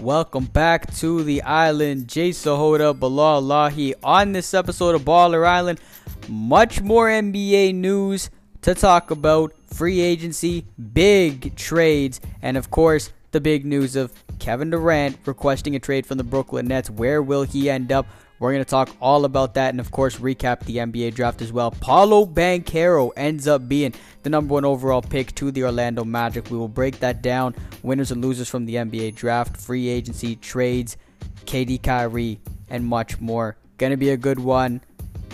Welcome 0.00 0.46
back 0.46 0.90
to 0.94 1.22
the 1.22 1.42
island. 1.42 2.08
Jay 2.08 2.30
Sahoda, 2.30 2.98
Bilal 2.98 3.42
Lahi. 3.42 3.92
On 4.02 4.32
this 4.32 4.54
episode 4.54 4.94
of 4.94 5.02
Baller 5.02 5.46
Island, 5.46 5.78
much 6.26 6.80
more 6.80 7.06
NBA 7.06 7.74
news 7.74 8.30
to 8.62 8.74
talk 8.74 9.10
about. 9.10 9.52
Free 9.66 10.00
agency, 10.00 10.64
big 10.94 11.54
trades, 11.54 12.18
and 12.40 12.56
of 12.56 12.70
course, 12.70 13.12
the 13.32 13.42
big 13.42 13.66
news 13.66 13.94
of 13.94 14.10
Kevin 14.38 14.70
Durant 14.70 15.18
requesting 15.26 15.76
a 15.76 15.78
trade 15.78 16.06
from 16.06 16.16
the 16.16 16.24
Brooklyn 16.24 16.68
Nets. 16.68 16.88
Where 16.88 17.20
will 17.20 17.42
he 17.42 17.68
end 17.68 17.92
up? 17.92 18.06
We're 18.40 18.52
going 18.52 18.64
to 18.64 18.70
talk 18.70 18.88
all 19.02 19.26
about 19.26 19.52
that 19.54 19.68
and, 19.68 19.80
of 19.80 19.90
course, 19.90 20.16
recap 20.16 20.60
the 20.60 20.78
NBA 20.78 21.14
draft 21.14 21.42
as 21.42 21.52
well. 21.52 21.70
Paolo 21.70 22.24
Banchero 22.24 23.10
ends 23.14 23.46
up 23.46 23.68
being 23.68 23.92
the 24.22 24.30
number 24.30 24.54
one 24.54 24.64
overall 24.64 25.02
pick 25.02 25.34
to 25.34 25.50
the 25.50 25.64
Orlando 25.64 26.04
Magic. 26.04 26.50
We 26.50 26.56
will 26.56 26.66
break 26.66 27.00
that 27.00 27.20
down 27.20 27.54
winners 27.82 28.10
and 28.10 28.24
losers 28.24 28.48
from 28.48 28.64
the 28.64 28.76
NBA 28.76 29.14
draft, 29.14 29.58
free 29.58 29.88
agency, 29.88 30.36
trades, 30.36 30.96
KD 31.44 31.82
Kyrie, 31.82 32.40
and 32.70 32.86
much 32.86 33.20
more. 33.20 33.58
Going 33.76 33.90
to 33.90 33.98
be 33.98 34.10
a 34.10 34.16
good 34.16 34.40
one. 34.40 34.80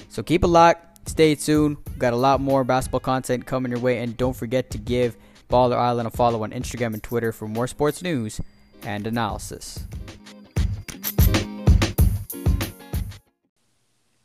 So 0.09 0.25
keep 0.25 0.43
a 0.43 0.49
lock. 0.49 0.83
Stay 1.07 1.37
tuned. 1.37 1.77
We've 1.87 2.01
got 2.01 2.13
a 2.13 2.17
lot 2.17 2.41
more 2.41 2.65
basketball 2.65 3.01
content 3.01 3.47
coming 3.47 3.71
your 3.71 3.81
way. 3.81 3.99
And 3.99 4.17
don't 4.17 4.35
forget 4.35 4.69
to 4.71 4.79
give 4.79 5.17
Baller 5.49 5.77
Island 5.77 6.09
a 6.09 6.11
follow 6.11 6.43
on 6.43 6.51
Instagram 6.51 6.93
and 6.95 7.03
Twitter 7.05 7.31
for 7.31 7.47
more 7.47 7.69
sports 7.69 8.03
news 8.03 8.41
and 8.83 9.07
analysis. 9.07 9.87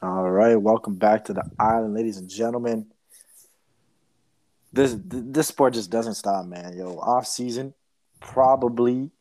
All 0.03 0.31
right, 0.31 0.55
welcome 0.55 0.95
back 0.95 1.25
to 1.25 1.33
the 1.33 1.43
island, 1.59 1.93
ladies 1.93 2.17
and 2.17 2.27
gentlemen. 2.27 2.87
This 4.73 4.95
this 5.03 5.49
sport 5.49 5.75
just 5.75 5.91
doesn't 5.91 6.15
stop, 6.15 6.47
man. 6.47 6.75
Yo, 6.75 6.97
off 6.97 7.27
season, 7.27 7.75
probably. 8.19 9.11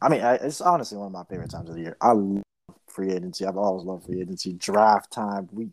I 0.00 0.10
mean, 0.10 0.20
it's 0.22 0.60
honestly 0.60 0.96
one 0.96 1.08
of 1.08 1.12
my 1.12 1.24
favorite 1.24 1.50
times 1.50 1.70
of 1.70 1.74
the 1.74 1.80
year. 1.80 1.96
I 2.00 2.12
love 2.12 2.44
free 2.86 3.10
agency. 3.10 3.44
I've 3.44 3.56
always 3.56 3.84
loved 3.84 4.06
free 4.06 4.20
agency. 4.20 4.52
Draft 4.52 5.10
time. 5.10 5.48
We 5.50 5.70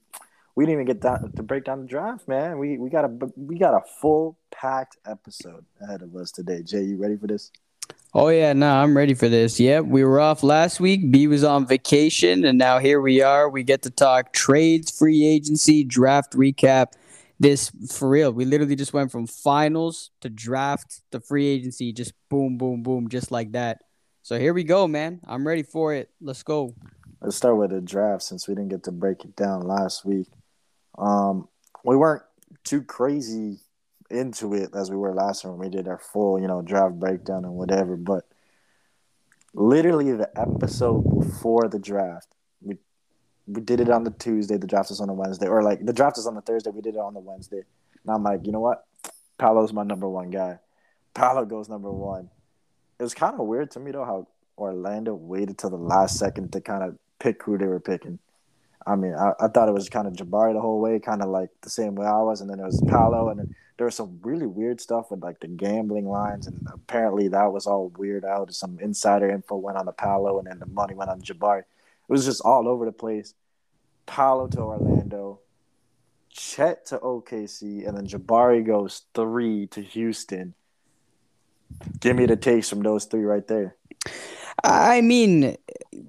we 0.56 0.66
didn't 0.66 0.82
even 0.82 0.88
get 0.88 1.02
that 1.02 1.36
to 1.36 1.44
break 1.44 1.66
down 1.66 1.82
the 1.82 1.88
draft, 1.88 2.28
man. 2.28 2.58
We 2.58 2.80
we 2.80 2.90
got 2.90 3.06
a 3.06 3.10
we 3.36 3.60
got 3.60 3.76
a 3.76 3.82
full 4.02 4.36
packed 4.52 4.98
episode 5.06 5.64
ahead 5.80 6.02
of 6.02 6.16
us 6.16 6.32
today. 6.32 6.64
Jay, 6.64 6.82
you 6.82 6.98
ready 6.98 7.18
for 7.18 7.28
this? 7.28 7.52
Oh 8.18 8.30
yeah, 8.30 8.54
no, 8.54 8.72
I'm 8.72 8.96
ready 8.96 9.14
for 9.14 9.28
this. 9.28 9.60
Yep, 9.60 9.88
we 9.88 10.06
were 10.06 10.22
off 10.22 10.42
last 10.42 10.80
week. 10.80 11.12
B 11.12 11.28
was 11.28 11.44
on 11.44 11.68
vacation, 11.68 12.46
and 12.46 12.58
now 12.58 12.80
here 12.80 13.02
we 13.02 13.22
are. 13.22 13.50
We 13.50 13.62
get 13.62 13.82
to 13.82 13.90
talk 13.90 14.32
trades, 14.32 14.90
free 14.90 15.28
agency, 15.28 15.84
draft 15.84 16.32
recap. 16.32 16.94
This 17.42 17.74
for 17.92 18.08
real. 18.08 18.32
We 18.32 18.46
literally 18.46 18.78
just 18.78 18.94
went 18.94 19.12
from 19.12 19.28
finals 19.28 20.12
to 20.22 20.30
draft 20.30 21.02
to 21.12 21.20
free 21.20 21.46
agency, 21.46 21.92
just 21.92 22.14
boom, 22.30 22.58
boom, 22.58 22.84
boom, 22.84 23.10
just 23.10 23.32
like 23.32 23.52
that. 23.52 23.80
So 24.22 24.40
here 24.40 24.54
we 24.54 24.64
go, 24.64 24.88
man. 24.88 25.20
I'm 25.28 25.46
ready 25.46 25.64
for 25.64 25.94
it. 25.94 26.10
Let's 26.22 26.42
go. 26.42 26.74
Let's 27.20 27.36
start 27.36 27.58
with 27.58 27.72
the 27.72 27.82
draft 27.82 28.24
since 28.24 28.48
we 28.48 28.56
didn't 28.56 28.70
get 28.70 28.84
to 28.84 28.94
break 28.94 29.26
it 29.26 29.36
down 29.36 29.68
last 29.68 30.06
week. 30.06 30.28
Um, 30.98 31.50
we 31.84 31.98
weren't 31.98 32.24
too 32.64 32.82
crazy 32.82 33.60
into 34.10 34.54
it 34.54 34.72
as 34.76 34.90
we 34.90 34.98
were 34.98 35.14
last 35.14 35.42
time 35.42 35.52
when 35.52 35.60
we 35.60 35.76
did 35.76 35.88
our 35.88 35.98
full, 35.98 36.40
you 36.40 36.48
know, 36.48 36.62
draft 36.62 36.96
breakdown 37.00 37.46
and 37.46 37.54
whatever. 37.54 37.96
But 37.96 38.26
literally 39.54 40.12
the 40.12 40.30
episode 40.40 41.02
before 41.20 41.68
the 41.68 41.80
draft, 41.80 42.28
we 42.62 42.78
we 43.48 43.62
did 43.62 43.80
it 43.80 43.90
on 43.90 44.04
the 44.04 44.12
Tuesday. 44.12 44.58
The 44.58 44.68
draft 44.68 44.92
is 44.92 45.02
on 45.02 45.08
the 45.08 45.14
Wednesday, 45.14 45.48
or 45.48 45.64
like 45.64 45.86
the 45.86 45.94
draft 45.94 46.18
is 46.18 46.28
on 46.28 46.36
the 46.36 46.42
Thursday. 46.42 46.72
We 46.72 46.82
did 46.82 46.96
it 46.96 47.00
on 47.00 47.14
the 47.14 47.20
Wednesday. 47.20 47.64
And 48.04 48.14
I'm 48.14 48.24
like, 48.24 48.46
you 48.46 48.52
know 48.52 48.60
what? 48.60 48.86
Paolo's 49.38 49.74
my 49.74 49.84
number 49.84 50.08
one 50.08 50.30
guy. 50.30 50.60
Paolo 51.14 51.46
goes 51.46 51.70
number 51.70 51.92
one. 51.92 52.30
It 53.00 53.04
was 53.04 53.14
kind 53.14 53.40
of 53.40 53.46
weird 53.46 53.72
to 53.72 53.80
me 53.80 53.92
though 53.92 54.06
how 54.06 54.28
Orlando 54.58 55.16
waited 55.16 55.58
till 55.58 55.70
the 55.70 55.76
last 55.76 56.18
second 56.18 56.54
to 56.54 56.62
kind 56.62 56.84
of 56.84 56.98
pick 57.20 57.44
who 57.44 57.58
they 57.58 57.66
were 57.66 57.80
picking. 57.80 58.20
I 58.88 58.96
mean, 58.96 59.16
I, 59.16 59.32
I 59.40 59.48
thought 59.48 59.68
it 59.68 59.74
was 59.74 59.90
kind 59.90 60.08
of 60.08 60.14
Jabari 60.14 60.54
the 60.54 60.62
whole 60.62 60.80
way, 60.80 61.00
kind 61.00 61.22
of 61.22 61.30
like 61.30 61.50
the 61.62 61.70
same 61.70 61.96
way 61.96 62.06
I 62.06 62.22
was, 62.22 62.42
and 62.42 62.50
then 62.50 62.60
it 62.60 62.66
was 62.66 62.84
Paolo, 62.88 63.30
and 63.30 63.40
then 63.40 63.56
there 63.78 63.86
was 63.86 63.96
some 63.96 64.20
really 64.22 64.48
weird 64.48 64.80
stuff 64.80 65.12
with 65.12 65.22
like 65.22 65.40
the 65.40 65.48
gambling 65.48 66.08
lines, 66.08 66.48
and 66.48 66.68
apparently 66.74 67.28
that 67.30 67.52
was 67.52 67.68
all 67.68 67.90
weird 67.98 68.24
out. 68.24 68.54
Some 68.54 68.80
insider 68.80 69.30
info 69.30 69.58
went 69.58 69.78
on 69.78 69.86
the 69.86 69.92
Paolo, 69.92 70.40
and 70.40 70.48
then 70.48 70.60
the 70.60 70.66
money 70.66 70.94
went 70.94 71.10
on 71.10 71.22
Jabari. 71.22 71.60
It 71.60 71.66
was 72.08 72.26
just 72.26 72.42
all 72.42 72.68
over 72.68 72.86
the 72.86 72.92
place. 72.92 73.34
Paolo 74.06 74.48
to 74.48 74.60
Orlando, 74.60 75.40
Chet 76.30 76.86
to 76.88 77.00
OKC, 77.00 77.88
and 77.88 77.98
then 77.98 78.08
Jabari 78.08 78.66
goes 78.66 79.04
three 79.14 79.68
to 79.68 79.82
Houston. 79.82 80.54
Give 82.00 82.16
me 82.16 82.26
the 82.26 82.36
takes 82.36 82.70
from 82.70 82.82
those 82.82 83.06
three 83.06 83.24
right 83.24 83.46
there. 83.48 83.76
I 84.64 85.02
mean, 85.02 85.58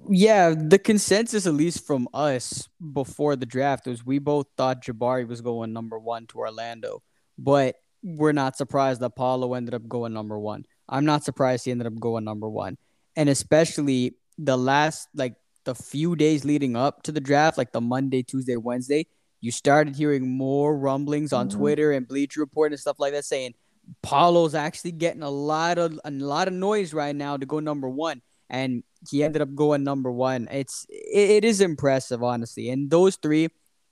yeah, 0.09 0.53
the 0.55 0.79
consensus, 0.79 1.45
at 1.45 1.53
least 1.53 1.85
from 1.85 2.07
us 2.13 2.69
before 2.93 3.35
the 3.35 3.45
draft, 3.45 3.87
was 3.87 4.05
we 4.05 4.19
both 4.19 4.47
thought 4.55 4.83
Jabari 4.83 5.27
was 5.27 5.41
going 5.41 5.73
number 5.73 5.99
one 5.99 6.27
to 6.27 6.39
Orlando, 6.39 7.03
but 7.37 7.75
we're 8.03 8.31
not 8.31 8.57
surprised 8.57 9.01
that 9.01 9.15
Paolo 9.15 9.53
ended 9.53 9.73
up 9.73 9.87
going 9.87 10.13
number 10.13 10.37
one. 10.37 10.65
I'm 10.87 11.05
not 11.05 11.23
surprised 11.23 11.65
he 11.65 11.71
ended 11.71 11.87
up 11.87 11.99
going 11.99 12.23
number 12.23 12.49
one. 12.49 12.77
And 13.15 13.29
especially 13.29 14.15
the 14.37 14.57
last, 14.57 15.07
like, 15.15 15.35
the 15.65 15.75
few 15.75 16.15
days 16.15 16.45
leading 16.45 16.75
up 16.75 17.03
to 17.03 17.11
the 17.11 17.19
draft, 17.19 17.57
like 17.57 17.73
the 17.73 17.81
Monday, 17.81 18.23
Tuesday, 18.23 18.55
Wednesday, 18.55 19.07
you 19.41 19.51
started 19.51 19.95
hearing 19.95 20.37
more 20.37 20.77
rumblings 20.77 21.33
on 21.33 21.49
mm-hmm. 21.49 21.59
Twitter 21.59 21.91
and 21.91 22.07
Bleacher 22.07 22.39
Report 22.39 22.71
and 22.71 22.79
stuff 22.79 22.99
like 22.99 23.13
that 23.13 23.25
saying 23.25 23.53
Paolo's 24.01 24.55
actually 24.55 24.93
getting 24.93 25.23
a 25.23 25.29
lot 25.29 25.77
of 25.77 25.99
a 26.03 26.11
lot 26.11 26.47
of 26.47 26.53
noise 26.53 26.93
right 26.93 27.15
now 27.15 27.37
to 27.37 27.45
go 27.45 27.59
number 27.59 27.89
one 27.89 28.21
and 28.49 28.83
he 29.09 29.23
ended 29.23 29.41
up 29.41 29.53
going 29.55 29.83
number 29.83 30.11
one. 30.11 30.47
It's 30.51 30.85
it, 30.89 31.29
it 31.29 31.45
is 31.45 31.61
impressive, 31.61 32.23
honestly. 32.23 32.69
And 32.69 32.89
those 32.89 33.15
three, 33.17 33.49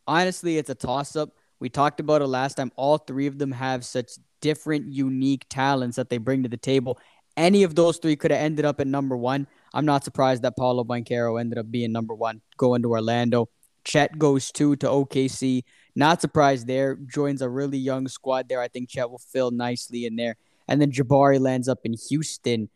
honestly, 0.07 0.57
it's 0.57 0.69
a 0.69 0.75
toss 0.75 1.15
up. 1.15 1.29
We 1.59 1.69
talked 1.69 1.99
about 1.99 2.21
it 2.21 2.27
last 2.27 2.55
time. 2.55 2.71
All 2.75 2.97
three 2.97 3.27
of 3.27 3.37
them 3.37 3.51
have 3.51 3.85
such 3.85 4.11
different, 4.41 4.91
unique 4.91 5.45
talents 5.49 5.95
that 5.95 6.09
they 6.09 6.17
bring 6.17 6.43
to 6.43 6.49
the 6.49 6.57
table. 6.57 6.99
Any 7.37 7.63
of 7.63 7.75
those 7.75 7.97
three 7.97 8.15
could 8.15 8.31
have 8.31 8.39
ended 8.39 8.65
up 8.65 8.79
at 8.79 8.87
number 8.87 9.17
one. 9.17 9.47
I'm 9.73 9.85
not 9.85 10.03
surprised 10.03 10.43
that 10.43 10.55
Paolo 10.55 10.83
Banchero 10.83 11.39
ended 11.39 11.57
up 11.57 11.69
being 11.69 11.91
number 11.91 12.13
one, 12.13 12.41
going 12.57 12.81
to 12.83 12.89
Orlando. 12.89 13.49
Chet 13.83 14.17
goes 14.17 14.51
two 14.51 14.75
to 14.77 14.87
OKC. 14.87 15.63
Not 15.95 16.21
surprised 16.21 16.67
there. 16.67 16.95
Joins 16.95 17.41
a 17.41 17.49
really 17.49 17.77
young 17.77 18.07
squad 18.07 18.49
there. 18.49 18.61
I 18.61 18.67
think 18.67 18.89
Chet 18.89 19.09
will 19.09 19.19
fill 19.19 19.51
nicely 19.51 20.05
in 20.05 20.15
there. 20.15 20.35
And 20.67 20.81
then 20.81 20.91
Jabari 20.91 21.39
lands 21.39 21.69
up 21.69 21.79
in 21.83 21.93
Houston. 22.09 22.69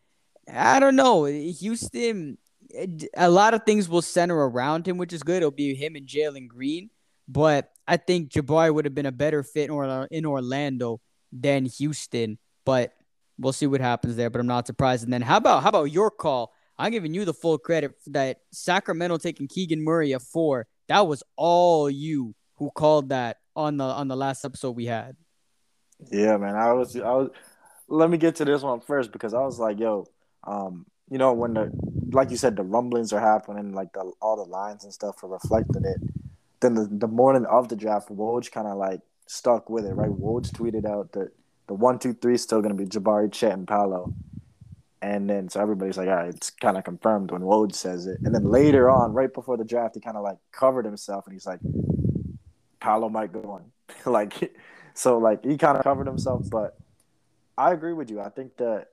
I 0.51 0.79
don't 0.79 0.95
know. 0.95 1.25
Houston, 1.25 2.37
eh, 2.73 2.87
a 3.15 3.29
lot 3.29 3.53
of 3.53 3.63
things 3.63 3.89
will 3.89 4.01
center 4.01 4.35
around 4.35 4.87
him, 4.87 4.97
which 4.97 5.13
is 5.13 5.23
good. 5.23 5.37
It'll 5.37 5.51
be 5.51 5.73
him 5.73 5.95
and 5.95 6.07
Jalen 6.07 6.47
Green. 6.47 6.89
But 7.27 7.71
I 7.89 7.97
think 7.97 8.29
Jabari 8.29 8.71
would 8.71 8.85
have 8.85 8.93
been 8.93 9.07
a 9.07 9.11
better 9.11 9.41
fit 9.41 9.71
in 10.11 10.25
Orlando 10.25 11.01
than 11.31 11.65
Houston. 11.65 12.37
But 12.63 12.93
we'll 13.39 13.51
see 13.51 13.65
what 13.65 13.81
happens 13.81 14.15
there. 14.15 14.29
But 14.29 14.41
I'm 14.41 14.47
not 14.47 14.67
surprised. 14.67 15.03
And 15.03 15.11
then 15.11 15.23
how 15.23 15.37
about 15.37 15.63
how 15.63 15.69
about 15.69 15.85
your 15.85 16.11
call? 16.11 16.53
I'm 16.77 16.91
giving 16.91 17.15
you 17.15 17.25
the 17.25 17.33
full 17.33 17.57
credit 17.57 17.95
for 18.03 18.11
that 18.11 18.41
Sacramento 18.51 19.17
taking 19.17 19.47
Keegan 19.47 19.83
Murray 19.83 20.13
at 20.13 20.21
four. 20.21 20.67
That 20.87 21.07
was 21.07 21.23
all 21.35 21.89
you 21.89 22.35
who 22.57 22.69
called 22.69 23.09
that 23.09 23.37
on 23.55 23.77
the 23.77 23.85
on 23.85 24.07
the 24.07 24.15
last 24.15 24.45
episode 24.45 24.75
we 24.75 24.85
had. 24.85 25.15
Yeah, 26.11 26.37
man. 26.37 26.55
I 26.55 26.73
was 26.73 26.95
I 26.95 27.11
was 27.11 27.31
let 27.87 28.11
me 28.11 28.19
get 28.19 28.35
to 28.35 28.45
this 28.45 28.61
one 28.61 28.81
first 28.81 29.11
because 29.11 29.33
I 29.33 29.41
was 29.41 29.59
like, 29.59 29.79
yo, 29.79 30.05
um, 30.45 30.85
you 31.09 31.17
know, 31.17 31.33
when 31.33 31.55
the 31.55 31.71
like 32.11 32.29
you 32.29 32.37
said, 32.37 32.55
the 32.55 32.63
rumblings 32.63 33.13
are 33.13 33.19
happening, 33.19 33.73
like 33.73 33.93
the 33.93 34.11
all 34.21 34.35
the 34.35 34.49
lines 34.49 34.83
and 34.83 34.93
stuff 34.93 35.23
are 35.23 35.29
reflecting 35.29 35.85
it. 35.85 35.97
Then 36.61 36.75
the, 36.75 36.87
the 36.91 37.07
morning 37.07 37.45
of 37.45 37.69
the 37.69 37.75
draft, 37.75 38.09
Woj 38.09 38.51
kind 38.51 38.67
of 38.67 38.77
like 38.77 39.01
stuck 39.27 39.69
with 39.69 39.85
it, 39.85 39.93
right? 39.93 40.09
Woj 40.09 40.51
tweeted 40.51 40.85
out 40.85 41.11
that 41.13 41.31
the 41.67 41.73
one, 41.73 41.99
two, 41.99 42.13
three 42.13 42.35
is 42.35 42.43
still 42.43 42.61
gonna 42.61 42.73
be 42.75 42.85
Jabari, 42.85 43.31
Chet, 43.31 43.53
and 43.53 43.67
Paolo. 43.67 44.13
And 45.01 45.29
then 45.29 45.47
so 45.47 45.61
everybody's 45.61 45.97
like, 45.97 46.09
all 46.09 46.15
right, 46.15 46.29
it's 46.29 46.49
kind 46.49 46.77
of 46.77 46.83
confirmed 46.83 47.31
when 47.31 47.41
Woj 47.41 47.73
says 47.73 48.05
it. 48.07 48.17
And 48.23 48.35
then 48.35 48.43
later 48.43 48.89
on, 48.89 49.13
right 49.13 49.33
before 49.33 49.55
the 49.55 49.63
draft, 49.63 49.95
he 49.95 50.01
kind 50.01 50.17
of 50.17 50.23
like 50.23 50.37
covered 50.51 50.85
himself 50.85 51.25
and 51.25 51.33
he's 51.33 51.45
like, 51.45 51.59
Paolo 52.81 53.07
might 53.07 53.31
go 53.31 53.41
on. 53.51 53.71
like, 54.11 54.53
so 54.93 55.17
like 55.17 55.45
he 55.45 55.57
kind 55.57 55.77
of 55.77 55.83
covered 55.83 56.07
himself, 56.07 56.49
but 56.49 56.77
I 57.57 57.71
agree 57.71 57.93
with 57.93 58.09
you. 58.09 58.19
I 58.19 58.29
think 58.29 58.57
that 58.57 58.87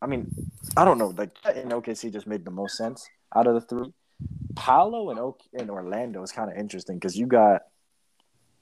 I 0.00 0.06
mean, 0.06 0.30
I 0.76 0.84
don't 0.84 0.98
know. 0.98 1.14
Like 1.16 1.30
in 1.54 1.68
OKC, 1.68 2.12
just 2.12 2.26
made 2.26 2.44
the 2.44 2.50
most 2.50 2.76
sense 2.76 3.08
out 3.34 3.46
of 3.46 3.54
the 3.54 3.60
three. 3.60 3.92
Paolo 4.54 5.10
and 5.10 5.18
o- 5.18 5.36
in 5.52 5.70
Orlando 5.70 6.22
is 6.22 6.32
kind 6.32 6.50
of 6.50 6.56
interesting 6.56 6.96
because 6.96 7.16
you 7.16 7.26
got 7.26 7.62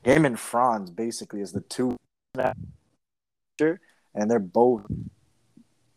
him 0.03 0.25
and 0.25 0.39
Franz 0.39 0.91
basically 0.91 1.41
as 1.43 1.53
the 1.53 1.61
two, 1.61 1.97
and 3.59 4.31
they're 4.31 4.39
both 4.39 4.87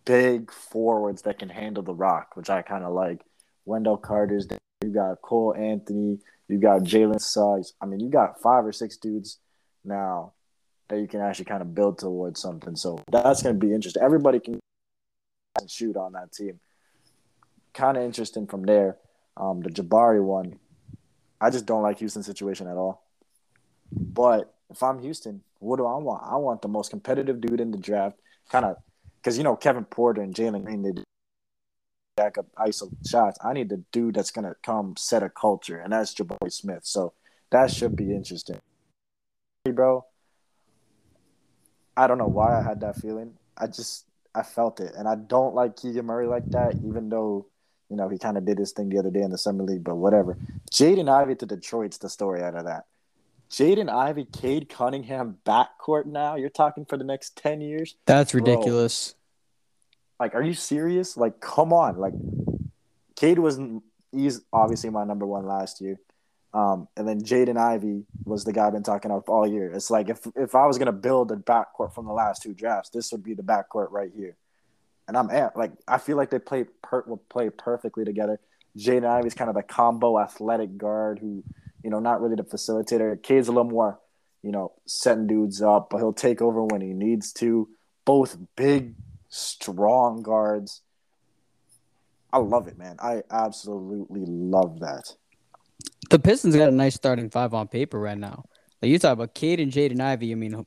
big 0.05 0.51
forwards 0.51 1.21
that 1.23 1.39
can 1.39 1.49
handle 1.49 1.83
the 1.83 1.93
rock, 1.93 2.35
which 2.35 2.49
I 2.49 2.61
kind 2.61 2.83
of 2.83 2.93
like. 2.93 3.21
Wendell 3.65 3.97
Carter's 3.97 4.47
there. 4.47 4.59
You 4.83 4.89
got 4.89 5.21
Cole 5.21 5.55
Anthony. 5.57 6.19
You 6.49 6.57
got 6.57 6.81
Jalen 6.81 7.21
Suggs. 7.21 7.73
I 7.81 7.85
mean, 7.85 8.01
you 8.01 8.09
got 8.09 8.41
five 8.41 8.65
or 8.65 8.73
six 8.73 8.97
dudes 8.97 9.39
now 9.85 10.33
that 10.89 10.99
you 10.99 11.07
can 11.07 11.21
actually 11.21 11.45
kind 11.45 11.61
of 11.61 11.73
build 11.73 11.97
towards 11.97 12.41
something. 12.41 12.75
So 12.75 12.99
that's 13.09 13.41
going 13.41 13.57
to 13.57 13.65
be 13.65 13.73
interesting. 13.73 14.03
Everybody 14.03 14.39
can 14.39 14.59
shoot 15.67 15.95
on 15.95 16.11
that 16.13 16.33
team. 16.33 16.59
Kind 17.73 17.97
of 17.97 18.03
interesting 18.03 18.45
from 18.47 18.63
there. 18.63 18.97
Um, 19.35 19.61
the 19.61 19.69
Jabari 19.69 20.23
one, 20.23 20.59
I 21.41 21.49
just 21.49 21.65
don't 21.65 21.81
like 21.81 21.99
Houston's 21.99 22.25
situation 22.25 22.67
at 22.67 22.77
all. 22.77 23.03
But 23.91 24.53
if 24.69 24.81
I'm 24.81 24.99
Houston, 24.99 25.41
what 25.59 25.77
do 25.77 25.85
I 25.85 25.97
want? 25.97 26.23
I 26.25 26.35
want 26.37 26.61
the 26.61 26.67
most 26.67 26.89
competitive 26.89 27.41
dude 27.41 27.61
in 27.61 27.71
the 27.71 27.77
draft, 27.77 28.17
kind 28.49 28.65
of, 28.65 28.77
because 29.17 29.37
you 29.37 29.43
know 29.43 29.55
Kevin 29.55 29.85
Porter 29.85 30.21
and 30.21 30.33
Jalen 30.33 30.65
Green 30.65 30.81
they 30.81 30.91
jack 32.17 32.37
up 32.37 32.45
ISO 32.55 32.89
shots. 33.07 33.37
I 33.43 33.53
need 33.53 33.69
the 33.69 33.83
dude 33.91 34.15
that's 34.15 34.31
gonna 34.31 34.55
come 34.63 34.95
set 34.97 35.23
a 35.23 35.29
culture, 35.29 35.79
and 35.79 35.93
that's 35.93 36.13
Jabari 36.13 36.51
Smith. 36.51 36.81
So 36.83 37.13
that 37.51 37.71
should 37.71 37.95
be 37.95 38.13
interesting, 38.13 38.59
bro. 39.71 40.05
I 41.95 42.07
don't 42.07 42.17
know 42.17 42.27
why 42.27 42.59
I 42.59 42.63
had 42.63 42.81
that 42.81 42.97
feeling. 42.97 43.33
I 43.57 43.67
just 43.67 44.05
I 44.33 44.43
felt 44.43 44.79
it, 44.79 44.93
and 44.95 45.07
I 45.07 45.15
don't 45.15 45.53
like 45.53 45.75
Keegan 45.75 46.05
Murray 46.05 46.27
like 46.27 46.49
that, 46.51 46.75
even 46.83 47.09
though 47.09 47.47
you 47.89 47.95
know 47.95 48.09
he 48.09 48.17
kind 48.17 48.37
of 48.37 48.45
did 48.45 48.57
his 48.57 48.71
thing 48.71 48.89
the 48.89 48.99
other 48.99 49.11
day 49.11 49.21
in 49.21 49.31
the 49.31 49.37
summer 49.37 49.63
league. 49.63 49.83
But 49.83 49.95
whatever. 49.95 50.37
Jaden 50.71 51.09
Ivey 51.09 51.35
to 51.35 51.45
Detroit's 51.45 51.97
the 51.97 52.09
story 52.09 52.41
out 52.41 52.55
of 52.55 52.65
that. 52.65 52.85
Jaden 53.49 53.89
Ivey, 53.89 54.25
Cade 54.25 54.67
Cunningham 54.69 55.37
backcourt 55.45 56.05
now. 56.05 56.35
You're 56.35 56.49
talking 56.49 56.85
for 56.85 56.97
the 56.97 57.03
next 57.03 57.37
ten 57.37 57.61
years. 57.61 57.95
That's 58.05 58.33
ridiculous. 58.33 59.13
Bro, 60.17 60.25
like, 60.25 60.35
are 60.35 60.41
you 60.41 60.53
serious? 60.53 61.17
Like, 61.17 61.39
come 61.39 61.73
on. 61.73 61.97
Like, 61.97 62.13
Cade 63.15 63.39
wasn't. 63.39 63.83
he's 64.11 64.41
obviously 64.51 64.89
my 64.89 65.03
number 65.03 65.25
one 65.25 65.45
last 65.45 65.81
year. 65.81 65.99
Um, 66.53 66.87
and 66.95 67.07
then 67.07 67.21
Jaden 67.21 67.57
Ivey 67.57 68.05
was 68.25 68.43
the 68.43 68.53
guy 68.53 68.67
I've 68.67 68.73
been 68.73 68.83
talking 68.83 69.09
about 69.09 69.27
all 69.27 69.47
year. 69.47 69.71
It's 69.71 69.89
like 69.89 70.09
if 70.09 70.27
if 70.35 70.53
I 70.53 70.67
was 70.67 70.77
gonna 70.77 70.91
build 70.91 71.31
a 71.31 71.35
backcourt 71.35 71.93
from 71.93 72.05
the 72.05 72.13
last 72.13 72.43
two 72.43 72.53
drafts, 72.53 72.89
this 72.89 73.11
would 73.11 73.23
be 73.23 73.33
the 73.33 73.41
backcourt 73.41 73.91
right 73.91 74.11
here. 74.15 74.37
And 75.07 75.17
I'm 75.17 75.29
at 75.29 75.57
like 75.57 75.71
I 75.87 75.97
feel 75.97 76.17
like 76.17 76.29
they 76.29 76.39
play 76.39 76.65
per, 76.81 77.03
will 77.07 77.17
play 77.17 77.49
perfectly 77.49 78.05
together. 78.05 78.39
Jaden 78.77 79.05
Ivey's 79.05 79.33
kind 79.33 79.49
of 79.49 79.55
the 79.55 79.63
combo 79.63 80.19
athletic 80.19 80.77
guard 80.77 81.19
who, 81.19 81.43
you 81.83 81.89
know, 81.89 81.99
not 81.99 82.21
really 82.21 82.35
the 82.35 82.43
facilitator. 82.43 83.21
Cade's 83.21 83.47
a 83.47 83.51
little 83.51 83.69
more, 83.69 83.99
you 84.41 84.51
know, 84.51 84.71
setting 84.85 85.27
dudes 85.27 85.61
up, 85.61 85.89
but 85.89 85.97
he'll 85.97 86.13
take 86.13 86.41
over 86.41 86.63
when 86.63 86.81
he 86.81 86.93
needs 86.93 87.31
to. 87.33 87.69
Both 88.05 88.37
big, 88.55 88.95
strong 89.29 90.23
guards. 90.23 90.81
I 92.31 92.39
love 92.39 92.67
it, 92.67 92.77
man. 92.77 92.97
I 92.99 93.21
absolutely 93.29 94.23
love 94.25 94.79
that. 94.79 95.13
The 96.09 96.17
Pistons 96.17 96.55
got 96.55 96.69
a 96.69 96.71
nice 96.71 96.95
starting 96.95 97.29
five 97.29 97.53
on 97.53 97.67
paper 97.67 97.99
right 97.99 98.17
now. 98.17 98.45
Like 98.81 98.89
you 98.89 98.99
talk 98.99 99.13
about 99.13 99.35
Cade 99.35 99.59
and 99.59 99.71
Jaden 99.71 100.01
Ivey. 100.01 100.31
I 100.31 100.35
mean, 100.35 100.65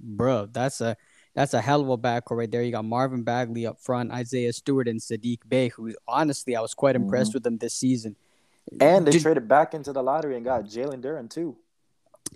bro, 0.00 0.46
that's 0.46 0.80
a 0.80 0.96
that's 1.34 1.54
a 1.54 1.60
hell 1.60 1.80
of 1.80 1.88
a 1.88 1.98
backcourt 1.98 2.38
right 2.38 2.50
there. 2.50 2.62
You 2.62 2.72
got 2.72 2.84
Marvin 2.84 3.22
Bagley 3.22 3.66
up 3.66 3.80
front, 3.80 4.12
Isaiah 4.12 4.52
Stewart, 4.52 4.88
and 4.88 5.00
Saddiq 5.00 5.38
Bey, 5.48 5.68
who 5.68 5.94
honestly 6.06 6.56
I 6.56 6.60
was 6.60 6.74
quite 6.74 6.96
impressed 6.96 7.30
mm-hmm. 7.30 7.36
with 7.36 7.42
them 7.44 7.58
this 7.58 7.74
season. 7.74 8.16
And 8.80 9.06
they 9.06 9.12
did, 9.12 9.22
traded 9.22 9.48
back 9.48 9.74
into 9.74 9.92
the 9.92 10.02
lottery 10.02 10.36
and 10.36 10.44
got 10.44 10.64
Jalen 10.64 11.02
Duren 11.02 11.28
too. 11.28 11.56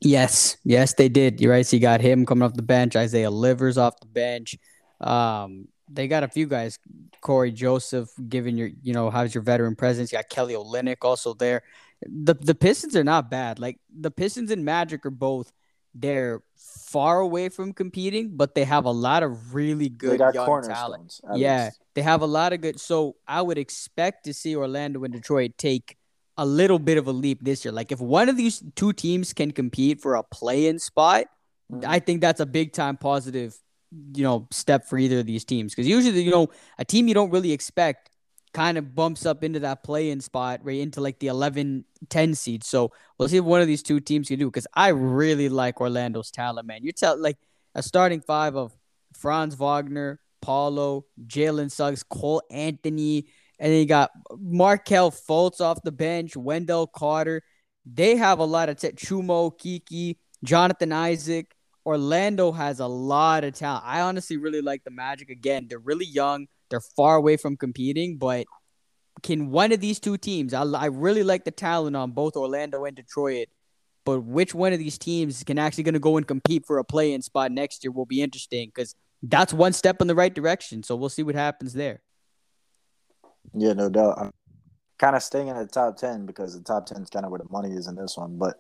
Yes, 0.00 0.56
yes, 0.64 0.94
they 0.94 1.08
did. 1.08 1.40
You're 1.40 1.52
right. 1.52 1.66
So 1.66 1.76
you 1.76 1.80
got 1.80 2.00
him 2.00 2.26
coming 2.26 2.42
off 2.42 2.54
the 2.54 2.62
bench, 2.62 2.96
Isaiah 2.96 3.30
Livers 3.30 3.78
off 3.78 3.98
the 4.00 4.06
bench. 4.06 4.56
Um, 5.00 5.68
they 5.88 6.08
got 6.08 6.24
a 6.24 6.28
few 6.28 6.46
guys, 6.46 6.78
Cory 7.20 7.52
Joseph, 7.52 8.10
giving 8.28 8.56
your, 8.56 8.70
you 8.82 8.92
know, 8.92 9.08
how's 9.08 9.34
your 9.34 9.42
veteran 9.42 9.76
presence? 9.76 10.10
You 10.12 10.18
got 10.18 10.28
Kelly 10.28 10.54
Olynyk 10.54 10.98
also 11.02 11.32
there 11.32 11.62
the 12.02 12.34
the 12.34 12.54
Pistons 12.54 12.96
are 12.96 13.04
not 13.04 13.30
bad. 13.30 13.58
Like 13.58 13.78
the 13.90 14.10
Pistons 14.10 14.50
and 14.50 14.64
Magic 14.64 15.06
are 15.06 15.10
both 15.10 15.52
they're 15.94 16.42
far 16.86 17.18
away 17.18 17.48
from 17.48 17.72
competing, 17.72 18.36
but 18.36 18.54
they 18.54 18.64
have 18.64 18.84
a 18.84 18.90
lot 18.90 19.22
of 19.22 19.54
really 19.54 19.88
good 19.88 20.20
young 20.20 20.62
talent. 20.62 21.20
Yeah, 21.34 21.64
least. 21.64 21.80
they 21.94 22.02
have 22.02 22.22
a 22.22 22.26
lot 22.26 22.52
of 22.52 22.60
good. 22.60 22.80
So 22.80 23.16
I 23.26 23.42
would 23.42 23.58
expect 23.58 24.24
to 24.24 24.32
see 24.32 24.54
Orlando 24.54 25.02
and 25.02 25.12
Detroit 25.12 25.58
take 25.58 25.96
a 26.38 26.46
little 26.46 26.78
bit 26.78 26.96
of 26.96 27.08
a 27.08 27.12
leap 27.12 27.42
this 27.42 27.64
year. 27.64 27.72
Like 27.72 27.90
if 27.90 28.00
one 28.00 28.28
of 28.28 28.36
these 28.36 28.62
two 28.76 28.92
teams 28.92 29.32
can 29.32 29.50
compete 29.50 30.00
for 30.00 30.14
a 30.14 30.22
play-in 30.22 30.78
spot, 30.78 31.26
mm-hmm. 31.72 31.88
I 31.88 31.98
think 31.98 32.20
that's 32.20 32.40
a 32.40 32.46
big 32.46 32.72
time 32.72 32.96
positive, 32.96 33.58
you 34.14 34.22
know, 34.22 34.46
step 34.52 34.84
for 34.86 34.96
either 34.96 35.20
of 35.20 35.26
these 35.26 35.44
teams. 35.44 35.74
Because 35.74 35.88
usually, 35.88 36.22
you 36.22 36.30
know, 36.30 36.48
a 36.78 36.84
team 36.84 37.08
you 37.08 37.14
don't 37.14 37.30
really 37.30 37.52
expect 37.52 38.10
kind 38.56 38.78
of 38.78 38.94
bumps 38.94 39.26
up 39.26 39.44
into 39.44 39.60
that 39.60 39.84
play-in 39.84 40.18
spot 40.18 40.60
right 40.62 40.78
into 40.78 41.02
like 41.02 41.18
the 41.18 41.26
11 41.26 41.84
10 42.08 42.34
seed. 42.34 42.64
So 42.64 42.90
we'll 43.18 43.28
see 43.28 43.36
if 43.36 43.44
one 43.44 43.60
of 43.60 43.66
these 43.66 43.82
two 43.82 44.00
teams 44.00 44.28
can 44.28 44.38
do 44.38 44.46
because 44.46 44.66
i 44.72 44.88
really 44.88 45.50
like 45.50 45.78
orlando's 45.78 46.30
talent 46.30 46.66
man. 46.66 46.82
You 46.82 46.92
tell 46.92 47.20
like 47.20 47.36
a 47.74 47.82
starting 47.82 48.22
five 48.22 48.56
of 48.56 48.72
franz 49.12 49.58
wagner 49.58 50.20
paolo 50.40 51.04
jalen 51.26 51.70
suggs 51.70 52.02
cole 52.02 52.42
anthony 52.50 53.26
and 53.58 53.72
then 53.72 53.80
you 53.80 53.86
got 53.86 54.10
markelle 54.38 55.10
fultz 55.10 55.60
off 55.60 55.82
the 55.82 55.92
bench 55.92 56.34
wendell 56.34 56.86
carter. 56.86 57.42
They 57.84 58.16
have 58.16 58.38
a 58.38 58.44
lot 58.44 58.70
of 58.70 58.78
t- 58.78 58.88
chuma 58.88 59.52
okeke 59.52 60.16
jonathan 60.42 60.92
isaac. 60.92 61.52
Orlando 61.84 62.52
has 62.52 62.80
a 62.80 62.86
lot 62.86 63.44
of 63.44 63.52
talent. 63.52 63.84
I 63.86 64.00
honestly 64.00 64.38
really 64.38 64.62
like 64.62 64.82
the 64.82 64.90
magic. 64.90 65.28
Again 65.28 65.66
they're 65.68 65.78
really 65.78 66.06
young 66.06 66.46
they're 66.70 66.80
far 66.80 67.16
away 67.16 67.36
from 67.36 67.56
competing, 67.56 68.18
but 68.18 68.46
can 69.22 69.50
one 69.50 69.72
of 69.72 69.80
these 69.80 69.98
two 69.98 70.16
teams? 70.16 70.52
I, 70.52 70.62
I 70.62 70.86
really 70.86 71.22
like 71.22 71.44
the 71.44 71.50
talent 71.50 71.96
on 71.96 72.10
both 72.10 72.36
Orlando 72.36 72.84
and 72.84 72.94
Detroit, 72.94 73.48
but 74.04 74.20
which 74.20 74.54
one 74.54 74.72
of 74.72 74.78
these 74.78 74.98
teams 74.98 75.42
can 75.44 75.58
actually 75.58 75.84
going 75.84 75.94
to 75.94 76.00
go 76.00 76.16
and 76.16 76.26
compete 76.26 76.66
for 76.66 76.78
a 76.78 76.84
play-in 76.84 77.22
spot 77.22 77.50
next 77.50 77.82
year 77.82 77.90
will 77.90 78.06
be 78.06 78.22
interesting 78.22 78.70
because 78.74 78.94
that's 79.22 79.52
one 79.52 79.72
step 79.72 80.00
in 80.00 80.06
the 80.06 80.14
right 80.14 80.34
direction. 80.34 80.82
So 80.82 80.96
we'll 80.96 81.08
see 81.08 81.22
what 81.22 81.34
happens 81.34 81.72
there. 81.72 82.02
Yeah, 83.54 83.72
no 83.72 83.88
doubt. 83.88 84.18
I'm 84.18 84.32
kind 84.98 85.16
of 85.16 85.22
staying 85.22 85.48
in 85.48 85.56
the 85.56 85.66
top 85.66 85.96
ten 85.96 86.26
because 86.26 86.56
the 86.56 86.62
top 86.62 86.86
ten 86.86 87.02
is 87.02 87.10
kind 87.10 87.24
of 87.24 87.30
where 87.30 87.38
the 87.38 87.48
money 87.50 87.74
is 87.74 87.86
in 87.86 87.94
this 87.94 88.16
one, 88.16 88.36
but 88.36 88.56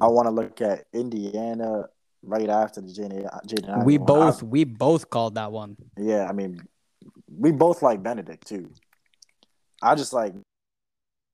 I 0.00 0.06
want 0.06 0.26
to 0.26 0.30
look 0.30 0.60
at 0.60 0.84
Indiana 0.92 1.84
right 2.22 2.48
after 2.48 2.80
the 2.80 2.88
Jaden. 2.88 3.84
We 3.84 3.98
both 3.98 4.42
I, 4.42 4.46
we 4.46 4.64
both 4.64 5.10
called 5.10 5.34
that 5.36 5.52
one. 5.52 5.76
Yeah, 5.96 6.26
I 6.28 6.32
mean 6.32 6.60
we 7.36 7.52
both 7.52 7.82
like 7.82 8.02
Benedict 8.02 8.46
too. 8.46 8.70
I 9.82 9.94
just 9.94 10.12
like 10.12 10.34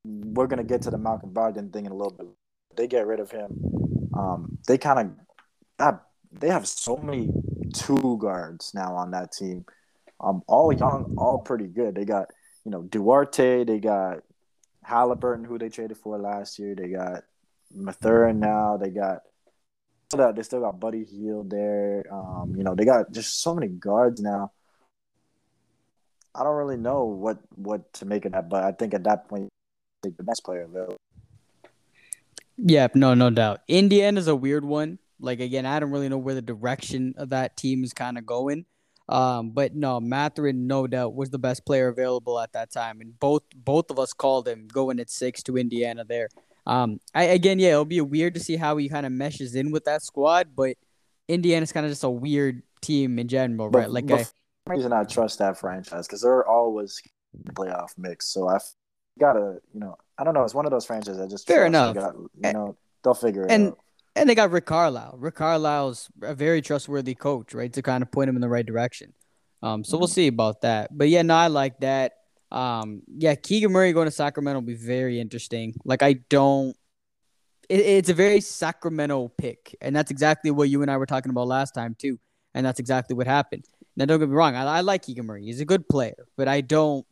we're 0.05 0.47
gonna 0.47 0.65
get 0.65 0.83
to 0.83 0.91
the 0.91 0.99
Malcolm 0.99 1.31
Brogdon 1.31 1.73
thing 1.73 1.87
in 1.87 1.93
a 1.93 1.95
little 1.95 2.13
bit. 2.13 2.27
They 2.77 2.87
get 2.87 3.07
rid 3.07 3.21
of 3.21 3.31
him. 3.31 4.11
Um, 4.15 4.59
they 4.67 4.79
kind 4.79 5.17
of 5.79 6.01
they 6.33 6.49
have 6.49 6.67
so 6.67 6.97
many 6.97 7.31
two 7.73 8.19
guards 8.21 8.73
now 8.75 8.95
on 8.97 9.13
that 9.13 9.33
team. 9.33 9.65
Um, 10.21 10.43
all 10.47 10.73
young, 10.73 11.15
all 11.19 11.39
pretty 11.39 11.67
good. 11.67 11.95
They 11.95 12.05
got 12.05 12.31
you 12.65 12.71
know 12.71 12.83
Duarte. 12.83 13.65
They 13.65 13.79
got 13.79 14.19
Halliburton, 14.83 15.45
who 15.45 15.59
they 15.59 15.69
traded 15.69 15.97
for 15.97 16.19
last 16.19 16.59
year. 16.59 16.75
They 16.75 16.89
got 16.89 17.25
Mathurin 17.75 18.41
now. 18.41 18.77
They 18.77 18.91
got. 18.91 19.21
They 20.11 20.43
still 20.43 20.61
got 20.61 20.79
Buddy 20.79 21.05
Hield 21.05 21.51
there. 21.51 22.05
Um, 22.13 22.55
you 22.57 22.63
know, 22.63 22.77
they 22.77 22.85
got 22.85 23.11
just 23.11 23.43
so 23.43 23.53
many 23.53 23.67
guards 23.67 24.21
now. 24.21 24.53
I 26.35 26.43
don't 26.43 26.57
really 26.57 26.77
know 26.77 27.05
what 27.05 27.39
what 27.55 27.93
to 27.95 28.07
make 28.07 28.25
of 28.25 28.33
that, 28.33 28.49
but 28.49 28.65
I 28.65 28.73
think 28.73 28.95
at 28.95 29.05
that 29.05 29.29
point, 29.29 29.49
the 30.03 30.23
best 30.23 30.45
player 30.45 30.63
available. 30.63 30.97
Yeah, 32.57 32.89
no, 32.95 33.15
no 33.15 33.31
doubt. 33.31 33.61
Indiana's 33.69 34.29
a 34.29 34.37
weird 34.37 34.65
one. 34.65 34.99
Like 35.21 35.41
again, 35.41 35.67
I 35.67 35.79
don't 35.81 35.91
really 35.91 36.09
know 36.09 36.19
where 36.19 36.35
the 36.35 36.43
direction 36.43 37.15
of 37.17 37.31
that 37.31 37.57
team 37.57 37.85
is 37.85 37.93
kind 37.93 38.19
of 38.19 38.27
going. 38.27 38.67
Um, 39.09 39.51
but 39.51 39.75
no, 39.75 40.01
Mathurin, 40.01 40.67
no 40.67 40.87
doubt, 40.87 41.15
was 41.15 41.31
the 41.31 41.39
best 41.39 41.67
player 41.67 41.89
available 41.89 42.41
at 42.41 42.53
that 42.53 42.73
time, 42.73 43.01
and 43.01 43.19
both 43.19 43.43
both 43.55 43.91
of 43.91 43.99
us 43.99 44.13
called 44.13 44.49
him 44.49 44.67
going 44.67 44.99
at 44.99 45.11
six 45.11 45.43
to 45.45 45.57
Indiana 45.57 46.05
there. 46.05 46.29
Um, 46.67 47.01
I 47.15 47.25
again, 47.25 47.59
yeah, 47.59 47.71
it'll 47.71 47.85
be 47.85 48.01
weird 48.01 48.35
to 48.35 48.41
see 48.41 48.57
how 48.57 48.77
he 48.77 48.89
kind 48.89 49.05
of 49.05 49.13
meshes 49.13 49.55
in 49.55 49.71
with 49.71 49.85
that 49.85 50.03
squad, 50.03 50.57
but 50.57 50.77
Indiana's 51.29 51.73
kind 51.73 51.85
of 51.85 51.93
just 51.93 52.05
a 52.05 52.11
weird 52.11 52.63
team 52.81 53.19
in 53.19 53.29
general, 53.29 53.69
right? 53.69 53.91
Like 53.91 54.07
reason 54.67 54.93
I 54.93 55.05
trust 55.05 55.39
that 55.39 55.59
franchise 55.59 56.07
because 56.07 56.23
they're 56.23 56.47
always 56.47 57.01
playoff 57.53 57.91
mix. 57.99 58.29
So 58.29 58.49
I 58.49 58.59
gotta, 59.19 59.59
you 59.73 59.81
know, 59.81 59.97
I 60.19 60.25
don't 60.25 60.35
know. 60.35 60.45
It's 60.45 60.55
one 60.55 60.65
of 60.65 60.71
those 60.71 60.87
franchises 60.87 61.21
I 61.21 61.27
just 61.27 61.47
fair 61.47 61.67
enough. 61.67 61.95
Gotta, 61.95 62.19
you 62.19 62.53
know, 62.53 62.77
they'll 63.03 63.15
figure 63.15 63.43
it 63.43 63.51
and, 63.51 63.69
out. 63.69 63.79
And 64.17 64.29
they 64.29 64.35
got 64.35 64.51
Rick 64.51 64.67
Carlisle. 64.67 65.17
Rick 65.19 65.35
Carlisle's 65.35 66.09
a 66.23 66.35
very 66.35 66.63
trustworthy 66.63 67.15
coach, 67.15 67.53
right? 67.53 67.73
To 67.73 67.83
kind 67.83 68.03
of 68.03 68.11
point 68.11 68.29
him 68.29 68.37
in 68.37 68.43
the 68.43 68.49
right 68.49 68.65
direction. 68.65 69.13
Um, 69.63 69.83
so 69.83 69.93
mm-hmm. 69.95 70.01
we'll 70.01 70.09
see 70.09 70.27
about 70.29 70.61
that. 70.63 70.97
But 70.97 71.09
yeah, 71.09 71.23
no, 71.23 71.35
I 71.35 71.49
like 71.49 71.81
that. 71.81 72.13
Um, 72.53 73.03
yeah, 73.09 73.35
Keegan 73.35 73.73
Murray 73.73 73.93
going 73.93 74.07
to 74.07 74.13
Sacramento 74.13 74.61
will 74.61 74.67
be 74.67 74.75
very 74.75 75.21
interesting. 75.21 75.75
Like 75.85 76.03
I 76.03 76.15
don't. 76.29 76.77
It, 77.69 77.81
it's 77.81 78.11
a 78.11 78.15
very 78.15 78.41
Sacramento 78.41 79.33
pick, 79.37 79.75
and 79.81 79.97
that's 79.97 80.11
exactly 80.11 80.51
what 80.51 80.69
you 80.69 80.83
and 80.83 80.91
I 80.91 80.97
were 80.97 81.07
talking 81.07 81.31
about 81.31 81.49
last 81.49 81.73
time 81.73 81.97
too. 81.99 82.19
And 82.55 82.65
that's 82.65 82.79
exactly 82.79 83.17
what 83.17 83.27
happened. 83.27 83.65
Now, 83.97 84.07
don't 84.07 84.19
get 84.19 84.29
me 84.29 84.35
wrong. 84.35 84.57
I, 84.57 84.65
I 84.65 84.81
like 84.81 85.03
Keegan 85.03 85.27
Murray. 85.27 85.45
He's 85.45 85.61
a 85.61 85.65
good 85.65 85.89
player, 85.89 86.27
but 86.37 86.49
I 86.49 86.61
don't 86.61 87.07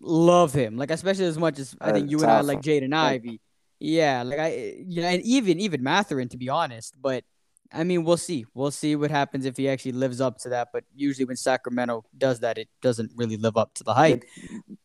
love 0.00 0.52
him. 0.52 0.76
Like 0.76 0.90
especially 0.90 1.26
as 1.26 1.38
much 1.38 1.58
as 1.58 1.76
I 1.80 1.92
think 1.92 2.10
you 2.10 2.20
and 2.20 2.30
I 2.30 2.40
like 2.40 2.62
Jaden 2.62 2.94
Ivey. 2.94 3.40
Yeah, 3.78 4.22
like 4.22 4.38
I, 4.38 4.74
you 4.86 5.02
know, 5.02 5.08
and 5.08 5.22
even 5.22 5.58
even 5.58 5.82
Mathurin 5.82 6.28
to 6.28 6.36
be 6.36 6.48
honest. 6.48 6.94
But 7.00 7.24
I 7.72 7.84
mean, 7.84 8.04
we'll 8.04 8.16
see. 8.16 8.46
We'll 8.54 8.70
see 8.70 8.96
what 8.96 9.10
happens 9.10 9.46
if 9.46 9.56
he 9.56 9.68
actually 9.68 9.92
lives 9.92 10.20
up 10.20 10.38
to 10.40 10.50
that. 10.50 10.68
But 10.72 10.84
usually, 10.94 11.24
when 11.24 11.36
Sacramento 11.36 12.04
does 12.16 12.40
that, 12.40 12.58
it 12.58 12.68
doesn't 12.82 13.12
really 13.16 13.36
live 13.36 13.56
up 13.56 13.74
to 13.74 13.84
the 13.84 13.94
hype. 13.94 14.22
The, 14.36 14.76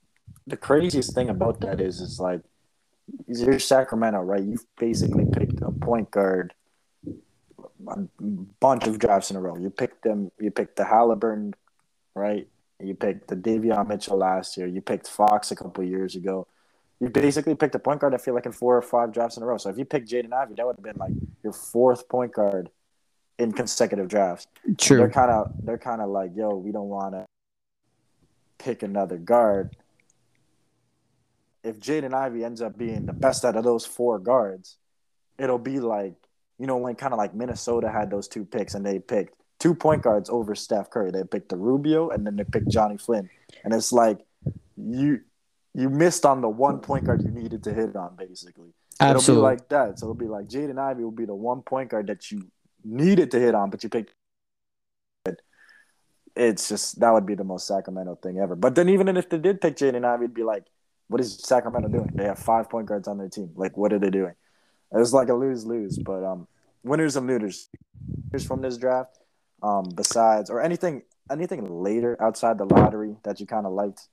the 0.48 0.58
craziest 0.58 1.14
thing 1.14 1.30
about 1.30 1.62
that 1.62 1.82
is, 1.82 2.00
is 2.00 2.20
like, 2.20 2.42
you're 3.28 3.60
Sacramento, 3.60 4.22
right? 4.22 4.44
You've 4.44 4.66
basically 4.78 5.26
picked 5.26 5.62
a 5.62 5.72
point 5.72 6.12
guard 6.12 6.54
a 7.88 7.98
bunch 8.60 8.88
of 8.88 9.00
drafts 9.00 9.32
in 9.32 9.38
a 9.38 9.42
row. 9.42 9.58
You 9.58 9.70
picked 9.70 10.04
them. 10.04 10.32
You 10.40 10.52
picked 10.52 10.76
the 10.76 10.86
Halliburton, 10.86 11.54
right? 12.14 12.48
You 12.82 12.94
picked 12.94 13.28
the 13.28 13.36
Davion 13.36 13.88
Mitchell 13.88 14.18
last 14.18 14.58
year. 14.58 14.68
You 14.68 14.82
picked 14.82 15.08
Fox 15.08 15.52
a 15.52 15.56
couple 15.56 15.84
years 15.84 16.16
ago. 16.16 16.48
You 17.00 17.10
basically 17.10 17.56
picked 17.56 17.76
a 17.76 17.80
point 17.80 18.02
guard. 18.02 18.14
I 18.14 18.18
feel 18.18 18.34
like 18.34 18.46
in 18.46 18.52
four 18.52 18.78
or 18.78 18.82
five 18.82 19.12
drafts 19.12 19.38
in 19.38 19.44
a 19.44 19.46
row. 19.46 19.58
So 19.58 19.70
if 19.70 19.78
you 19.78 19.86
picked 19.86 20.10
Jaden 20.10 20.34
Ivey, 20.34 20.56
that 20.56 20.66
would 20.66 20.78
have 20.78 20.84
been 20.84 20.98
like 20.98 21.12
your 21.44 21.54
fourth 21.54 22.08
point 22.08 22.34
guard 22.34 22.70
in 23.38 23.52
consecutive 23.52 24.08
drafts. 24.08 24.48
True. 24.78 24.98
They're 24.98 25.10
kind 25.10 25.32
of 25.32 25.52
they're 25.64 25.78
kind 25.78 26.02
of 26.02 26.10
like, 26.10 26.32
yo, 26.36 26.56
we 26.56 26.72
don't 26.72 26.90
want 26.90 27.14
to 27.14 27.26
pick 28.58 28.84
another 28.84 29.18
guard. 29.18 29.76
If 31.64 31.80
Jaden 31.80 32.14
Ivey 32.14 32.44
ends 32.44 32.62
up 32.62 32.78
being 32.78 33.06
the 33.06 33.14
best 33.14 33.44
out 33.44 33.56
of 33.56 33.64
those 33.64 33.86
four 33.86 34.20
guards, 34.20 34.78
it'll 35.38 35.58
be 35.58 35.80
like 35.80 36.16
you 36.60 36.68
know 36.68 36.78
when 36.78 36.96
kind 36.96 37.14
of 37.14 37.18
like 37.18 37.34
Minnesota 37.34 37.90
had 37.90 38.10
those 38.10 38.28
two 38.28 38.46
picks 38.46 38.76
and 38.76 38.86
they 38.86 39.00
picked 39.00 39.36
two 39.60 39.74
point 39.76 40.02
guards 40.02 40.30
over 40.30 40.56
Steph 40.56 40.90
Curry. 40.90 41.12
They 41.12 41.24
picked 41.24 41.50
the 41.50 41.58
Rubio 41.58 42.10
and 42.10 42.26
then 42.26 42.36
they 42.36 42.44
picked 42.44 42.70
Johnny 42.70 42.98
Flynn, 42.98 43.30
and 43.64 43.74
it's 43.74 43.92
like 43.92 44.20
you 44.78 45.22
you 45.74 45.90
missed 45.90 46.26
on 46.26 46.42
the 46.42 46.50
one 46.50 46.80
point 46.80 47.06
guard 47.06 47.22
you 47.22 47.32
needed 47.32 47.64
to 47.64 47.74
hit 47.74 47.96
on, 47.96 48.16
basically. 48.16 48.70
Absolutely. 49.00 49.34
It'll 49.34 49.36
be 49.36 49.42
like 49.42 49.70
that. 49.70 50.00
So 50.00 50.06
it'll 50.06 50.16
be 50.16 50.28
like 50.28 50.48
Jaden 50.48 50.80
Ivey 50.80 51.04
will 51.04 51.12
be 51.12 51.26
the 51.26 51.36
one 51.36 51.62
point 51.62 51.90
guard 51.90 52.08
that 52.08 52.32
you 52.32 52.48
needed 52.84 53.32
to 53.32 53.40
hit 53.40 53.54
on, 53.54 53.70
but 53.70 53.84
you 53.84 53.90
picked. 53.90 54.14
It's 56.36 56.68
just 56.68 57.00
that 57.00 57.12
would 57.12 57.26
be 57.26 57.36
the 57.36 57.44
most 57.44 57.68
Sacramento 57.68 58.20
thing 58.22 58.40
ever. 58.40 58.56
But 58.56 58.76
then 58.76 58.90
even 58.90 59.08
if 59.16 59.30
they 59.30 59.38
did 59.38 59.62
pick 59.62 59.78
Jaden 59.78 60.06
Ivey, 60.06 60.26
it'd 60.26 60.34
be 60.34 60.44
like, 60.44 60.66
what 61.08 61.22
is 61.22 61.38
Sacramento 61.40 61.90
doing? 61.90 62.12
They 62.14 62.26
have 62.26 62.40
five 62.40 62.70
point 62.70 62.88
guards 62.88 63.08
on 63.08 63.18
their 63.18 63.30
team. 63.30 63.52
Like, 63.56 63.78
what 63.78 63.94
are 63.94 64.00
they 64.00 64.10
doing? 64.10 64.34
It's 64.96 65.14
like 65.14 65.30
a 65.30 65.34
lose 65.34 65.66
lose. 65.66 65.98
But 65.98 66.24
um, 66.24 66.48
winners 66.84 67.16
and 67.16 67.28
losers 67.28 67.70
from 68.48 68.62
this 68.62 68.78
draft, 68.78 69.20
um, 69.62 69.90
besides 69.96 70.50
or 70.50 70.62
anything 70.62 71.04
anything 71.32 71.84
later 71.84 72.18
outside 72.22 72.58
the 72.58 72.66
lottery 72.66 73.16
that 73.24 73.40
you 73.40 73.46
kind 73.46 73.66
of 73.66 73.74
liked. 73.74 74.08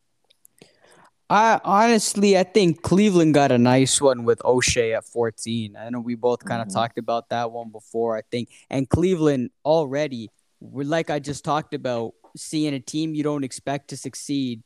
I 1.28 1.60
honestly, 1.64 2.36
I 2.36 2.42
think 2.42 2.82
Cleveland 2.82 3.32
got 3.32 3.52
a 3.52 3.58
nice 3.58 4.00
one 4.00 4.24
with 4.24 4.40
Ochai 4.40 4.94
at 4.94 5.06
14. 5.06 5.76
I 5.76 5.88
know 5.88 6.00
we 6.00 6.14
both 6.14 6.44
kind 6.44 6.60
of 6.60 6.68
mm-hmm. 6.68 6.76
talked 6.76 6.98
about 6.98 7.30
that 7.30 7.50
one 7.50 7.70
before, 7.70 8.16
I 8.16 8.22
think. 8.30 8.50
And 8.68 8.88
Cleveland 8.88 9.50
already, 9.64 10.30
like 10.60 11.08
I 11.08 11.20
just 11.20 11.44
talked 11.44 11.72
about, 11.72 12.12
seeing 12.36 12.74
a 12.74 12.80
team 12.80 13.14
you 13.14 13.22
don't 13.22 13.44
expect 13.44 13.88
to 13.88 13.96
succeed 13.96 14.62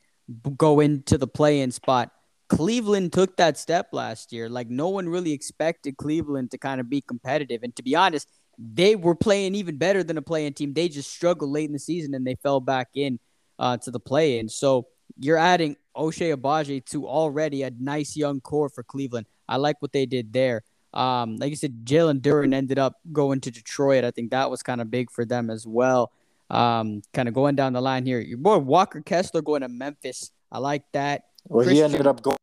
go 0.57 0.81
into 0.81 1.19
the 1.19 1.27
play 1.27 1.61
in 1.61 1.71
spot. 1.71 2.11
Cleveland 2.49 3.13
took 3.13 3.37
that 3.37 3.59
step 3.59 3.89
last 3.93 4.33
year. 4.33 4.49
Like 4.49 4.69
no 4.69 4.89
one 4.89 5.09
really 5.09 5.33
expected 5.33 5.97
Cleveland 5.97 6.51
to 6.53 6.59
kind 6.59 6.81
of 6.81 6.89
be 6.89 7.01
competitive. 7.01 7.63
And 7.63 7.75
to 7.77 7.83
be 7.83 7.95
honest, 7.95 8.29
they 8.59 8.97
were 8.97 9.15
playing 9.15 9.55
even 9.55 9.77
better 9.77 10.03
than 10.03 10.17
a 10.17 10.23
play 10.23 10.47
in 10.47 10.55
team. 10.55 10.73
They 10.73 10.89
just 10.89 11.11
struggled 11.11 11.51
late 11.51 11.67
in 11.67 11.73
the 11.73 11.79
season 11.79 12.15
and 12.15 12.27
they 12.27 12.37
fell 12.37 12.61
back 12.61 12.89
in 12.95 13.19
uh, 13.59 13.77
to 13.79 13.91
the 13.91 14.01
play 14.01 14.39
in. 14.39 14.49
So 14.49 14.87
you're 15.19 15.37
adding 15.37 15.77
Ochai 15.97 16.35
Agbaji 16.35 16.85
to 16.87 17.07
already 17.07 17.63
a 17.63 17.71
nice 17.79 18.17
young 18.17 18.41
core 18.41 18.69
for 18.69 18.83
Cleveland. 18.83 19.27
I 19.49 19.57
like 19.57 19.81
what 19.81 19.93
they 19.93 20.07
did 20.07 20.33
there. 20.33 20.63
Um, 20.95 21.37
like 21.37 21.51
you 21.51 21.57
said, 21.57 21.85
Jalen 21.85 22.21
Duren 22.21 22.55
ended 22.55 22.79
up 22.79 22.95
going 23.13 23.41
to 23.43 23.51
Detroit. 23.51 24.05
I 24.05 24.11
think 24.11 24.31
that 24.31 24.51
was 24.51 24.63
kind 24.63 24.81
of 24.81 24.91
big 24.91 25.11
for 25.11 25.25
them 25.25 25.51
as 25.51 25.67
well. 25.67 26.11
Um, 26.49 27.03
kind 27.13 27.29
of 27.29 27.35
going 27.35 27.57
down 27.57 27.73
the 27.73 27.83
line 27.83 28.07
here. 28.07 28.21
Your 28.21 28.39
boy 28.39 28.59
Walker 28.59 29.01
Kessler 29.01 29.43
going 29.43 29.63
to 29.63 29.69
Memphis. 29.69 30.31
I 30.51 30.59
like 30.59 30.85
that. 30.93 31.25
Well, 31.49 31.65
Christian, 31.65 31.91
he 31.91 31.95
ended 31.95 32.07
up 32.07 32.23
going 32.23 32.36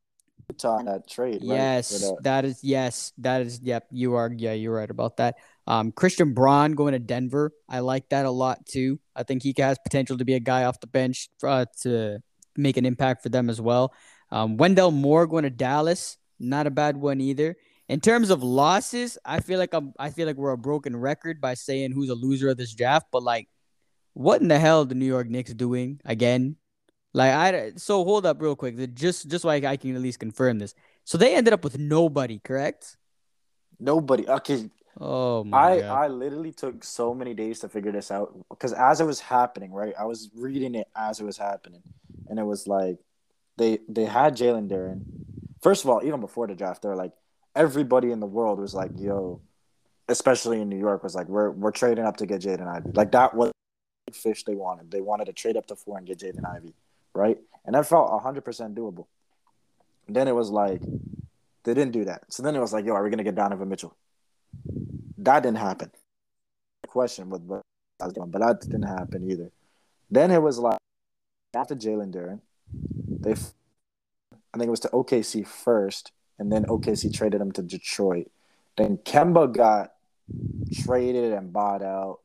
on 0.66 0.86
that 0.86 1.10
trade. 1.10 1.42
Right? 1.42 1.58
Yes, 1.58 2.12
that 2.22 2.46
is 2.46 2.64
yes, 2.64 3.14
that 3.20 3.42
is 3.42 3.60
yep. 3.64 3.88
You 3.92 4.16
are 4.16 4.32
yeah, 4.36 4.54
you're 4.54 4.74
right 4.74 4.90
about 4.90 5.18
that. 5.18 5.36
Um, 5.66 5.92
Christian 5.92 6.34
Braun 6.34 6.74
going 6.74 6.94
to 6.94 7.00
Denver. 7.00 7.52
I 7.70 7.80
like 7.80 8.10
that 8.10 8.26
a 8.26 8.32
lot 8.32 8.66
too. 8.66 9.00
I 9.16 9.24
think 9.24 9.44
he 9.44 9.54
has 9.58 9.78
potential 9.80 10.18
to 10.18 10.26
be 10.26 10.34
a 10.34 10.40
guy 10.40 10.66
off 10.66 10.80
the 10.80 10.88
bench 10.88 11.30
uh, 11.44 11.66
to 11.82 12.20
make 12.58 12.78
an 12.78 12.86
impact 12.86 13.24
for 13.24 13.30
them 13.30 13.50
as 13.50 13.60
well. 13.62 13.94
Um, 14.32 14.58
Wendell 14.58 14.92
Moore 14.92 15.28
going 15.28 15.44
to 15.44 15.50
Dallas, 15.50 16.18
not 16.40 16.68
a 16.68 16.72
bad 16.72 16.98
one 16.98 17.22
either. 17.22 17.56
In 17.90 18.00
terms 18.00 18.30
of 18.30 18.42
losses, 18.42 19.18
I 19.26 19.40
feel 19.40 19.60
like 19.60 19.74
I'm, 19.74 19.94
I 20.00 20.10
feel 20.10 20.26
like 20.26 20.38
we're 20.38 20.52
a 20.52 20.58
broken 20.58 20.96
record 20.96 21.42
by 21.42 21.54
saying 21.54 21.92
who's 21.92 22.10
a 22.10 22.16
loser 22.16 22.50
of 22.50 22.58
this 22.58 22.74
draft. 22.74 23.08
But 23.12 23.24
like, 23.24 23.48
what 24.14 24.42
in 24.42 24.48
the 24.48 24.60
hell 24.60 24.86
the 24.86 24.96
New 24.96 25.06
York 25.06 25.30
Knicks 25.30 25.54
doing 25.54 26.00
again? 26.06 26.56
Like 27.14 27.32
I 27.32 27.74
so 27.76 28.04
hold 28.04 28.26
up 28.26 28.42
real 28.42 28.56
quick, 28.56 28.76
just 28.96 29.30
just 29.30 29.44
so 29.44 29.50
I, 29.50 29.56
I 29.56 29.78
can 29.78 29.96
at 29.96 30.02
least 30.02 30.20
confirm 30.20 30.60
this. 30.60 30.74
So 31.04 31.18
they 31.18 31.36
ended 31.36 31.54
up 31.54 31.64
with 31.64 31.78
nobody, 31.78 32.40
correct? 32.40 32.98
Nobody. 33.80 34.28
Uh, 34.28 34.38
okay. 34.38 34.70
Oh 35.00 35.44
my 35.44 35.58
I 35.58 35.80
God. 35.82 36.04
I 36.04 36.08
literally 36.08 36.52
took 36.52 36.84
so 36.84 37.14
many 37.14 37.34
days 37.34 37.60
to 37.60 37.70
figure 37.70 37.92
this 37.92 38.12
out 38.12 38.36
because 38.50 38.74
as 38.74 39.02
it 39.02 39.06
was 39.06 39.20
happening, 39.20 39.72
right? 39.72 39.94
I 40.00 40.06
was 40.06 40.30
reading 40.36 40.76
it 40.76 40.88
as 40.96 41.20
it 41.20 41.26
was 41.26 41.38
happening 41.38 41.84
and 42.30 42.40
it 42.40 42.44
was 42.44 42.68
like 42.68 42.98
they 43.58 43.80
they 43.88 44.06
had 44.06 44.36
Jalen 44.36 44.70
Duren. 44.70 45.02
First 45.62 45.84
of 45.84 45.90
all, 45.90 46.02
even 46.04 46.20
before 46.20 46.48
the 46.48 46.56
draft, 46.56 46.82
they're 46.82 46.96
like 46.96 47.14
everybody 47.56 48.12
in 48.12 48.20
the 48.20 48.26
world 48.26 48.60
was 48.60 48.74
like, 48.74 48.92
"Yo," 48.98 49.42
especially 50.10 50.62
in 50.62 50.70
New 50.70 50.80
York, 50.80 51.04
was 51.04 51.16
like, 51.16 51.28
"We're 51.28 51.52
we're 51.52 51.72
trading 51.72 52.06
up 52.06 52.18
to 52.18 52.26
get 52.26 52.42
Jaden 52.42 52.68
Ivey." 52.68 52.92
Like 52.94 53.12
that 53.12 53.36
was 53.36 53.52
the 54.08 54.14
fish 54.14 54.44
they 54.44 54.56
wanted. 54.56 54.92
They 54.92 55.02
wanted 55.02 55.26
to 55.26 55.34
trade 55.34 55.58
up 55.58 55.68
to 55.68 55.76
four 55.76 55.98
and 55.98 56.08
get 56.08 56.20
Jaden 56.20 56.46
Ivey, 56.46 56.74
right? 57.14 57.38
And 57.66 57.76
that 57.76 57.88
felt 57.88 58.22
hundred 58.22 58.44
percent 58.46 58.76
doable. 58.76 59.08
And 60.08 60.16
then 60.16 60.28
it 60.28 60.36
was 60.36 60.50
like 60.50 60.82
they 61.64 61.74
didn't 61.74 61.92
do 61.92 62.06
that. 62.06 62.24
So 62.30 62.44
then 62.44 62.56
it 62.56 62.60
was 62.60 62.74
like, 62.74 62.86
"Yo, 62.86 62.94
are 62.94 63.04
we 63.04 63.10
gonna 63.10 63.24
get 63.24 63.36
Donovan 63.36 63.70
Mitchell?" 63.70 63.96
That 65.18 65.44
didn't 65.44 65.58
happen. 65.58 65.92
Question 66.88 67.30
with 67.30 67.42
what 67.44 67.62
I 68.02 68.06
was 68.06 68.14
doing, 68.14 68.30
but 68.30 68.42
that 68.42 68.62
didn't 68.62 68.84
happen 68.84 69.30
either. 69.30 69.52
Then 70.12 70.32
it 70.32 70.42
was 70.42 70.60
like 70.60 70.78
after 71.54 71.76
Jalen 71.76 72.14
Duren. 72.14 72.42
They, 73.24 73.32
I 73.32 74.58
think 74.58 74.68
it 74.68 74.72
was 74.72 74.80
to 74.82 74.90
OKC 74.90 75.48
first, 75.48 76.12
and 76.38 76.52
then 76.52 76.66
OKC 76.66 77.14
traded 77.14 77.42
him 77.42 77.52
to 77.54 77.62
Detroit. 77.62 78.30
Then 78.78 78.98
Kemba 78.98 79.54
got 79.54 79.94
traded 80.84 81.32
and 81.34 81.54
bought 81.54 81.82
out. 81.82 82.20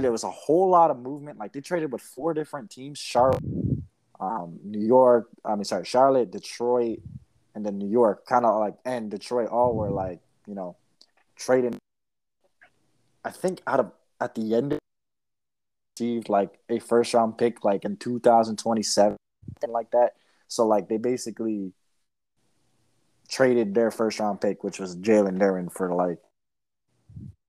There 0.00 0.12
was 0.12 0.24
a 0.24 0.30
whole 0.30 0.70
lot 0.70 0.90
of 0.90 0.98
movement. 0.98 1.38
Like 1.38 1.52
they 1.52 1.60
traded 1.60 1.92
with 1.92 2.02
four 2.02 2.32
different 2.34 2.70
teams: 2.70 2.98
Charlotte, 2.98 3.42
um, 4.18 4.58
New 4.64 4.84
York. 4.84 5.28
I 5.44 5.54
mean, 5.54 5.64
sorry, 5.64 5.84
Charlotte, 5.84 6.30
Detroit, 6.30 7.00
and 7.54 7.64
then 7.64 7.78
New 7.78 7.88
York. 7.88 8.26
Kind 8.26 8.46
of 8.46 8.58
like 8.58 8.74
and 8.84 9.10
Detroit. 9.10 9.48
All 9.50 9.74
were 9.74 9.90
like 9.90 10.20
you 10.46 10.54
know 10.54 10.76
trading. 11.36 11.76
I 13.24 13.30
think 13.30 13.60
out 13.66 13.80
of 13.80 13.92
at 14.20 14.34
the 14.34 14.54
end 14.54 14.78
received 16.02 16.28
like 16.28 16.58
a 16.68 16.78
first 16.78 17.14
round 17.14 17.38
pick 17.38 17.64
like 17.64 17.84
in 17.84 17.96
2027, 17.96 19.16
something 19.54 19.72
like 19.72 19.90
that. 19.90 20.14
So 20.48 20.66
like 20.66 20.88
they 20.88 20.98
basically 20.98 21.72
traded 23.28 23.74
their 23.74 23.90
first 23.90 24.18
round 24.18 24.40
pick, 24.40 24.64
which 24.64 24.78
was 24.78 24.96
Jalen 24.96 25.38
Duren, 25.38 25.72
for 25.72 25.94
like 25.94 26.18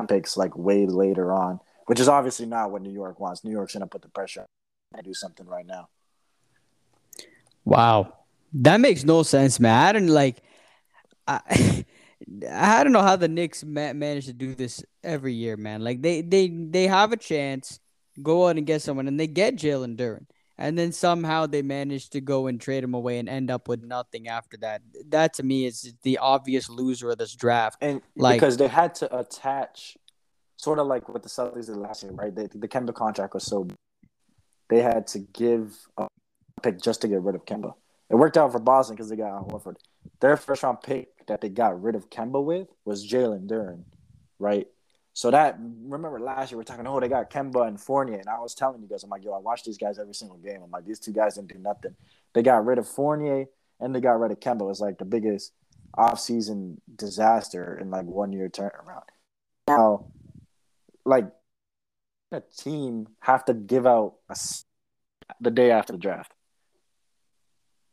picks 0.08 0.36
like 0.36 0.58
way 0.58 0.86
later 0.86 1.32
on, 1.32 1.60
which 1.86 2.00
is 2.00 2.08
obviously 2.08 2.46
not 2.46 2.72
what 2.72 2.82
New 2.82 2.92
York 2.92 3.20
wants. 3.20 3.44
New 3.44 3.52
York's 3.52 3.74
gonna 3.74 3.88
put 3.88 4.02
the 4.02 4.10
pressure 4.10 4.46
and 4.94 5.04
do 5.04 5.14
something 5.14 5.46
right 5.48 5.66
now. 5.66 5.90
Wow, 7.66 8.14
that 8.54 8.80
makes 8.80 9.04
no 9.04 9.24
sense, 9.24 9.60
man. 9.60 9.76
I 9.76 9.92
don't 9.92 10.08
like. 10.08 10.42
I, 11.28 11.86
I 12.50 12.84
don't 12.84 12.94
know 12.94 13.02
how 13.02 13.16
the 13.16 13.28
Knicks 13.28 13.64
ma- 13.64 13.94
manage 13.94 14.28
to 14.28 14.34
do 14.34 14.56
this 14.56 14.84
every 15.04 15.34
year, 15.34 15.58
man. 15.58 15.82
Like 15.82 16.02
they 16.02 16.22
they 16.22 16.48
they 16.48 16.88
have 16.88 17.12
a 17.12 17.18
chance 17.18 17.80
go 18.22 18.48
out 18.48 18.58
and 18.58 18.66
get 18.66 18.82
someone, 18.82 19.08
and 19.08 19.20
they 19.20 19.28
get 19.28 19.56
Jalen 19.56 19.98
Duren, 19.98 20.26
and 20.58 20.78
then 20.78 20.92
somehow 20.92 21.48
they 21.48 21.62
manage 21.62 22.10
to 22.12 22.22
go 22.22 22.48
and 22.48 22.60
trade 22.62 22.84
him 22.84 22.94
away 22.94 23.18
and 23.20 23.28
end 23.28 23.50
up 23.50 23.68
with 23.68 23.84
nothing 23.84 24.28
after 24.28 24.58
that. 24.58 24.82
That 25.10 25.34
to 25.36 25.44
me 25.44 25.66
is 25.66 25.94
the 26.04 26.20
obvious 26.20 26.70
loser 26.70 27.10
of 27.10 27.18
this 27.18 27.36
draft, 27.36 27.78
and 27.82 28.02
like 28.16 28.36
because 28.36 28.58
they 28.58 28.68
had 28.68 28.96
to 28.96 29.18
attach, 29.18 29.98
sort 30.64 30.80
of 30.80 30.88
like 30.88 31.10
what 31.10 31.22
the 31.22 31.30
Celtics 31.30 31.66
did 31.66 31.76
last 31.76 32.04
year, 32.04 32.14
right? 32.14 32.34
They, 32.34 32.48
the 32.48 32.68
Kemba 32.68 32.94
contract 32.94 33.34
was 33.34 33.44
so 33.44 33.68
they 34.70 34.82
had 34.82 35.06
to 35.08 35.20
give 35.20 35.78
a 35.98 36.08
pick 36.62 36.82
just 36.82 37.02
to 37.02 37.08
get 37.08 37.22
rid 37.22 37.36
of 37.36 37.46
Kemba. 37.46 37.74
It 38.10 38.16
worked 38.16 38.38
out 38.38 38.52
for 38.52 38.60
Boston 38.60 38.96
because 38.96 39.10
they 39.10 39.16
got 39.16 39.48
Horford. 39.48 39.76
Their 40.22 40.38
first 40.38 40.64
round 40.64 40.82
pick 40.82 41.26
that 41.28 41.42
they 41.42 41.50
got 41.50 41.82
rid 41.82 41.96
of 41.96 42.10
Kemba 42.10 42.44
with 42.44 42.68
was 42.86 43.06
Jalen 43.06 43.48
Duren, 43.48 43.84
right? 44.40 44.68
So 45.14 45.30
that 45.32 45.60
remember 45.60 46.20
last 46.20 46.52
year 46.52 46.58
we 46.58 46.62
are 46.62 46.66
talking, 46.66 46.88
oh, 46.88 47.00
they 47.00 47.08
got 47.08 47.30
Kemba 47.30 47.68
and 47.68 47.80
Fournier, 47.80 48.18
and 48.18 48.30
I 48.30 48.40
was 48.40 48.56
telling 48.56 48.82
you 48.82 48.88
guys, 48.88 49.04
I'm 49.04 49.10
like, 49.10 49.24
yo, 49.24 49.34
I 49.34 49.40
watch 49.40 49.64
these 49.64 49.78
guys 49.78 50.00
every 50.00 50.16
single 50.16 50.38
game. 50.38 50.62
I'm 50.64 50.72
like, 50.72 50.86
these 50.86 51.00
two 51.00 51.12
guys 51.12 51.36
didn't 51.36 51.54
do 51.54 51.60
nothing. 51.60 51.96
They 52.34 52.42
got 52.42 52.66
rid 52.66 52.80
of 52.80 52.88
Fournier 52.88 53.46
and 53.80 53.94
they 53.94 54.00
got 54.00 54.20
rid 54.20 54.32
of 54.32 54.40
Kemba. 54.40 54.62
It 54.62 54.66
was 54.66 54.82
like 54.82 54.98
the 54.98 55.06
biggest 55.06 55.54
offseason 55.98 56.78
disaster 56.96 57.78
in 57.80 57.92
like 57.92 58.06
one 58.06 58.34
year 58.34 58.50
turnaround. 58.50 59.04
now, 59.68 60.03
like 61.06 61.28
a 62.32 62.42
team 62.42 63.08
have 63.20 63.46
to 63.46 63.54
give 63.54 63.86
out 63.86 64.16
a, 64.30 64.36
the 65.40 65.52
day 65.52 65.72
after 65.72 65.94
the 65.94 66.00
draft. 66.00 66.34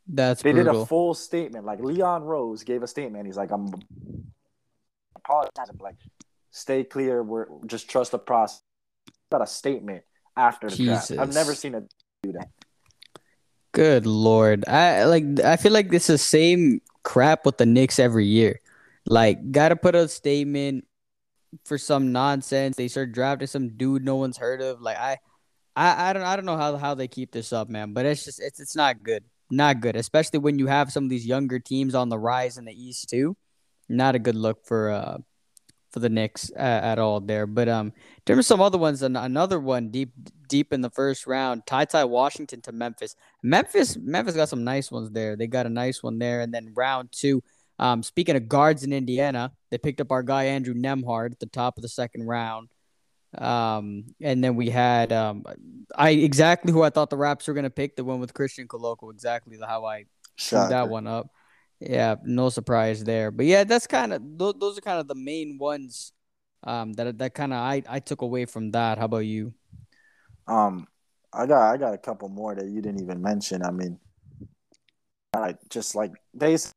That's 0.07 0.41
they 0.41 0.51
brutal. 0.51 0.73
did 0.73 0.81
a 0.81 0.85
full 0.85 1.13
statement. 1.13 1.65
Like 1.65 1.79
Leon 1.79 2.23
Rose 2.23 2.63
gave 2.63 2.83
a 2.83 2.87
statement. 2.87 3.25
He's 3.25 3.37
like, 3.37 3.51
"I'm 3.51 3.71
apologizing. 5.15 5.77
Like, 5.79 5.95
stay 6.49 6.83
clear. 6.83 7.23
We're 7.23 7.45
just 7.65 7.89
trust 7.89 8.11
the 8.11 8.19
process." 8.19 8.63
Got 9.31 9.43
a 9.43 9.47
statement 9.47 10.03
after 10.35 10.69
the 10.69 10.75
Jesus. 10.75 11.07
draft. 11.09 11.21
I've 11.21 11.33
never 11.33 11.55
seen 11.55 11.75
it 11.75 11.93
do 12.23 12.33
that. 12.33 12.49
Good 13.71 14.05
lord. 14.05 14.67
I 14.67 15.05
like 15.05 15.39
I 15.39 15.55
feel 15.55 15.71
like 15.71 15.93
it's 15.93 16.07
the 16.07 16.17
same 16.17 16.81
crap 17.03 17.45
with 17.45 17.57
the 17.57 17.65
Knicks 17.65 17.99
every 17.99 18.25
year. 18.25 18.59
Like 19.05 19.51
gotta 19.51 19.77
put 19.77 19.95
a 19.95 20.07
statement 20.09 20.85
for 21.65 21.77
some 21.77 22.11
nonsense. 22.11 22.75
They 22.75 22.87
start 22.87 23.11
drafting 23.11 23.47
some 23.47 23.77
dude 23.77 24.03
no 24.03 24.15
one's 24.15 24.37
heard 24.37 24.61
of. 24.61 24.81
Like 24.81 24.97
I 24.97 25.17
I, 25.75 26.09
I 26.09 26.13
don't 26.13 26.23
I 26.23 26.35
don't 26.35 26.45
know 26.45 26.57
how 26.57 26.77
how 26.77 26.95
they 26.95 27.07
keep 27.07 27.31
this 27.31 27.53
up, 27.53 27.69
man. 27.69 27.93
But 27.93 28.05
it's 28.05 28.25
just 28.25 28.41
it's 28.41 28.59
it's 28.59 28.75
not 28.75 29.03
good. 29.03 29.23
Not 29.49 29.81
good. 29.81 29.95
Especially 29.95 30.39
when 30.39 30.59
you 30.59 30.67
have 30.67 30.91
some 30.91 31.05
of 31.05 31.09
these 31.09 31.25
younger 31.25 31.59
teams 31.59 31.95
on 31.95 32.09
the 32.09 32.19
rise 32.19 32.57
in 32.57 32.65
the 32.65 32.73
East 32.73 33.09
too. 33.09 33.35
Not 33.89 34.15
a 34.15 34.19
good 34.19 34.35
look 34.35 34.65
for 34.65 34.91
uh 34.91 35.17
for 35.91 35.99
the 35.99 36.09
Knicks 36.09 36.51
at, 36.55 36.83
at 36.83 36.99
all 36.99 37.19
there. 37.19 37.45
But 37.45 37.67
um, 37.69 37.87
in 37.87 38.21
terms 38.25 38.39
of 38.39 38.45
some 38.45 38.61
other 38.61 38.77
ones, 38.77 39.01
an, 39.01 39.15
another 39.15 39.59
one 39.59 39.89
deep 39.89 40.11
deep 40.47 40.73
in 40.73 40.81
the 40.81 40.89
first 40.89 41.27
round, 41.27 41.65
TyTy 41.65 42.07
Washington 42.07 42.61
to 42.61 42.71
Memphis. 42.71 43.15
Memphis 43.43 43.97
Memphis 43.97 44.35
got 44.35 44.49
some 44.49 44.63
nice 44.63 44.91
ones 44.91 45.11
there. 45.11 45.35
They 45.35 45.47
got 45.47 45.65
a 45.65 45.69
nice 45.69 46.01
one 46.01 46.19
there, 46.19 46.41
and 46.41 46.53
then 46.53 46.73
round 46.75 47.09
two. 47.11 47.43
Um, 47.81 48.03
speaking 48.03 48.35
of 48.35 48.47
guards 48.47 48.83
in 48.83 48.93
Indiana, 48.93 49.51
they 49.71 49.79
picked 49.79 49.99
up 49.99 50.11
our 50.11 50.21
guy 50.21 50.45
Andrew 50.45 50.75
Nembhard 50.75 51.31
at 51.31 51.39
the 51.39 51.47
top 51.47 51.77
of 51.77 51.81
the 51.81 51.89
second 51.89 52.27
round. 52.27 52.69
Um, 53.35 54.05
and 54.21 54.43
then 54.43 54.55
we 54.55 54.69
had 54.69 55.11
um, 55.11 55.43
I 55.95 56.11
exactly 56.11 56.71
who 56.71 56.83
I 56.83 56.91
thought 56.91 57.09
the 57.09 57.17
Raps 57.17 57.47
were 57.47 57.55
gonna 57.55 57.71
pick, 57.71 57.95
the 57.95 58.03
one 58.03 58.19
with 58.19 58.35
Christian 58.35 58.67
Koloko, 58.67 59.11
exactly 59.11 59.57
how 59.65 59.85
I 59.85 60.05
screwed 60.37 60.69
that 60.69 60.89
one 60.89 61.07
up. 61.07 61.31
Yeah, 61.79 62.15
no 62.23 62.49
surprise 62.49 63.03
there. 63.03 63.31
But 63.31 63.47
yeah, 63.47 63.63
that's 63.63 63.87
kind 63.87 64.13
of 64.13 64.21
th- 64.37 64.55
those 64.59 64.77
are 64.77 64.81
kind 64.81 64.99
of 64.99 65.07
the 65.07 65.15
main 65.15 65.57
ones 65.57 66.13
um, 66.63 66.93
that 66.93 67.17
that 67.17 67.33
kind 67.33 67.51
of 67.51 67.59
I, 67.59 67.81
I 67.89 67.99
took 67.99 68.21
away 68.21 68.45
from 68.45 68.71
that. 68.71 68.99
How 68.99 69.05
about 69.05 69.19
you? 69.19 69.53
Um, 70.47 70.87
I 71.33 71.47
got 71.47 71.73
I 71.73 71.77
got 71.77 71.95
a 71.95 71.97
couple 71.97 72.29
more 72.29 72.53
that 72.53 72.67
you 72.67 72.81
didn't 72.81 73.01
even 73.01 73.21
mention. 73.21 73.63
I 73.63 73.71
mean, 73.71 73.97
I 75.33 75.55
just 75.69 75.95
like 75.95 76.11
base 76.37 76.71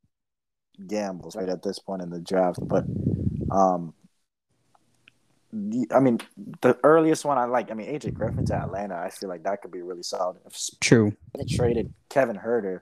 gambles 0.86 1.36
right 1.36 1.48
at 1.48 1.62
this 1.62 1.78
point 1.78 2.02
in 2.02 2.10
the 2.10 2.20
draft, 2.20 2.58
but 2.62 2.84
um, 3.50 3.94
I 5.92 6.00
mean, 6.00 6.18
the 6.62 6.76
earliest 6.82 7.24
one 7.24 7.38
I 7.38 7.44
like. 7.44 7.70
I 7.70 7.74
mean, 7.74 7.86
AJ 7.88 8.14
Griffin 8.14 8.44
to 8.46 8.54
Atlanta. 8.54 8.96
I 8.96 9.10
feel 9.10 9.28
like 9.28 9.44
that 9.44 9.62
could 9.62 9.70
be 9.70 9.82
really 9.82 10.02
solid. 10.02 10.38
If 10.46 10.58
True. 10.80 11.12
They 11.36 11.44
traded 11.44 11.92
Kevin 12.08 12.36
Huerter. 12.36 12.80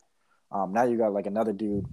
Um, 0.50 0.72
now 0.72 0.84
you 0.84 0.96
got 0.96 1.12
like 1.12 1.26
another 1.26 1.52
dude 1.52 1.84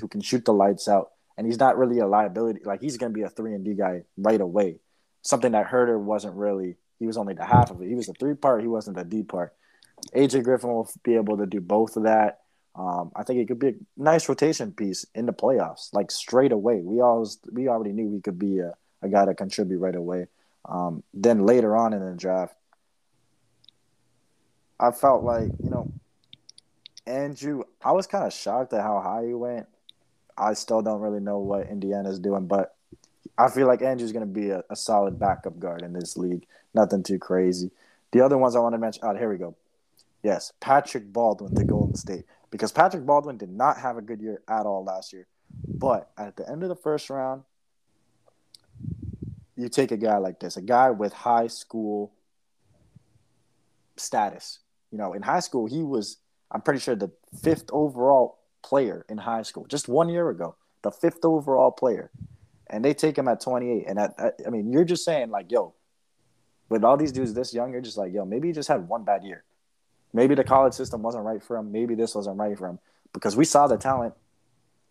who 0.00 0.06
can 0.06 0.20
shoot 0.20 0.44
the 0.44 0.52
lights 0.52 0.88
out, 0.88 1.10
and 1.36 1.46
he's 1.46 1.58
not 1.58 1.76
really 1.76 1.98
a 1.98 2.06
liability. 2.06 2.60
Like 2.64 2.80
he's 2.80 2.96
going 2.96 3.12
to 3.12 3.14
be 3.14 3.22
a 3.22 3.28
three 3.28 3.54
and 3.54 3.64
D 3.64 3.74
guy 3.74 4.02
right 4.16 4.40
away. 4.40 4.76
Something 5.22 5.52
that 5.52 5.66
Huerter 5.66 5.98
wasn't 5.98 6.36
really. 6.36 6.76
He 7.00 7.06
was 7.06 7.16
only 7.16 7.34
the 7.34 7.44
half 7.44 7.70
of 7.70 7.82
it. 7.82 7.88
He 7.88 7.94
was 7.94 8.06
the 8.06 8.14
three 8.14 8.34
part. 8.34 8.62
He 8.62 8.68
wasn't 8.68 8.96
the 8.96 9.04
D 9.04 9.24
part. 9.24 9.52
AJ 10.14 10.44
Griffin 10.44 10.70
will 10.70 10.90
be 11.02 11.16
able 11.16 11.38
to 11.38 11.46
do 11.46 11.60
both 11.60 11.96
of 11.96 12.04
that. 12.04 12.40
Um, 12.76 13.12
I 13.14 13.22
think 13.22 13.38
it 13.38 13.46
could 13.46 13.58
be 13.58 13.68
a 13.68 13.74
nice 13.96 14.28
rotation 14.28 14.72
piece 14.72 15.06
in 15.14 15.26
the 15.26 15.32
playoffs, 15.32 15.92
like 15.92 16.10
straight 16.10 16.52
away. 16.52 16.80
We 16.80 17.00
always 17.00 17.38
we 17.52 17.68
already 17.68 17.92
knew 17.92 18.10
he 18.12 18.20
could 18.20 18.38
be 18.38 18.58
a, 18.58 18.74
a 19.00 19.08
guy 19.08 19.24
to 19.24 19.34
contribute 19.34 19.78
right 19.78 19.94
away. 19.94 20.26
Um, 20.64 21.02
then 21.12 21.46
later 21.46 21.76
on 21.76 21.92
in 21.92 22.04
the 22.04 22.16
draft, 22.16 22.54
I 24.80 24.90
felt 24.90 25.22
like 25.22 25.50
you 25.62 25.70
know 25.70 25.92
Andrew. 27.06 27.62
I 27.84 27.92
was 27.92 28.08
kind 28.08 28.24
of 28.24 28.32
shocked 28.32 28.72
at 28.72 28.82
how 28.82 29.00
high 29.00 29.26
he 29.26 29.34
went. 29.34 29.66
I 30.36 30.54
still 30.54 30.82
don't 30.82 31.00
really 31.00 31.20
know 31.20 31.38
what 31.38 31.68
Indiana's 31.68 32.18
doing, 32.18 32.48
but 32.48 32.74
I 33.38 33.50
feel 33.50 33.68
like 33.68 33.82
Andrew's 33.82 34.10
going 34.10 34.26
to 34.26 34.32
be 34.32 34.50
a, 34.50 34.64
a, 34.68 34.74
solid 34.74 35.16
backup 35.18 35.60
guard 35.60 35.82
in 35.82 35.92
this 35.92 36.16
league. 36.16 36.46
Nothing 36.74 37.04
too 37.04 37.20
crazy. 37.20 37.70
The 38.10 38.20
other 38.20 38.36
ones 38.36 38.56
I 38.56 38.60
want 38.60 38.74
to 38.74 38.78
mention. 38.78 39.04
Oh, 39.04 39.14
here 39.14 39.30
we 39.30 39.38
go. 39.38 39.54
Yes, 40.24 40.52
Patrick 40.58 41.12
Baldwin 41.12 41.54
to 41.54 41.64
Golden 41.64 41.94
State 41.94 42.24
because 42.54 42.70
Patrick 42.70 43.04
Baldwin 43.04 43.36
did 43.36 43.50
not 43.50 43.78
have 43.78 43.96
a 43.96 44.00
good 44.00 44.20
year 44.20 44.40
at 44.48 44.64
all 44.64 44.84
last 44.84 45.12
year. 45.12 45.26
But 45.66 46.12
at 46.16 46.36
the 46.36 46.48
end 46.48 46.62
of 46.62 46.68
the 46.68 46.76
first 46.76 47.10
round, 47.10 47.42
you 49.56 49.68
take 49.68 49.90
a 49.90 49.96
guy 49.96 50.18
like 50.18 50.38
this, 50.38 50.56
a 50.56 50.62
guy 50.62 50.90
with 50.90 51.12
high 51.12 51.48
school 51.48 52.12
status. 53.96 54.60
You 54.92 54.98
know, 54.98 55.14
in 55.14 55.22
high 55.22 55.40
school, 55.40 55.66
he 55.66 55.82
was, 55.82 56.18
I'm 56.48 56.60
pretty 56.60 56.78
sure, 56.78 56.94
the 56.94 57.10
fifth 57.42 57.70
overall 57.72 58.38
player 58.62 59.04
in 59.08 59.18
high 59.18 59.42
school 59.42 59.66
just 59.66 59.88
one 59.88 60.08
year 60.08 60.30
ago, 60.30 60.54
the 60.82 60.92
fifth 60.92 61.24
overall 61.24 61.72
player. 61.72 62.12
And 62.68 62.84
they 62.84 62.94
take 62.94 63.18
him 63.18 63.26
at 63.26 63.40
28. 63.40 63.84
And 63.88 63.98
at, 63.98 64.14
I 64.46 64.50
mean, 64.50 64.70
you're 64.72 64.84
just 64.84 65.04
saying, 65.04 65.30
like, 65.30 65.50
yo, 65.50 65.74
with 66.68 66.84
all 66.84 66.96
these 66.96 67.10
dudes 67.10 67.34
this 67.34 67.52
young, 67.52 67.72
you're 67.72 67.80
just 67.80 67.98
like, 67.98 68.12
yo, 68.12 68.24
maybe 68.24 68.46
he 68.46 68.54
just 68.54 68.68
had 68.68 68.88
one 68.88 69.02
bad 69.02 69.24
year. 69.24 69.42
Maybe 70.14 70.34
the 70.34 70.44
college 70.44 70.72
system 70.72 71.02
wasn't 71.02 71.24
right 71.24 71.42
for 71.42 71.56
him. 71.56 71.72
Maybe 71.72 71.94
this 71.94 72.14
wasn't 72.14 72.38
right 72.38 72.56
for 72.56 72.68
him 72.68 72.78
because 73.12 73.36
we 73.36 73.44
saw 73.44 73.66
the 73.66 73.76
talent 73.76 74.14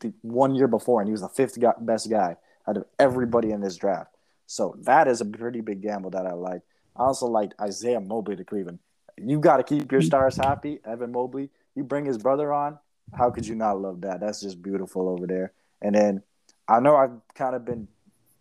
the 0.02 0.14
one 0.22 0.54
year 0.54 0.68
before, 0.68 1.02
and 1.02 1.08
he 1.08 1.14
was 1.14 1.22
the 1.22 1.30
fifth 1.30 1.60
guy, 1.60 1.74
best 1.80 2.10
guy 2.10 2.36
out 2.68 2.78
of 2.78 2.86
everybody 3.00 3.52
in 3.52 3.62
this 3.62 3.78
draft. 3.78 4.14
So 4.48 4.76
that 4.82 5.08
is 5.08 5.22
a 5.22 5.26
pretty 5.26 5.62
big 5.62 5.82
gamble 5.82 6.12
that 6.12 6.28
I 6.28 6.34
like. 6.34 6.62
I 6.96 7.04
also 7.04 7.26
like 7.26 7.54
Isaiah 7.60 8.02
Mobley 8.02 8.36
to 8.36 8.44
Cleveland. 8.44 8.80
You 9.18 9.40
got 9.40 9.58
to 9.58 9.64
keep 9.64 9.92
your 9.92 10.02
stars 10.02 10.36
happy. 10.36 10.80
Evan 10.86 11.12
Mobley, 11.12 11.50
you 11.76 11.84
bring 11.84 12.06
his 12.06 12.18
brother 12.18 12.52
on. 12.52 12.78
How 13.14 13.32
could 13.32 13.48
you 13.48 13.56
not 13.56 13.80
love 13.80 14.02
that? 14.02 14.20
That's 14.20 14.42
just 14.42 14.62
beautiful 14.62 15.08
over 15.08 15.26
there. 15.26 15.54
And 15.82 15.96
then 15.96 16.24
I 16.68 16.80
know 16.80 16.96
I've 16.96 17.12
kind 17.36 17.56
of 17.56 17.66
been 17.66 17.88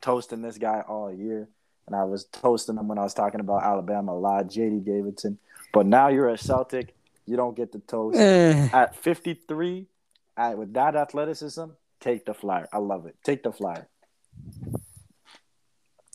toasting 0.01 0.43
this 0.43 0.59
guy 0.59 0.83
all 0.87 1.13
year, 1.13 1.49
and 1.87 1.97
I 1.97 2.05
was 2.05 2.25
toasting 2.25 2.77
him 2.77 2.89
when 2.89 2.99
I 2.99 3.03
was 3.03 3.15
talking 3.15 3.41
about 3.41 3.63
Alabama 3.63 4.13
a 4.13 4.15
lot, 4.15 4.49
JD 4.49 4.85
Davison. 4.85 5.39
But 5.73 5.87
now 5.87 6.09
you're 6.09 6.29
a 6.29 6.39
Celtic, 6.39 6.95
you 7.27 7.37
don't 7.37 7.57
get 7.57 7.73
the 7.73 7.79
toast. 7.81 8.19
Eh. 8.19 8.69
At 8.73 8.95
53, 8.97 9.87
at, 10.37 10.59
with 10.59 10.75
that 10.75 10.97
athleticism, 10.97 11.65
take 12.01 12.27
the 12.27 12.35
flyer. 12.35 12.69
I 12.73 12.79
love 12.79 13.07
it. 13.07 13.17
Take 13.25 13.43
the 13.43 13.53
flyer. 13.53 13.89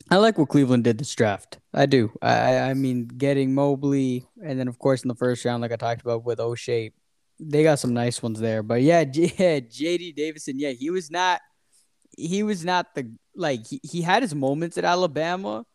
I 0.09 0.17
like 0.17 0.37
what 0.37 0.49
Cleveland 0.49 0.85
did 0.85 0.97
this 0.97 1.13
draft. 1.13 1.59
I 1.73 1.85
do. 1.85 2.11
I 2.21 2.59
I 2.69 2.73
mean, 2.73 3.07
getting 3.07 3.53
Mobley, 3.53 4.25
and 4.41 4.57
then 4.57 4.67
of 4.69 4.79
course 4.79 5.03
in 5.03 5.09
the 5.09 5.15
first 5.15 5.43
round, 5.43 5.61
like 5.61 5.73
I 5.73 5.75
talked 5.75 6.01
about 6.01 6.23
with 6.23 6.39
Ochai, 6.39 6.93
they 7.39 7.63
got 7.63 7.79
some 7.79 7.93
nice 7.93 8.23
ones 8.23 8.39
there. 8.39 8.63
But 8.63 8.81
yeah, 8.83 9.03
J- 9.03 9.33
yeah, 9.37 9.59
JD 9.59 10.15
Davison, 10.15 10.59
yeah, 10.59 10.71
he 10.71 10.89
was 10.89 11.11
not, 11.11 11.41
he 12.17 12.41
was 12.43 12.63
not 12.63 12.95
the 12.95 13.11
like 13.35 13.67
he, 13.67 13.81
he 13.83 14.01
had 14.01 14.23
his 14.23 14.33
moments 14.33 14.77
at 14.77 14.85
Alabama, 14.85 15.65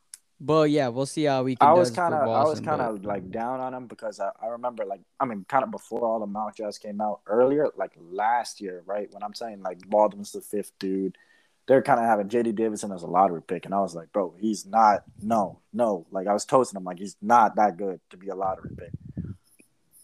but 0.42 0.70
yeah, 0.70 0.88
we'll 0.88 1.06
see 1.06 1.24
how 1.24 1.42
we. 1.42 1.56
Can 1.56 1.68
I 1.68 1.72
was 1.72 1.90
kind 1.90 2.12
of 2.12 2.28
I 2.28 2.44
was 2.44 2.60
kind 2.60 2.82
of 2.82 3.04
like 3.04 3.30
down 3.30 3.60
on 3.60 3.72
him 3.72 3.86
because 3.86 4.20
I, 4.20 4.30
I 4.42 4.48
remember 4.48 4.84
like 4.84 5.00
I 5.18 5.24
mean 5.24 5.46
kind 5.48 5.64
of 5.64 5.70
before 5.70 6.04
all 6.04 6.20
the 6.20 6.26
mock 6.26 6.56
drafts 6.56 6.78
came 6.78 7.00
out 7.00 7.20
earlier, 7.26 7.68
like 7.76 7.92
last 7.96 8.60
year, 8.60 8.82
right? 8.84 9.08
When 9.12 9.22
I'm 9.22 9.34
saying 9.34 9.62
like 9.62 9.88
Baldwin's 9.88 10.32
the 10.32 10.40
fifth 10.40 10.72
dude 10.78 11.16
they're 11.66 11.82
kind 11.82 12.00
of 12.00 12.06
having 12.06 12.28
JD 12.28 12.56
Davison 12.56 12.92
as 12.92 13.02
a 13.02 13.06
lottery 13.06 13.42
pick, 13.42 13.64
and 13.64 13.74
I 13.74 13.80
was 13.80 13.94
like, 13.94 14.12
bro, 14.12 14.34
he's 14.38 14.66
not. 14.66 15.04
No, 15.20 15.60
no. 15.72 16.06
Like 16.10 16.26
I 16.26 16.32
was 16.32 16.44
toasting 16.44 16.76
him, 16.76 16.84
like 16.84 16.98
he's 16.98 17.16
not 17.22 17.56
that 17.56 17.76
good 17.76 18.00
to 18.10 18.16
be 18.16 18.28
a 18.28 18.34
lottery 18.34 18.70
pick. 18.76 18.90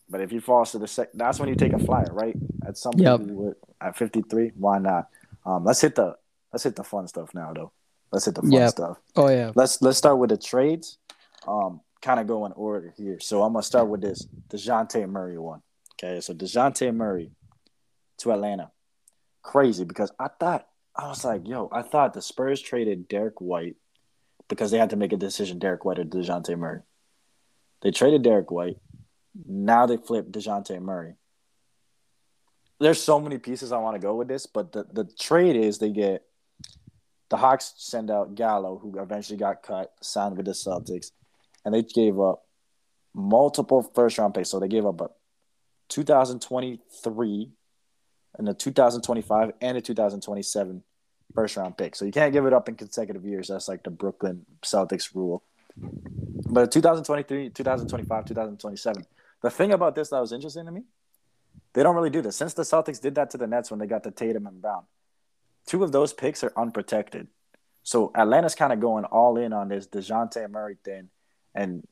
But 0.09 0.21
if 0.21 0.31
he 0.31 0.39
falls 0.39 0.73
to 0.73 0.79
the 0.79 0.89
second, 0.89 1.19
that's 1.19 1.39
when 1.39 1.49
you 1.49 1.55
take 1.55 1.73
a 1.73 1.79
flyer, 1.79 2.09
right? 2.13 2.37
At 2.67 2.79
some 2.79 2.95
yep. 2.97 3.21
at 3.81 3.97
fifty 3.97 4.23
three, 4.23 4.53
why 4.57 4.79
not? 4.79 5.09
Um, 5.45 5.65
let's 5.65 5.81
hit 5.81 5.97
the 5.97 6.17
let's 6.53 6.65
hit 6.65 6.77
the 6.77 6.85
fun 6.85 7.09
stuff 7.09 7.35
now, 7.35 7.53
though. 7.53 7.73
Let's 8.11 8.25
hit 8.25 8.35
the 8.35 8.43
fun 8.43 8.53
yep. 8.53 8.71
stuff. 8.71 8.99
Oh 9.17 9.29
yeah. 9.29 9.53
Let's 9.55 9.83
let's 9.83 9.99
start 9.99 10.19
with 10.19 10.31
the 10.31 10.39
trades. 10.39 10.99
Um, 11.47 11.81
kind 12.01 12.21
of 12.21 12.27
go 12.27 12.47
in 12.47 12.53
order 12.53 12.93
here. 12.97 13.19
So 13.21 13.43
I'm 13.43 13.53
gonna 13.53 13.63
start 13.63 13.89
with 13.89 14.01
this 14.01 14.27
Dejounte 14.49 15.09
Murray 15.09 15.39
one. 15.39 15.63
Okay, 15.95 16.21
so 16.21 16.33
Dejounte 16.33 16.95
Murray 16.95 17.31
to 18.19 18.33
Atlanta, 18.33 18.71
crazy 19.43 19.85
because 19.85 20.13
I 20.19 20.29
thought 20.29 20.67
I 20.97 21.09
was 21.09 21.25
like, 21.25 21.47
yo, 21.47 21.69
I 21.73 21.83
thought 21.83 22.15
the 22.15 22.23
Spurs 22.23 22.61
traded 22.61 23.09
Derrick 23.09 23.41
White 23.41 23.77
because 24.49 24.71
they 24.71 24.79
had 24.79 24.91
to 24.91 24.97
make 24.97 25.13
a 25.13 25.17
decision 25.17 25.59
Derrick 25.59 25.85
White 25.85 25.99
or 25.99 26.05
DeJounte 26.05 26.57
Murray. 26.59 26.81
They 27.83 27.91
traded 27.91 28.23
Derrick 28.23 28.51
White. 28.51 28.79
Now 29.47 29.87
they 29.87 29.97
flip 29.97 30.31
DeJounte 30.31 30.81
Murray. 30.81 31.15
There's 32.81 33.03
so 33.03 33.21
many 33.21 33.39
pieces 33.39 33.73
I 33.73 33.79
want 33.79 33.97
to 33.97 34.01
go 34.01 34.15
with 34.15 34.29
this, 34.29 34.47
but 34.47 34.73
the, 34.73 34.87
the 34.93 35.05
trade 35.05 35.57
is 35.57 35.79
they 35.79 35.91
get 35.91 36.25
the 37.31 37.37
Hawks 37.37 37.75
send 37.77 38.11
out 38.11 38.35
Gallo, 38.35 38.79
who 38.79 38.99
eventually 38.99 39.39
got 39.39 39.63
cut, 39.63 39.93
signed 40.01 40.37
with 40.37 40.47
the 40.47 40.53
Celtics, 40.53 41.11
and 41.65 41.75
they 41.75 41.83
gave 41.83 42.19
up 42.19 42.45
multiple 43.15 43.83
first 43.95 44.19
round 44.19 44.35
picks. 44.35 44.51
So 44.51 44.61
they 44.61 44.69
gave 44.69 44.87
up 44.87 45.01
a 45.01 45.11
2023 45.89 47.51
and 48.39 48.49
a 48.49 48.55
2025 48.55 49.53
and 49.61 49.77
a 49.77 49.81
2027 49.81 50.83
first 51.35 51.57
round 51.57 51.77
pick. 51.77 51.97
So 51.97 52.05
you 52.05 52.13
can't 52.13 52.33
give 52.33 52.47
it 52.47 52.53
up 52.53 52.69
in 52.69 52.77
consecutive 52.77 53.25
years. 53.25 53.49
That's 53.49 53.69
like 53.69 53.83
the 53.83 53.91
Brooklyn 53.91 54.47
Celtics 54.63 55.15
rule. 55.15 55.45
But 55.77 56.73
2023, 56.73 57.51
2025, 57.51 58.25
2027. 58.25 59.05
The 59.43 59.51
thing 59.51 59.73
about 59.73 59.95
this 59.95 60.09
that 60.11 60.21
was 60.21 60.33
interesting 60.33 60.67
to 60.67 60.73
me, 60.73 60.83
they 61.75 61.83
don't 61.83 61.95
really 61.95 62.11
do 62.11 62.23
this. 62.23 62.37
Since 62.37 62.55
the 62.55 62.63
Celtics 62.63 63.01
did 63.01 63.15
that 63.17 63.31
to 63.31 63.39
the 63.39 63.47
Nets 63.47 63.71
when 63.71 63.79
they 63.79 63.87
got 63.87 64.03
the 64.03 64.11
Tatum 64.11 64.47
and 64.47 64.61
Brown, 64.61 64.85
two 65.69 65.85
of 65.85 65.93
those 65.93 66.13
picks 66.13 66.43
are 66.43 66.53
unprotected. 66.57 67.29
So 67.83 68.11
Atlanta's 68.15 68.55
kind 68.55 68.73
of 68.73 68.81
going 68.81 69.05
all 69.05 69.37
in 69.37 69.53
on 69.53 69.69
this 69.69 69.87
DeJounte 69.87 70.51
Murray 70.51 70.79
thing. 70.83 71.11
And 71.55 71.87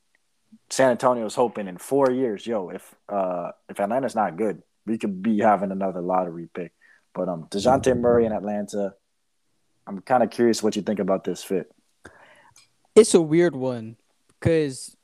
San 0.69 0.91
Antonio's 0.91 1.35
hoping 1.35 1.67
in 1.67 1.77
four 1.77 2.11
years, 2.11 2.45
yo, 2.45 2.69
if 2.69 2.95
uh 3.07 3.51
if 3.69 3.79
Atlanta's 3.79 4.15
not 4.15 4.35
good, 4.35 4.63
we 4.85 4.97
could 4.97 5.21
be 5.21 5.39
having 5.39 5.71
another 5.71 6.01
lottery 6.01 6.49
pick. 6.53 6.73
But 7.13 7.29
um 7.29 7.47
DeJounte 7.49 7.97
Murray 7.99 8.25
in 8.25 8.31
Atlanta, 8.31 8.95
I'm 9.85 10.01
kind 10.01 10.23
of 10.23 10.31
curious 10.31 10.61
what 10.63 10.75
you 10.75 10.81
think 10.81 10.99
about 10.99 11.23
this 11.23 11.43
fit. 11.43 11.71
It's 12.95 13.13
a 13.13 13.21
weird 13.21 13.55
one 13.55 13.95
because 14.39 14.97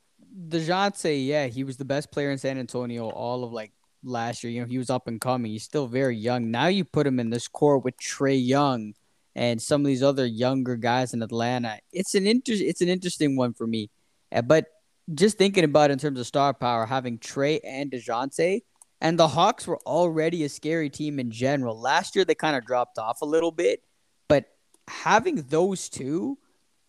DeJounte, 0.50 1.26
yeah, 1.26 1.46
he 1.46 1.64
was 1.64 1.78
the 1.78 1.86
best 1.86 2.12
player 2.12 2.32
in 2.32 2.40
San 2.40 2.58
Antonio 2.58 3.10
all 3.10 3.44
of 3.44 3.54
like 3.54 3.72
last 4.04 4.44
year. 4.44 4.52
You 4.52 4.62
know, 4.62 4.68
he 4.68 4.78
was 4.78 4.90
up 4.90 5.08
and 5.08 5.20
coming. 5.20 5.52
He's 5.52 5.64
still 5.64 5.88
very 5.88 6.18
young. 6.18 6.52
Now 6.52 6.68
you 6.68 6.86
put 6.86 7.08
him 7.08 7.20
in 7.20 7.30
this 7.30 7.48
core 7.48 7.78
with 7.78 7.98
Trae 7.98 8.46
Young 8.46 8.94
and 9.36 9.62
some 9.62 9.82
of 9.82 9.88
these 9.88 10.04
other 10.04 10.26
younger 10.26 10.76
guys 10.76 11.14
in 11.14 11.22
Atlanta. 11.22 11.80
It's 11.92 12.16
an 12.16 12.28
inter- 12.28 12.54
it's 12.54 12.82
an 12.82 12.90
interesting 12.90 13.36
one 13.36 13.54
for 13.54 13.68
me. 13.68 13.90
Uh, 14.32 14.42
but 14.42 14.66
just 15.14 15.38
thinking 15.38 15.64
about 15.64 15.90
it 15.90 15.94
in 15.94 16.00
terms 16.00 16.20
of 16.20 16.28
star 16.28 16.54
power, 16.54 16.86
having 16.86 17.18
Trae 17.20 17.60
and 17.64 17.92
DeJounte, 17.92 18.62
and 19.02 19.20
the 19.20 19.28
Hawks 19.28 19.68
were 19.68 19.80
already 19.86 20.44
a 20.44 20.50
scary 20.50 20.90
team 20.90 21.20
in 21.20 21.30
general. 21.30 21.80
Last 21.80 22.16
year 22.16 22.24
they 22.24 22.36
kind 22.36 22.56
of 22.56 22.66
dropped 22.66 22.98
off 22.98 23.22
a 23.22 23.26
little 23.26 23.52
bit, 23.52 23.84
but 24.30 24.46
having 24.88 25.36
those 25.50 25.90
two, 25.90 26.38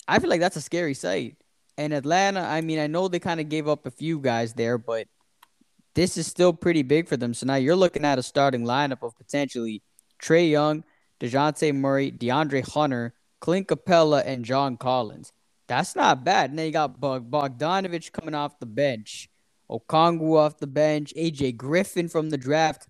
I 0.07 0.19
feel 0.19 0.31
like 0.31 0.41
that's 0.41 0.57
a 0.57 0.61
scary 0.61 0.95
sight. 0.95 1.37
And 1.77 1.93
Atlanta, 1.93 2.41
I 2.41 2.61
mean, 2.61 2.79
I 2.79 2.87
know 2.87 3.09
they 3.09 3.19
kind 3.19 3.41
of 3.41 3.49
gave 3.49 3.67
up 3.67 3.85
a 3.85 3.91
few 3.91 4.21
guys 4.21 4.55
there, 4.55 4.79
but 4.79 5.09
this 5.95 6.17
is 6.17 6.27
still 6.27 6.53
pretty 6.53 6.83
big 6.83 7.09
for 7.09 7.17
them. 7.17 7.35
So 7.35 7.47
now 7.47 7.55
you're 7.55 7.77
looking 7.77 8.05
at 8.05 8.19
a 8.19 8.23
starting 8.23 8.65
lineup 8.65 9.03
of 9.03 9.17
potentially 9.17 9.83
Trae 10.23 10.51
Young, 10.51 10.85
DeJounte 11.21 11.75
Murray, 11.75 12.11
DeAndre 12.11 12.69
Hunter, 12.69 13.15
Clint 13.41 13.69
Capela, 13.69 14.23
and 14.25 14.45
John 14.45 14.77
Collins. 14.77 15.33
That's 15.67 15.97
not 15.97 16.25
bad. 16.25 16.51
And 16.51 16.59
then 16.59 16.67
you 16.67 16.73
got 16.73 17.01
Bogdanovich 17.01 18.13
coming 18.13 18.35
off 18.35 18.59
the 18.59 18.67
bench, 18.67 19.29
Okongwu 19.71 20.37
off 20.37 20.59
the 20.59 20.67
bench, 20.67 21.13
AJ 21.17 21.57
Griffin 21.57 22.09
from 22.09 22.31
the 22.31 22.37
draft. 22.37 22.89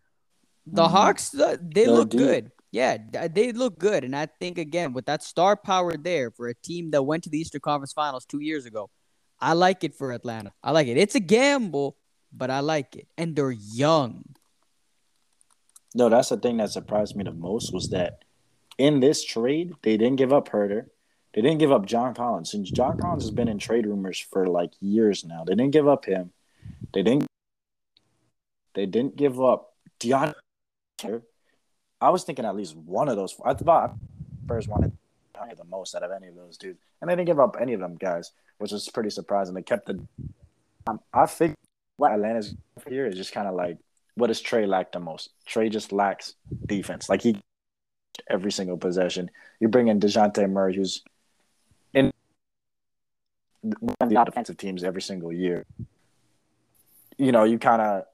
The 0.66 0.82
mm-hmm. 0.82 0.92
Hawks, 0.92 1.34
uh, 1.34 1.56
they 1.60 1.86
look 1.86 2.10
good. 2.10 2.50
Yeah, 2.72 2.96
they 3.32 3.52
look 3.52 3.78
good. 3.78 4.02
And 4.02 4.16
I 4.16 4.26
think, 4.26 4.58
again, 4.58 4.92
with 4.94 5.06
that 5.06 5.22
star 5.22 5.56
power 5.56 5.96
there 5.96 6.32
for 6.32 6.48
a 6.48 6.54
team 6.54 6.90
that 6.90 7.04
went 7.04 7.22
to 7.24 7.30
the 7.30 7.38
Eastern 7.38 7.60
Conference 7.60 7.92
Finals 7.92 8.24
two 8.24 8.40
years 8.40 8.66
ago, 8.66 8.90
I 9.38 9.52
like 9.52 9.84
it 9.84 9.94
for 9.94 10.10
Atlanta. 10.10 10.52
I 10.62 10.72
like 10.72 10.88
it. 10.88 10.96
It's 10.96 11.14
a 11.14 11.20
gamble, 11.20 11.96
but 12.36 12.50
I 12.50 12.60
like 12.60 12.96
it. 12.96 13.08
And 13.16 13.36
they're 13.36 13.50
young. 13.50 14.24
No, 15.94 16.08
that's 16.08 16.30
the 16.30 16.36
thing 16.36 16.56
that 16.56 16.70
surprised 16.70 17.14
me 17.14 17.24
the 17.24 17.32
most 17.32 17.72
was 17.72 17.90
that 17.90 18.24
in 18.78 19.00
this 19.00 19.24
trade, 19.24 19.74
they 19.82 19.96
didn't 19.96 20.16
give 20.16 20.32
up 20.32 20.48
Huerter. 20.48 20.86
They 21.34 21.40
didn't 21.40 21.58
give 21.58 21.72
up 21.72 21.86
John 21.86 22.14
Collins. 22.14 22.50
Since 22.50 22.70
John 22.70 22.98
Collins 22.98 23.24
has 23.24 23.30
been 23.30 23.48
in 23.48 23.58
trade 23.58 23.86
rumors 23.86 24.18
for 24.18 24.46
like 24.46 24.72
years 24.80 25.24
now. 25.24 25.44
They 25.44 25.54
didn't 25.54 25.72
give 25.72 25.88
up 25.88 26.04
him. 26.04 26.32
They 26.92 27.02
didn't 27.02 27.26
they 28.74 28.86
didn't 28.86 29.16
give 29.16 29.40
up 29.40 29.74
DeAndre. 30.00 30.34
I 32.00 32.10
was 32.10 32.24
thinking 32.24 32.44
at 32.44 32.56
least 32.56 32.76
one 32.76 33.08
of 33.08 33.16
those. 33.16 33.36
I 33.44 33.54
thought 33.54 33.94
Spurs 34.44 34.68
wanted 34.68 34.92
the 35.56 35.64
most 35.64 35.94
out 35.94 36.02
of 36.02 36.10
any 36.10 36.28
of 36.28 36.34
those 36.34 36.56
dudes, 36.56 36.78
and 37.00 37.10
they 37.10 37.14
didn't 37.14 37.26
give 37.26 37.40
up 37.40 37.56
any 37.60 37.74
of 37.74 37.80
them 37.80 37.96
guys, 37.96 38.32
which 38.58 38.72
was 38.72 38.88
pretty 38.88 39.10
surprising. 39.10 39.54
They 39.54 39.62
kept 39.62 39.86
the. 39.86 40.06
Um, 40.86 41.00
I 41.12 41.26
think 41.26 41.54
what 41.96 42.12
Atlanta's 42.12 42.54
here 42.88 43.06
is 43.06 43.16
just 43.16 43.32
kind 43.32 43.48
of 43.48 43.54
like 43.54 43.78
what 44.16 44.28
does 44.28 44.42
Trae 44.42 44.66
lack 44.66 44.92
the 44.92 45.00
most? 45.00 45.30
Trae 45.48 45.70
just 45.70 45.92
lacks 45.92 46.34
defense. 46.66 47.08
Like 47.08 47.22
he 47.22 47.40
every 48.28 48.52
single 48.52 48.76
possession. 48.76 49.30
You 49.60 49.68
bring 49.68 49.88
in 49.88 50.00
Dejounte 50.00 50.48
Murray, 50.48 50.76
who's 50.76 51.02
in 51.92 52.12
one 53.62 53.96
of 54.00 54.08
the 54.08 54.20
offensive 54.20 54.56
teams 54.56 54.84
every 54.84 55.02
single 55.02 55.32
year. 55.32 55.66
You 57.18 57.32
know, 57.32 57.44
you 57.44 57.58
kind 57.58 57.82
of 57.82 58.04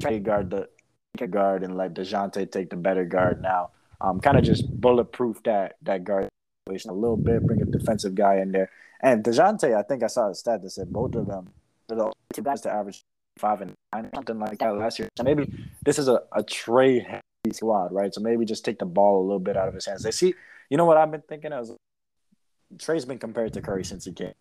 to 0.00 0.18
guard 0.18 0.50
the 0.50 0.68
guard 1.26 1.62
and 1.62 1.76
let 1.76 1.94
Dejounte 1.94 2.50
take 2.50 2.70
the 2.70 2.76
better 2.76 3.04
guard 3.04 3.40
now. 3.40 3.70
Um, 4.00 4.20
kind 4.20 4.36
of 4.36 4.44
just 4.44 4.68
bulletproof 4.68 5.42
that 5.44 5.76
that 5.82 6.04
guard 6.04 6.28
a 6.66 6.72
little 6.72 7.16
bit, 7.16 7.46
bring 7.46 7.62
a 7.62 7.66
defensive 7.66 8.14
guy 8.14 8.36
in 8.36 8.50
there. 8.50 8.70
And 9.00 9.22
Dejounte, 9.22 9.76
I 9.76 9.82
think 9.82 10.02
I 10.02 10.06
saw 10.06 10.30
a 10.30 10.34
stat 10.34 10.62
that 10.62 10.70
said 10.70 10.92
both 10.92 11.14
of 11.14 11.26
them 11.26 11.50
the 11.88 12.12
two 12.32 12.42
guys 12.42 12.60
to 12.62 12.70
average 12.70 13.02
five 13.38 13.60
and 13.60 13.72
nine, 13.92 14.10
something 14.14 14.38
like 14.38 14.58
that 14.58 14.76
last 14.76 14.98
year. 14.98 15.08
So 15.16 15.24
maybe 15.24 15.52
this 15.84 15.98
is 15.98 16.08
a, 16.08 16.22
a 16.32 16.42
Trae 16.42 17.04
heavy 17.04 17.22
squad, 17.52 17.92
right? 17.92 18.12
So 18.14 18.20
maybe 18.20 18.44
just 18.44 18.64
take 18.64 18.78
the 18.78 18.86
ball 18.86 19.20
a 19.20 19.24
little 19.24 19.40
bit 19.40 19.56
out 19.56 19.68
of 19.68 19.74
his 19.74 19.86
hands. 19.86 20.02
They 20.02 20.10
see, 20.10 20.34
you 20.70 20.76
know 20.76 20.84
what 20.84 20.96
I've 20.96 21.10
been 21.10 21.22
thinking 21.28 21.52
of? 21.52 21.70
Trae's 22.76 23.04
been 23.04 23.18
compared 23.18 23.52
to 23.54 23.60
Curry 23.60 23.84
since 23.84 24.04
he 24.04 24.12
came. 24.12 24.32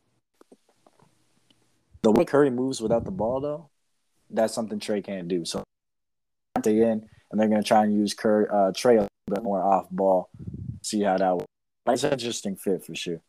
The 2.01 2.12
way 2.12 2.25
Curry 2.25 2.49
moves 2.49 2.82
without 2.82 3.06
the 3.06 3.12
ball, 3.12 3.39
though, 3.39 3.69
that's 4.29 4.53
something 4.53 4.79
Trae 4.79 5.03
can't 5.03 5.27
do. 5.27 5.45
So 5.45 5.63
they 6.62 6.82
in, 6.82 7.10
and 7.32 7.39
they're 7.39 7.47
gonna 7.47 7.63
try 7.63 7.84
and 7.84 7.93
use 7.93 8.13
Curry, 8.13 8.47
uh, 8.49 8.71
Trae 8.71 8.97
a 8.97 9.08
little 9.08 9.08
bit 9.29 9.43
more 9.43 9.62
off 9.62 9.89
ball. 9.89 10.29
See 10.82 11.01
how 11.01 11.17
that 11.17 11.34
works. 11.36 11.47
It's 11.88 12.03
an 12.03 12.13
interesting 12.13 12.56
fit 12.56 12.86
for 12.86 12.95
sure. 12.95 13.21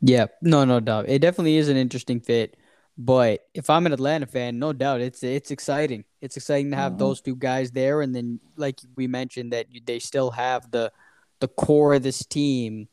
Yeah, 0.00 0.26
no, 0.40 0.64
no 0.64 0.80
doubt. 0.80 1.08
It 1.08 1.20
definitely 1.20 1.56
is 1.56 1.68
an 1.68 1.76
interesting 1.76 2.20
fit. 2.20 2.56
But 2.98 3.40
if 3.54 3.70
I'm 3.70 3.86
an 3.86 3.92
Atlanta 3.92 4.26
fan, 4.26 4.58
no 4.58 4.72
doubt 4.72 5.00
it's 5.00 5.22
it's 5.22 5.50
exciting. 5.50 6.04
It's 6.20 6.36
exciting 6.36 6.70
to 6.72 6.76
have 6.76 6.92
mm-hmm. 6.92 6.98
those 6.98 7.20
two 7.20 7.36
guys 7.36 7.70
there, 7.70 8.02
and 8.02 8.14
then 8.14 8.40
like 8.56 8.78
we 8.96 9.06
mentioned 9.06 9.52
that 9.52 9.66
they 9.86 9.98
still 9.98 10.30
have 10.30 10.70
the 10.70 10.92
the 11.40 11.48
core 11.48 11.94
of 11.94 12.02
this 12.02 12.24
team 12.26 12.88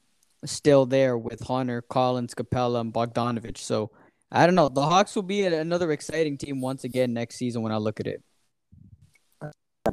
still 0.45 0.85
there 0.85 1.17
with 1.17 1.41
Hunter, 1.41 1.81
Collins, 1.81 2.33
Capela, 2.33 2.81
and 2.81 2.93
Bogdanovich. 2.93 3.57
So 3.57 3.91
I 4.31 4.45
don't 4.45 4.55
know. 4.55 4.69
The 4.69 4.81
Hawks 4.81 5.15
will 5.15 5.23
be 5.23 5.45
another 5.45 5.91
exciting 5.91 6.37
team 6.37 6.61
once 6.61 6.83
again 6.83 7.13
next 7.13 7.35
season 7.35 7.61
when 7.61 7.71
I 7.71 7.77
look 7.77 7.99
at 7.99 8.07
it. 8.07 8.23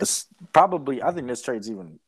It's 0.00 0.26
probably, 0.52 1.02
I 1.02 1.12
think 1.12 1.28
this 1.28 1.42
trade's 1.42 1.70
even. 1.70 2.00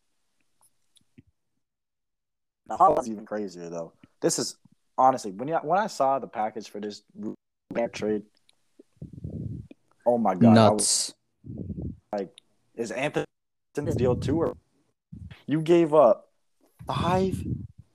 The 2.66 2.76
Hawks 2.76 3.06
even 3.08 3.24
crazier 3.24 3.68
though. 3.68 3.92
This 4.20 4.40
is 4.40 4.56
honestly 4.98 5.30
when 5.30 5.46
you, 5.46 5.56
when 5.56 5.78
I 5.78 5.86
saw 5.86 6.18
the 6.18 6.26
package 6.26 6.68
for 6.68 6.80
this 6.80 7.02
trade, 7.96 8.22
oh 10.06 10.18
my 10.18 10.34
god, 10.34 10.54
nuts! 10.54 11.14
Was, 11.44 11.92
like, 12.12 12.30
is 12.74 12.90
Anthony's 12.90 13.96
deal 13.96 14.16
too, 14.16 14.38
or 14.38 14.56
you 15.46 15.60
gave 15.60 15.94
up 15.94 16.28
five 16.86 17.42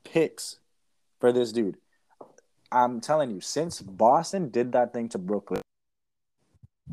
picks 0.04 0.60
for 1.20 1.32
this 1.32 1.52
dude? 1.52 1.78
I'm 2.72 3.02
telling 3.02 3.32
you, 3.32 3.42
since 3.42 3.82
Boston 3.82 4.50
did 4.50 4.72
that 4.72 4.94
thing 4.94 5.10
to 5.10 5.18
Brooklyn, 5.18 5.62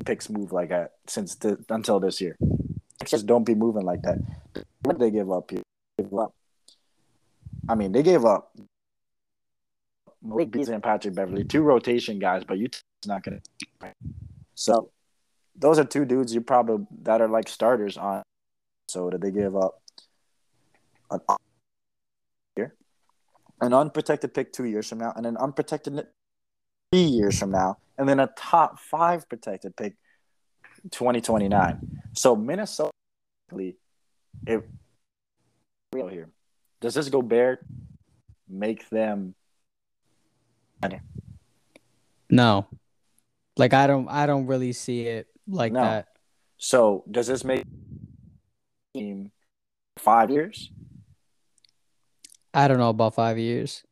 picks 0.04 0.28
move 0.28 0.52
like 0.52 0.70
that 0.70 0.94
since 1.06 1.34
the, 1.36 1.58
until 1.68 2.00
this 2.00 2.20
year. 2.20 2.36
Just 3.04 3.26
don't 3.26 3.44
be 3.44 3.54
moving 3.54 3.84
like 3.84 4.02
that. 4.02 4.18
What 4.82 4.98
did 4.98 5.00
they 5.00 5.10
give 5.10 5.30
up 5.30 5.50
here? 5.50 5.62
Give 5.96 6.12
up. 6.18 6.34
I 7.68 7.74
mean, 7.74 7.92
they 7.92 8.02
gave 8.02 8.24
up 8.24 8.52
Malik 10.22 10.50
Beasley 10.50 10.74
and 10.74 10.82
Patrick 10.82 11.14
Beverley, 11.14 11.44
two 11.44 11.62
rotation 11.62 12.18
guys, 12.18 12.44
but 12.44 12.58
Utah's 12.58 12.82
not 13.06 13.22
going 13.22 13.40
to. 13.40 13.92
So 14.54 14.90
those 15.54 15.78
are 15.78 15.84
two 15.84 16.04
dudes 16.04 16.34
you 16.34 16.40
probably 16.40 16.86
that 17.02 17.20
are 17.20 17.28
like 17.28 17.48
starters 17.48 17.96
on. 17.96 18.22
So 18.88 19.10
did 19.10 19.20
they 19.20 19.30
give 19.30 19.56
up 19.56 19.80
an 21.10 21.20
year, 22.56 22.74
an 23.60 23.72
unprotected 23.72 24.34
pick 24.34 24.52
two 24.52 24.64
years 24.64 24.88
from 24.88 24.98
now, 24.98 25.12
and 25.14 25.26
an 25.26 25.36
unprotected 25.36 26.06
three 26.92 27.02
years 27.02 27.38
from 27.38 27.50
now, 27.50 27.78
and 27.96 28.08
then 28.08 28.20
a 28.20 28.28
top 28.36 28.78
five 28.78 29.28
protected 29.28 29.76
pick 29.76 29.94
2029. 30.90 32.00
So 32.14 32.34
Minnesota, 32.34 32.90
if 34.46 34.62
real 35.92 36.08
here, 36.08 36.28
does 36.80 36.94
this 36.94 37.08
go 37.08 37.22
Gobert 37.22 37.64
make 38.48 38.88
them? 38.88 39.34
No, 42.30 42.66
like 43.56 43.72
I 43.74 43.86
don't, 43.86 44.08
I 44.08 44.26
don't 44.26 44.46
really 44.46 44.72
see 44.72 45.02
it 45.02 45.26
like 45.46 45.72
no. 45.72 45.82
that. 45.82 46.08
So 46.58 47.04
does 47.10 47.26
this 47.26 47.44
make 47.44 47.64
team 48.94 49.30
five 49.96 50.30
years? 50.30 50.70
I 52.52 52.68
don't 52.68 52.78
know 52.78 52.90
about 52.90 53.14
five 53.14 53.38
years. 53.38 53.84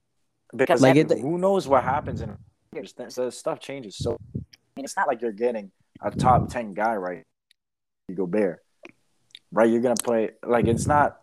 Because 0.55 0.81
like 0.81 0.97
it, 0.97 1.11
who 1.11 1.39
knows 1.39 1.69
what 1.69 1.85
happens 1.85 2.21
in 2.21 2.37
years? 2.75 2.95
So 3.09 3.31
stuff 3.31 3.61
changes. 3.61 3.97
So 3.97 4.17
I 4.35 4.41
mean, 4.77 4.85
it's 4.85 4.97
not 4.97 5.07
like 5.07 5.23
you're 5.23 5.33
getting 5.33 5.71
a 6.03 6.11
top 6.11 6.49
ten 6.49 6.75
guy 6.75 6.97
right. 6.97 7.23
You 8.09 8.15
go 8.15 8.27
bear, 8.27 8.63
right? 9.53 9.69
You're 9.69 9.83
gonna 9.83 9.97
play 9.97 10.31
like 10.45 10.67
it's 10.67 10.87
not. 10.87 11.21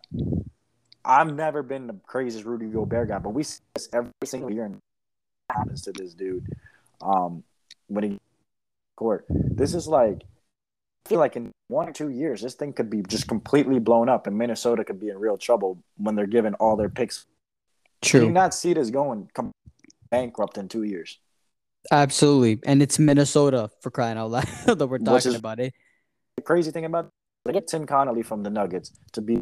I've 1.06 1.34
never 1.34 1.64
been 1.64 1.88
the 1.88 1.96
craziest 2.06 2.46
Rudy 2.46 2.68
Gobert 2.68 3.10
guy, 3.10 3.20
but 3.20 3.32
we 3.32 3.44
see 3.44 3.60
this 3.76 3.90
every 3.92 4.12
single 4.24 4.50
year 4.50 4.66
and 4.66 4.80
happens 5.54 5.82
to 5.84 5.92
this 5.92 6.14
dude. 6.14 6.46
Um, 7.02 7.44
when 7.88 8.04
he 8.04 8.18
court, 8.96 9.26
this 9.30 9.74
is 9.74 9.88
like 9.88 10.24
I 11.06 11.10
feel 11.10 11.20
like 11.20 11.36
in 11.36 11.52
one 11.68 11.90
or 11.90 11.92
two 11.92 12.10
years, 12.10 12.42
this 12.42 12.56
thing 12.56 12.72
could 12.72 12.90
be 12.90 13.02
just 13.04 13.28
completely 13.28 13.80
blown 13.80 14.08
up, 14.08 14.28
and 14.28 14.38
Minnesota 14.38 14.84
could 14.84 15.00
be 15.00 15.10
in 15.10 15.18
real 15.18 15.38
trouble 15.38 15.84
when 15.98 16.16
they're 16.16 16.28
given 16.28 16.54
all 16.56 16.78
their 16.78 16.90
picks. 16.90 17.26
True. 18.02 18.22
Do 18.22 18.32
not 18.32 18.54
see 18.54 18.74
this 18.74 18.90
going 18.90 19.30
bankrupt 20.10 20.58
in 20.58 20.68
two 20.70 20.84
years? 20.84 21.20
Absolutely, 21.92 22.60
and 22.66 22.82
it's 22.82 23.00
Minnesota 23.00 23.70
for 23.82 23.92
crying 23.92 24.18
out 24.18 24.32
loud 24.32 24.48
that 24.66 24.88
we're 24.88 25.00
talking 25.00 25.36
about 25.36 25.60
it. 25.60 25.74
The 26.38 26.42
crazy 26.42 26.72
thing 26.72 26.86
about 26.86 27.10
they 27.46 27.52
get 27.52 27.68
Tim 27.68 27.86
Connolly 27.86 28.24
from 28.24 28.44
the 28.44 28.50
Nuggets 28.50 28.94
to 29.12 29.22
be 29.22 29.42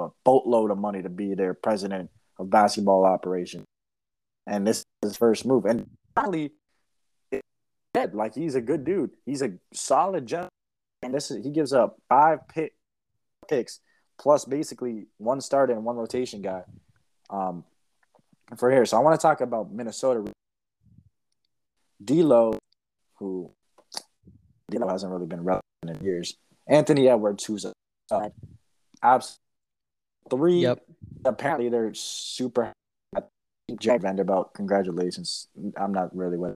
a 0.00 0.08
boatload 0.24 0.72
of 0.72 0.78
money 0.78 1.02
to 1.02 1.08
be 1.08 1.34
their 1.34 1.54
president 1.54 2.10
of 2.38 2.50
basketball 2.50 3.04
operations, 3.04 3.64
and 4.46 4.66
this 4.66 4.78
is 4.78 5.10
his 5.10 5.16
first 5.16 5.46
move. 5.46 5.64
And 5.64 5.88
finally, 6.14 6.52
dead. 7.92 8.14
like 8.14 8.34
he's 8.34 8.54
a 8.54 8.60
good 8.60 8.84
dude. 8.84 9.10
He's 9.24 9.42
a 9.42 9.52
solid 9.72 10.26
gentleman. 10.26 10.50
And 11.02 11.14
this 11.14 11.30
is 11.30 11.44
he 11.44 11.50
gives 11.50 11.72
up 11.72 11.96
five 12.08 12.46
pick, 12.48 12.74
picks 13.48 13.80
plus 14.18 14.44
basically 14.44 15.06
one 15.18 15.40
starter 15.40 15.72
and 15.72 15.84
one 15.84 15.96
rotation 15.96 16.42
guy 16.42 16.62
um, 17.30 17.64
for 18.56 18.70
here. 18.70 18.84
So 18.86 18.96
I 18.96 19.00
want 19.00 19.18
to 19.18 19.22
talk 19.22 19.40
about 19.40 19.72
Minnesota. 19.72 20.30
D'Lo, 22.02 22.58
who 23.18 23.50
D'Lo 24.70 24.88
hasn't 24.88 25.10
really 25.12 25.26
been 25.26 25.44
relevant 25.44 25.62
in 25.88 26.00
years. 26.02 26.36
Anthony 26.66 27.08
Edwards, 27.08 27.44
who's 27.44 27.64
a 27.64 27.72
uh, 28.10 28.28
abs 29.02 29.38
three. 30.30 30.60
Yep. 30.60 30.80
Apparently, 31.24 31.68
they're 31.68 31.94
super. 31.94 32.72
Jack 33.78 34.02
Vanderbilt, 34.02 34.52
congratulations. 34.54 35.48
I'm 35.76 35.92
not 35.92 36.14
really 36.14 36.36
with 36.36 36.54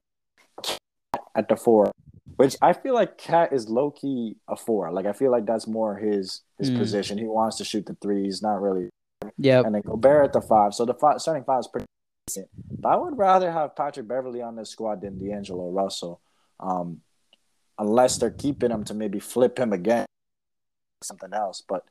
at 1.35 1.47
the 1.49 1.55
four, 1.55 1.91
which 2.35 2.55
I 2.61 2.73
feel 2.73 2.93
like 2.93 3.17
KAT 3.17 3.51
is 3.53 3.69
low 3.69 3.91
key 3.91 4.37
a 4.47 4.55
four. 4.55 4.91
Like 4.91 5.05
I 5.05 5.13
feel 5.13 5.31
like 5.31 5.45
that's 5.45 5.67
more 5.67 5.95
his 5.95 6.41
his 6.57 6.69
Mm. 6.69 6.77
position. 6.77 7.17
He 7.17 7.25
wants 7.25 7.57
to 7.57 7.63
shoot 7.65 7.85
the 7.85 7.95
three. 7.95 8.23
He's 8.25 8.41
not 8.41 8.61
really 8.61 8.89
Yeah. 9.37 9.61
and 9.65 9.73
then 9.73 9.81
Gobert 9.81 10.25
at 10.25 10.33
the 10.33 10.41
five. 10.41 10.73
So 10.73 10.85
the 10.85 10.93
five, 10.93 11.19
starting 11.21 11.43
five 11.43 11.61
is 11.61 11.67
pretty 11.67 11.85
decent. 12.27 12.49
But 12.79 12.89
I 12.89 12.95
would 12.95 13.17
rather 13.17 13.51
have 13.51 13.75
Patrick 13.75 14.07
Beverley 14.07 14.41
on 14.41 14.55
this 14.55 14.69
squad 14.69 15.01
than 15.01 15.17
D'Angelo 15.17 15.69
Russell, 15.71 16.21
um, 16.59 17.01
unless 17.77 18.17
they're 18.17 18.29
keeping 18.31 18.71
him 18.71 18.83
to 18.85 18.93
maybe 18.93 19.19
flip 19.19 19.57
him 19.57 19.73
again, 19.73 20.05
something 21.03 21.33
else. 21.33 21.61
But 21.67 21.85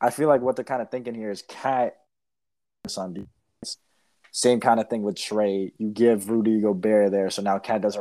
I 0.00 0.10
feel 0.10 0.28
like 0.28 0.42
what 0.42 0.56
they're 0.56 0.64
kind 0.64 0.82
of 0.82 0.90
thinking 0.90 1.14
here 1.14 1.30
is 1.30 1.42
KAT 1.42 1.96
on 2.98 3.14
defense. 3.14 3.30
Same 4.38 4.60
kind 4.60 4.78
of 4.78 4.88
thing 4.88 5.02
with 5.02 5.16
Trae. 5.16 5.72
You 5.78 5.88
give 5.88 6.30
Rudy 6.30 6.60
Gobert 6.60 7.10
there, 7.10 7.28
so 7.28 7.42
now 7.42 7.58
KAT 7.58 7.82
doesn't 7.82 8.00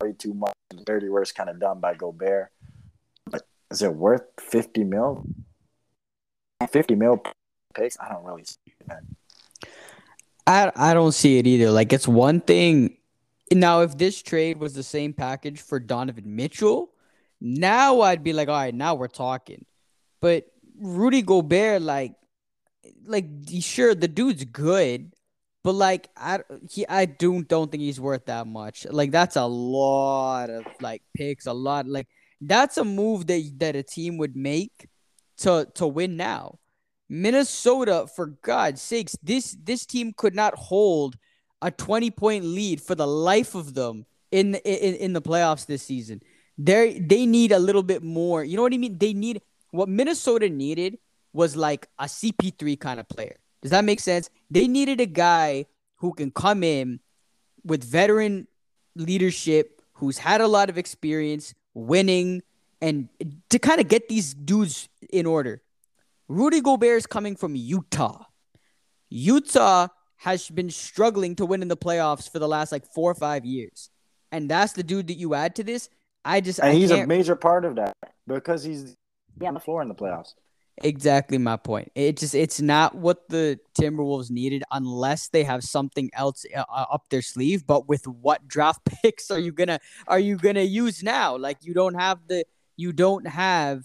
worry 0.00 0.14
too 0.14 0.32
much. 0.32 0.52
The 0.70 0.84
dirty 0.84 1.08
work's 1.08 1.32
kind 1.32 1.50
of 1.50 1.58
done 1.58 1.80
by 1.80 1.94
Gobert. 1.94 2.52
But 3.28 3.42
is 3.72 3.82
it 3.82 3.92
worth 3.92 4.22
fifty 4.38 4.84
mil? 4.84 5.26
Fifty 6.70 6.94
mil 6.94 7.20
picks? 7.74 7.98
I 7.98 8.08
don't 8.08 8.24
really 8.24 8.44
see. 8.44 8.56
I 10.46 10.70
I 10.76 10.94
don't 10.94 11.10
see 11.10 11.38
it 11.38 11.46
either. 11.48 11.72
Like 11.72 11.92
it's 11.92 12.06
one 12.06 12.40
thing. 12.40 12.96
Now, 13.50 13.80
if 13.80 13.98
this 13.98 14.22
trade 14.22 14.58
was 14.58 14.74
the 14.74 14.84
same 14.84 15.12
package 15.12 15.60
for 15.60 15.80
Donovan 15.80 16.36
Mitchell, 16.36 16.92
now 17.40 18.00
I'd 18.02 18.22
be 18.22 18.32
like, 18.32 18.46
all 18.46 18.54
right, 18.54 18.72
now 18.72 18.94
we're 18.94 19.08
talking. 19.08 19.64
But 20.20 20.46
Rudy 20.80 21.22
Gobert, 21.22 21.82
like, 21.82 22.14
like 23.06 23.26
sure 23.58 23.96
the 23.96 24.06
dude's 24.06 24.44
good, 24.44 25.12
but 25.64 25.72
like 25.72 26.10
I 26.16 26.40
he 26.70 26.86
I 26.86 27.06
do 27.06 27.42
don't 27.42 27.70
think 27.72 27.82
he's 27.82 28.00
worth 28.00 28.26
that 28.26 28.46
much. 28.46 28.86
Like 28.88 29.10
that's 29.10 29.36
a 29.36 29.46
lot 29.46 30.50
of 30.50 30.64
like 30.80 31.02
picks, 31.14 31.46
a 31.46 31.52
lot 31.52 31.88
like 31.88 32.06
that's 32.40 32.76
a 32.76 32.84
move 32.84 33.26
that 33.28 33.50
that 33.58 33.74
a 33.74 33.82
team 33.82 34.18
would 34.18 34.36
make 34.36 34.88
to 35.38 35.66
to 35.74 35.86
win 35.86 36.16
now. 36.16 36.58
Minnesota, 37.08 38.06
for 38.14 38.26
God's 38.26 38.82
sakes, 38.82 39.16
this 39.22 39.56
this 39.62 39.86
team 39.86 40.12
could 40.14 40.34
not 40.34 40.54
hold 40.54 41.16
a 41.62 41.70
20 41.70 42.10
point 42.10 42.44
lead 42.44 42.80
for 42.82 42.94
the 42.94 43.06
life 43.06 43.54
of 43.54 43.72
them 43.72 44.04
in 44.30 44.52
the, 44.52 44.86
in, 44.86 44.94
in 44.96 45.12
the 45.14 45.22
playoffs 45.22 45.64
this 45.64 45.82
season. 45.82 46.20
They 46.58 46.98
they 46.98 47.24
need 47.24 47.52
a 47.52 47.58
little 47.58 47.82
bit 47.82 48.02
more. 48.02 48.44
You 48.44 48.56
know 48.56 48.62
what 48.62 48.74
I 48.74 48.76
mean? 48.76 48.98
They 48.98 49.14
need 49.14 49.40
what 49.70 49.88
Minnesota 49.88 50.50
needed 50.50 50.98
was 51.32 51.56
like 51.56 51.88
a 51.98 52.04
CP3 52.04 52.78
kind 52.78 53.00
of 53.00 53.08
player. 53.08 53.36
Does 53.64 53.70
that 53.70 53.84
make 53.84 53.98
sense? 54.00 54.28
They 54.50 54.68
needed 54.68 55.00
a 55.00 55.06
guy 55.06 55.64
who 55.96 56.12
can 56.12 56.30
come 56.30 56.62
in 56.62 57.00
with 57.64 57.82
veteran 57.82 58.46
leadership, 58.94 59.80
who's 59.94 60.18
had 60.18 60.42
a 60.42 60.46
lot 60.46 60.68
of 60.68 60.76
experience 60.76 61.54
winning, 61.72 62.42
and 62.82 63.08
to 63.48 63.58
kind 63.58 63.80
of 63.80 63.88
get 63.88 64.08
these 64.10 64.34
dudes 64.34 64.90
in 65.10 65.24
order. 65.24 65.62
Rudy 66.28 66.60
Gobert 66.60 66.98
is 66.98 67.06
coming 67.06 67.36
from 67.36 67.56
Utah. 67.56 68.24
Utah 69.08 69.88
has 70.16 70.50
been 70.50 70.70
struggling 70.70 71.34
to 71.36 71.46
win 71.46 71.62
in 71.62 71.68
the 71.68 71.76
playoffs 71.76 72.30
for 72.30 72.38
the 72.38 72.48
last 72.48 72.70
like 72.70 72.84
four 72.86 73.10
or 73.10 73.14
five 73.14 73.46
years, 73.46 73.88
and 74.30 74.50
that's 74.50 74.74
the 74.74 74.82
dude 74.82 75.06
that 75.08 75.14
you 75.14 75.34
add 75.34 75.54
to 75.56 75.64
this. 75.64 75.88
I 76.22 76.40
just 76.42 76.58
And 76.60 76.68
I 76.68 76.74
he's 76.74 76.90
a 76.90 76.96
can't- 76.96 77.08
major 77.08 77.36
part 77.36 77.64
of 77.64 77.76
that 77.76 77.94
because 78.26 78.62
he's 78.62 78.94
yeah. 79.40 79.48
on 79.48 79.54
the 79.54 79.60
floor 79.60 79.80
in 79.82 79.88
the 79.88 79.94
playoffs. 79.94 80.34
Exactly 80.82 81.38
my 81.38 81.56
point. 81.56 81.92
It 81.94 82.16
just 82.16 82.34
it's 82.34 82.60
not 82.60 82.96
what 82.96 83.28
the 83.28 83.60
Timberwolves 83.78 84.30
needed 84.30 84.64
unless 84.72 85.28
they 85.28 85.44
have 85.44 85.62
something 85.62 86.10
else 86.14 86.44
uh, 86.54 86.64
uh, 86.68 86.86
up 86.92 87.04
their 87.10 87.22
sleeve. 87.22 87.64
But 87.64 87.88
with 87.88 88.06
what 88.08 88.48
draft 88.48 88.84
picks 89.02 89.30
are 89.30 89.38
you 89.38 89.52
gonna 89.52 89.78
are 90.08 90.18
you 90.18 90.36
gonna 90.36 90.62
use 90.62 91.02
now? 91.02 91.36
Like 91.36 91.58
you 91.62 91.74
don't 91.74 91.94
have 91.94 92.26
the 92.26 92.44
you 92.76 92.92
don't 92.92 93.26
have 93.26 93.84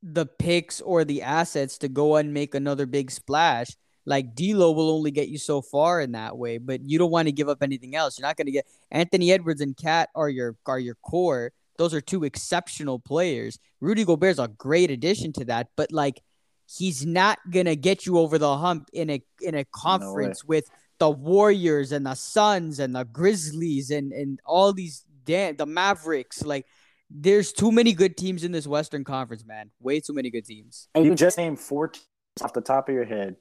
the 0.00 0.26
picks 0.26 0.80
or 0.80 1.04
the 1.04 1.22
assets 1.22 1.76
to 1.78 1.88
go 1.88 2.14
and 2.16 2.32
make 2.32 2.54
another 2.54 2.86
big 2.86 3.10
splash. 3.10 3.70
Like 4.06 4.36
D'Lo 4.36 4.70
will 4.70 4.90
only 4.90 5.10
get 5.10 5.28
you 5.28 5.38
so 5.38 5.60
far 5.60 6.00
in 6.00 6.12
that 6.12 6.38
way, 6.38 6.58
but 6.58 6.88
you 6.88 6.98
don't 6.98 7.10
want 7.10 7.26
to 7.26 7.32
give 7.32 7.48
up 7.48 7.62
anything 7.64 7.96
else. 7.96 8.16
You're 8.16 8.28
not 8.28 8.36
to 8.36 8.52
get 8.52 8.66
Anthony 8.92 9.32
Edwards 9.32 9.60
and 9.60 9.76
KAT 9.76 10.08
are 10.14 10.28
your 10.28 10.56
are 10.66 10.78
your 10.78 10.94
core. 11.02 11.50
Those 11.78 11.94
are 11.94 12.00
two 12.00 12.24
exceptional 12.24 12.98
players. 13.00 13.58
Rudy 13.80 14.04
Gobert's 14.04 14.38
a 14.38 14.48
great 14.48 14.90
addition 14.90 15.32
to 15.34 15.44
that, 15.46 15.68
but 15.76 15.92
like 15.92 16.22
he's 16.68 17.06
not 17.06 17.38
gonna 17.50 17.76
get 17.76 18.06
you 18.06 18.18
over 18.18 18.38
the 18.38 18.56
hump 18.56 18.90
in 18.92 19.10
a 19.10 19.22
in 19.40 19.54
a 19.54 19.64
conference 19.64 20.44
with 20.44 20.68
the 20.98 21.10
Warriors 21.10 21.92
and 21.92 22.04
the 22.04 22.14
Suns 22.14 22.78
and 22.78 22.94
the 22.94 23.04
Grizzlies 23.04 23.90
and 23.90 24.12
and 24.12 24.40
all 24.44 24.72
these 24.72 25.04
damn 25.24 25.56
the 25.56 25.66
Mavericks. 25.66 26.42
Like 26.42 26.66
there's 27.10 27.52
too 27.52 27.72
many 27.72 27.92
good 27.92 28.16
teams 28.16 28.44
in 28.44 28.52
this 28.52 28.66
Western 28.66 29.04
Conference, 29.04 29.44
man. 29.44 29.70
Way 29.80 30.00
too 30.00 30.12
many 30.12 30.30
good 30.30 30.44
teams. 30.44 30.88
And 30.94 31.04
you 31.04 31.14
just 31.14 31.38
named 31.38 31.58
four 31.58 31.88
teams 31.88 32.06
off 32.42 32.52
the 32.52 32.60
top 32.60 32.88
of 32.88 32.94
your 32.94 33.04
head 33.04 33.36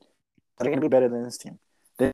that 0.57 0.67
are 0.67 0.69
going 0.69 0.79
to 0.79 0.85
be 0.85 0.87
better 0.87 1.09
than 1.09 1.23
this 1.23 1.37
team. 1.37 1.59
Then 1.97 2.11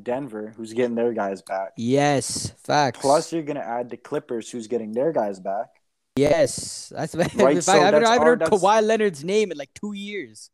Denver, 0.00 0.54
who's 0.56 0.72
getting 0.72 0.94
their 0.94 1.12
guys 1.12 1.42
back. 1.42 1.72
Yes, 1.76 2.52
facts. 2.62 3.00
Plus, 3.00 3.32
you're 3.32 3.42
going 3.42 3.56
to 3.56 3.66
add 3.66 3.90
the 3.90 3.96
Clippers, 3.96 4.50
who's 4.50 4.68
getting 4.68 4.92
their 4.92 5.12
guys 5.12 5.40
back. 5.40 5.66
Yes, 6.16 6.92
that's 6.94 7.14
Right, 7.14 7.34
right. 7.34 7.62
so 7.62 7.72
I 7.72 7.76
haven't, 7.76 8.00
that's 8.00 8.10
I 8.10 8.12
haven't 8.14 8.26
heard 8.26 8.40
that's- 8.40 8.60
Kawhi 8.62 8.82
Leonard's 8.82 9.24
name 9.24 9.52
in 9.52 9.58
like 9.58 9.70
two 9.74 9.92
years. 9.94 10.50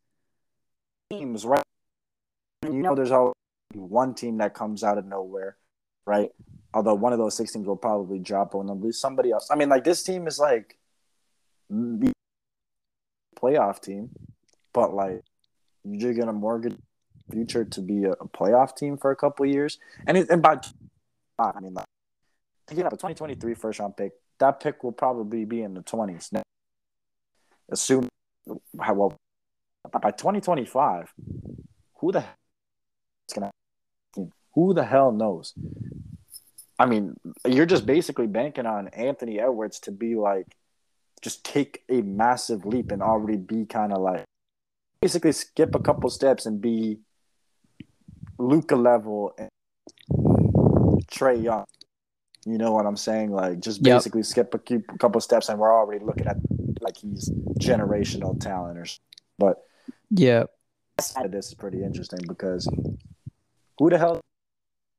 Teams, 1.10 1.44
right? 1.44 1.62
You 2.64 2.82
know, 2.82 2.94
there's 2.94 3.10
always 3.10 3.34
one 3.74 4.14
team 4.14 4.38
that 4.38 4.54
comes 4.54 4.84
out 4.84 4.98
of 4.98 5.06
nowhere, 5.06 5.56
right? 6.06 6.30
Although 6.72 6.94
one 6.94 7.12
of 7.12 7.18
those 7.18 7.36
six 7.36 7.52
teams 7.52 7.66
will 7.66 7.76
probably 7.76 8.18
drop 8.18 8.54
on 8.54 8.66
them, 8.66 8.80
lose 8.80 8.98
somebody 9.00 9.32
else. 9.32 9.48
I 9.50 9.56
mean, 9.56 9.68
like 9.68 9.82
this 9.82 10.02
team 10.02 10.26
is 10.26 10.38
like 10.38 10.78
the 11.68 12.12
playoff 13.40 13.80
team, 13.80 14.10
but 14.72 14.94
like 14.94 15.22
you're 15.84 16.14
gonna 16.14 16.32
mortgage 16.32 16.76
future 17.30 17.64
to 17.64 17.80
be 17.80 18.04
a, 18.04 18.12
a 18.12 18.28
playoff 18.28 18.76
team 18.76 18.96
for 18.96 19.10
a 19.10 19.16
couple 19.16 19.46
of 19.46 19.50
years, 19.52 19.78
and 20.06 20.16
it, 20.16 20.30
and 20.30 20.42
by 20.42 20.60
I 21.38 21.58
mean, 21.60 21.74
like, 21.74 21.86
get 22.74 22.86
up 22.86 22.92
a 22.92 22.96
2023 22.96 23.54
first 23.54 23.80
round 23.80 23.96
pick, 23.96 24.12
that 24.40 24.60
pick 24.60 24.82
will 24.82 24.92
probably 24.92 25.44
be 25.44 25.62
in 25.62 25.74
the 25.74 25.82
20s. 25.82 26.32
Now, 26.32 26.42
assume 27.70 28.08
how 28.80 28.94
well 28.94 29.16
by 30.02 30.10
2025, 30.10 31.12
who 31.98 32.12
the 32.12 32.24
gonna 33.34 33.50
who 34.54 34.74
the 34.74 34.84
hell 34.84 35.12
knows? 35.12 35.54
I 36.78 36.86
mean, 36.86 37.14
you're 37.46 37.66
just 37.66 37.86
basically 37.86 38.26
banking 38.26 38.66
on 38.66 38.88
Anthony 38.88 39.38
Edwards 39.38 39.78
to 39.80 39.92
be 39.92 40.16
like, 40.16 40.56
just 41.20 41.44
take 41.44 41.84
a 41.88 42.00
massive 42.00 42.64
leap 42.64 42.90
and 42.90 43.02
already 43.02 43.36
be 43.36 43.66
kind 43.66 43.92
of 43.92 44.00
like, 44.00 44.24
basically 45.02 45.32
skip 45.32 45.74
a 45.74 45.78
couple 45.78 46.08
steps 46.10 46.46
and 46.46 46.60
be 46.60 47.00
Luka 48.38 48.76
level 48.76 49.34
and 49.38 49.50
Trae 51.12 51.42
Young. 51.42 51.66
You 52.46 52.56
know 52.58 52.72
what 52.72 52.86
I'm 52.86 52.96
saying? 52.96 53.30
Like, 53.32 53.60
just 53.60 53.84
Yep. 53.84 53.96
basically 53.98 54.22
skip 54.22 54.54
a 54.54 54.58
few- 54.58 54.82
couple 54.98 55.20
steps 55.20 55.48
and 55.48 55.58
we're 55.58 55.72
already 55.76 56.04
looking 56.04 56.26
at 56.26 56.36
like 56.80 56.96
he's 56.96 57.28
generational 57.58 58.38
talent 58.40 58.78
or. 58.78 58.86
But 59.38 59.66
Yeah. 60.10 60.44
this 60.96 61.48
is 61.48 61.54
pretty 61.54 61.82
interesting 61.84 62.20
because 62.26 62.66
who 63.78 63.90
the 63.90 63.98
hell 63.98 64.20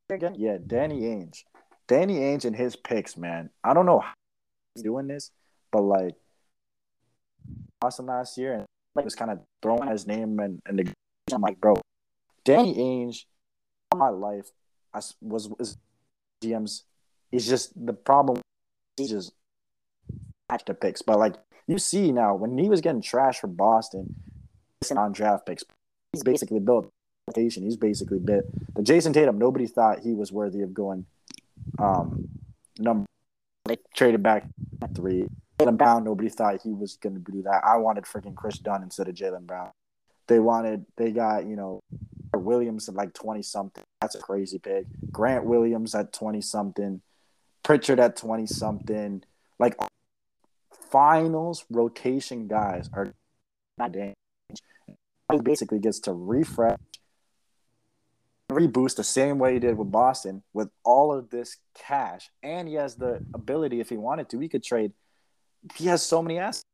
again? 0.10 0.36
Yeah, 0.36 0.58
Danny 0.66 1.02
Ainge. 1.02 1.44
Danny 1.88 2.20
Ainge 2.20 2.46
and 2.46 2.56
his 2.56 2.76
picks, 2.76 3.18
man. 3.18 3.50
I 3.64 3.74
don't 3.74 3.86
know 3.86 4.00
how 4.00 4.14
he's 4.76 4.84
doing 4.84 5.08
this, 5.08 5.32
but 5.72 5.82
like 5.82 6.16
Boston 7.80 8.06
last 8.06 8.38
year 8.38 8.54
and 8.54 8.66
like 8.96 9.06
was 9.06 9.16
kind 9.16 9.32
of 9.32 9.40
throwing 9.62 9.88
his 9.90 10.06
name 10.06 10.40
and, 10.40 10.62
and 10.66 10.80
the 10.80 10.94
I'm 11.34 11.42
like, 11.42 11.60
bro, 11.60 11.76
Danny 12.44 12.76
Ainge, 12.76 13.26
my 13.96 14.10
life, 14.10 14.52
I 14.94 15.00
was 15.22 15.50
was 15.50 15.78
GMs. 16.44 16.84
He's 17.32 17.48
just 17.48 17.74
the 17.86 17.94
problem. 17.94 18.42
He 18.98 19.08
just 19.08 19.34
the 20.66 20.74
picks, 20.74 21.02
but 21.02 21.18
like 21.18 21.36
you 21.66 21.80
see 21.80 22.12
now 22.12 22.36
when 22.36 22.58
he 22.58 22.68
was 22.68 22.82
getting 22.82 23.02
trash 23.02 23.40
for 23.40 23.48
Boston 23.48 24.16
on 24.96 25.14
draft 25.14 25.46
picks, 25.46 25.64
he's 26.12 26.24
basically 26.24 26.60
built. 26.60 26.90
He's 27.34 27.78
basically 27.78 28.20
bit 28.20 28.44
the 28.76 28.82
Jayson 28.82 29.14
Tatum. 29.14 29.38
Nobody 29.38 29.66
thought 29.66 30.00
he 30.00 30.14
was 30.14 30.32
worthy 30.32 30.62
of 30.62 30.74
going 30.74 31.06
um 31.80 32.28
number. 32.78 33.06
They 33.66 33.78
traded 33.96 34.22
back 34.22 34.46
three. 34.94 35.28
Jaylen 35.62 35.78
Brown. 35.78 36.04
Nobody 36.04 36.30
thought 36.30 36.62
he 36.62 36.74
was 36.74 36.98
going 36.98 37.14
to 37.16 37.32
do 37.32 37.44
that. 37.44 37.64
I 37.64 37.78
wanted 37.78 38.06
freaking 38.06 38.36
Kris 38.36 38.58
Dunn 38.58 38.84
instead 38.84 39.08
of 39.08 39.16
Jaylen 39.16 39.46
Brown. 39.46 39.72
They 40.28 40.40
wanted. 40.40 40.86
They 40.98 41.12
got 41.12 41.46
you 41.46 41.56
know 41.56 41.80
Williams 42.34 42.90
at 42.90 42.96
like 42.96 43.14
twenty 43.14 43.42
something. 43.42 43.84
That's 44.02 44.16
a 44.16 44.20
crazy 44.20 44.60
pick. 44.60 44.86
Grant 45.12 45.46
Williams 45.46 45.96
at 45.96 46.14
twenty 46.14 46.42
something. 46.42 47.02
Pritchard 47.64 48.00
at 48.00 48.16
twenty 48.16 48.48
something. 48.48 49.24
Like 49.60 49.76
finals 50.92 51.66
rotation 51.70 52.48
guys 52.48 52.90
are 52.94 53.14
not 53.78 53.92
damage. 53.92 54.16
He 55.32 55.40
basically 55.40 55.80
gets 55.80 56.00
to 56.02 56.14
refresh, 56.14 56.78
reboost 58.52 58.98
the 58.98 59.04
same 59.04 59.40
way 59.40 59.54
he 59.54 59.60
did 59.60 59.78
with 59.78 59.92
Boston 59.92 60.44
with 60.54 60.70
all 60.84 61.14
of 61.14 61.30
this 61.30 61.58
cash, 61.74 62.30
and 62.44 62.68
he 62.68 62.74
has 62.74 62.96
the 62.96 63.24
ability, 63.34 63.80
if 63.80 63.90
he 63.90 63.98
wanted 63.98 64.30
to, 64.30 64.40
he 64.40 64.50
could 64.50 64.64
trade. 64.64 64.92
He 65.76 65.86
has 65.86 66.02
so 66.02 66.22
many 66.22 66.38
assets. 66.38 66.66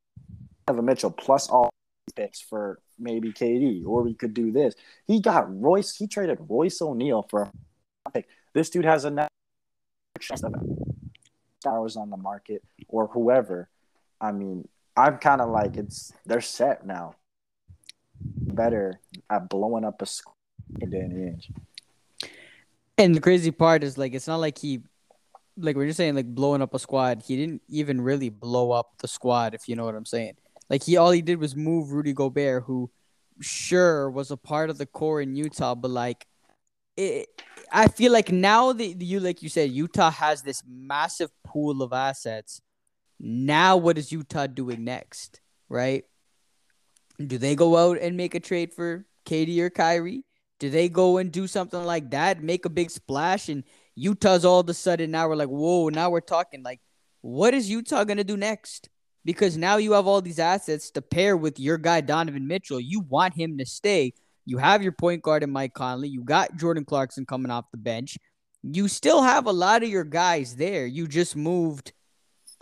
A 0.69 0.73
Mitchell 0.73 1.12
plus 1.12 1.50
all 1.50 1.69
picks 2.15 2.41
for 2.41 2.80
maybe 2.97 3.32
KD, 3.32 3.86
or 3.86 4.02
we 4.04 4.13
could 4.13 4.34
do 4.34 4.52
this. 4.52 4.73
He 5.06 5.21
got 5.21 5.45
Royce. 5.62 5.95
He 5.95 6.08
traded 6.08 6.39
Royce 6.50 6.82
O'Neale 6.82 7.28
for 7.30 7.52
a 8.06 8.12
pick. 8.12 8.28
This 8.54 8.69
dude 8.69 8.86
has 8.86 9.06
a 9.06 9.27
stars 10.24 11.96
on 11.96 12.10
the 12.10 12.18
market 12.18 12.64
or 12.88 13.08
whoever 13.08 13.70
I 14.20 14.32
mean, 14.32 14.68
I'm 14.96 15.18
kind 15.18 15.42
of 15.42 15.50
like 15.50 15.78
it's 15.78 16.12
they're 16.26 16.42
set 16.42 16.86
now. 16.86 17.16
Better 18.20 19.00
at 19.30 19.50
blowing 19.50 19.86
up 19.86 20.02
a 20.02 20.06
squad 20.06 20.34
in 20.82 20.90
Danny 20.90 21.16
Ainge. 21.16 21.52
And 22.98 23.14
the 23.14 23.22
crazy 23.22 23.52
part 23.52 23.84
is 23.84 23.98
like 23.98 24.14
it's 24.14 24.28
not 24.28 24.38
like 24.38 24.58
he 24.58 24.82
like 25.56 25.76
we're 25.76 25.88
just 25.88 25.98
saying 25.98 26.16
like 26.16 26.34
blowing 26.34 26.62
up 26.62 26.74
a 26.74 26.80
squad. 26.80 27.24
He 27.26 27.36
didn't 27.36 27.62
even 27.70 28.02
really 28.02 28.30
blow 28.30 28.72
up 28.72 28.98
the 29.00 29.08
squad, 29.08 29.54
if 29.54 29.70
you 29.70 29.76
know 29.76 29.86
what 29.86 29.96
I'm 29.96 30.06
saying. 30.06 30.36
Like 30.70 30.84
he 30.84 30.98
all 30.98 31.12
he 31.12 31.22
did 31.22 31.40
was 31.40 31.56
move 31.56 31.92
Rudy 31.92 32.14
Gobert, 32.14 32.64
who 32.64 32.90
sure 33.40 34.10
was 34.10 34.32
a 34.32 34.38
part 34.38 34.72
of 34.72 34.80
the 34.80 34.88
core 34.88 35.22
in 35.22 35.36
Utah, 35.36 35.76
but 35.76 35.92
like 35.92 36.26
it, 36.98 37.42
I 37.72 37.88
feel 37.88 38.12
like 38.12 38.32
now 38.32 38.74
that 38.74 39.02
you 39.02 39.20
like 39.20 39.42
you 39.42 39.50
said, 39.50 39.72
Utah 39.72 40.12
has 40.12 40.42
this 40.42 40.64
massive 40.68 41.30
pool 41.46 41.82
of 41.82 41.94
assets 41.94 42.62
now, 43.20 43.78
what 43.78 43.98
is 43.98 44.12
Utah 44.12 44.48
doing 44.48 44.84
next? 44.84 45.42
Right? 45.70 46.04
Do 47.26 47.38
they 47.38 47.56
go 47.56 47.76
out 47.78 48.00
and 48.00 48.16
make 48.16 48.36
a 48.36 48.40
trade 48.40 48.74
for 48.74 49.06
KD 49.26 49.60
or 49.60 49.70
Kyrie? 49.70 50.24
Do 50.60 50.70
they 50.70 50.90
go 50.90 51.18
and 51.18 51.32
do 51.32 51.48
something 51.48 51.84
like 51.84 52.12
that, 52.12 52.42
make 52.42 52.66
a 52.66 52.70
big 52.70 52.90
splash, 52.90 53.50
and 53.50 53.64
Utah's 53.96 54.46
all 54.46 54.60
of 54.60 54.70
a 54.70 54.74
sudden 54.74 55.12
now 55.12 55.28
we're 55.28 55.36
like, 55.36 55.50
whoa, 55.50 55.90
now 55.90 56.10
we're 56.10 56.20
talking 56.20 56.64
like, 56.64 56.80
what 57.22 57.54
is 57.54 57.70
Utah 57.70 58.04
gonna 58.04 58.24
do 58.24 58.38
next? 58.38 58.90
Because 59.26 59.58
now 59.58 59.78
you 59.78 59.92
have 59.92 60.08
all 60.08 60.22
these 60.22 60.40
assets 60.40 60.90
to 60.92 61.02
pair 61.02 61.36
with 61.36 61.60
your 61.60 61.78
guy 61.78 62.02
Donovan 62.02 62.48
Mitchell. 62.48 62.80
You 62.80 63.02
want 63.02 63.36
him 63.36 63.58
to 63.58 63.66
stay. 63.66 64.14
You 64.48 64.58
have 64.60 64.82
your 64.82 64.94
point 64.94 65.22
guard 65.24 65.44
in 65.44 65.52
Mike 65.52 65.74
Conley. 65.74 66.08
You 66.08 66.24
got 66.24 66.56
Jordan 66.56 66.86
Clarkson 66.86 67.26
coming 67.26 67.52
off 67.52 67.66
the 67.70 67.78
bench. 67.78 68.18
You 68.64 68.88
still 68.88 69.22
have 69.22 69.46
a 69.46 69.52
lot 69.52 69.84
of 69.84 69.90
your 69.90 70.06
guys 70.06 70.56
there. 70.56 70.86
You 70.86 71.06
just 71.06 71.36
moved 71.36 71.92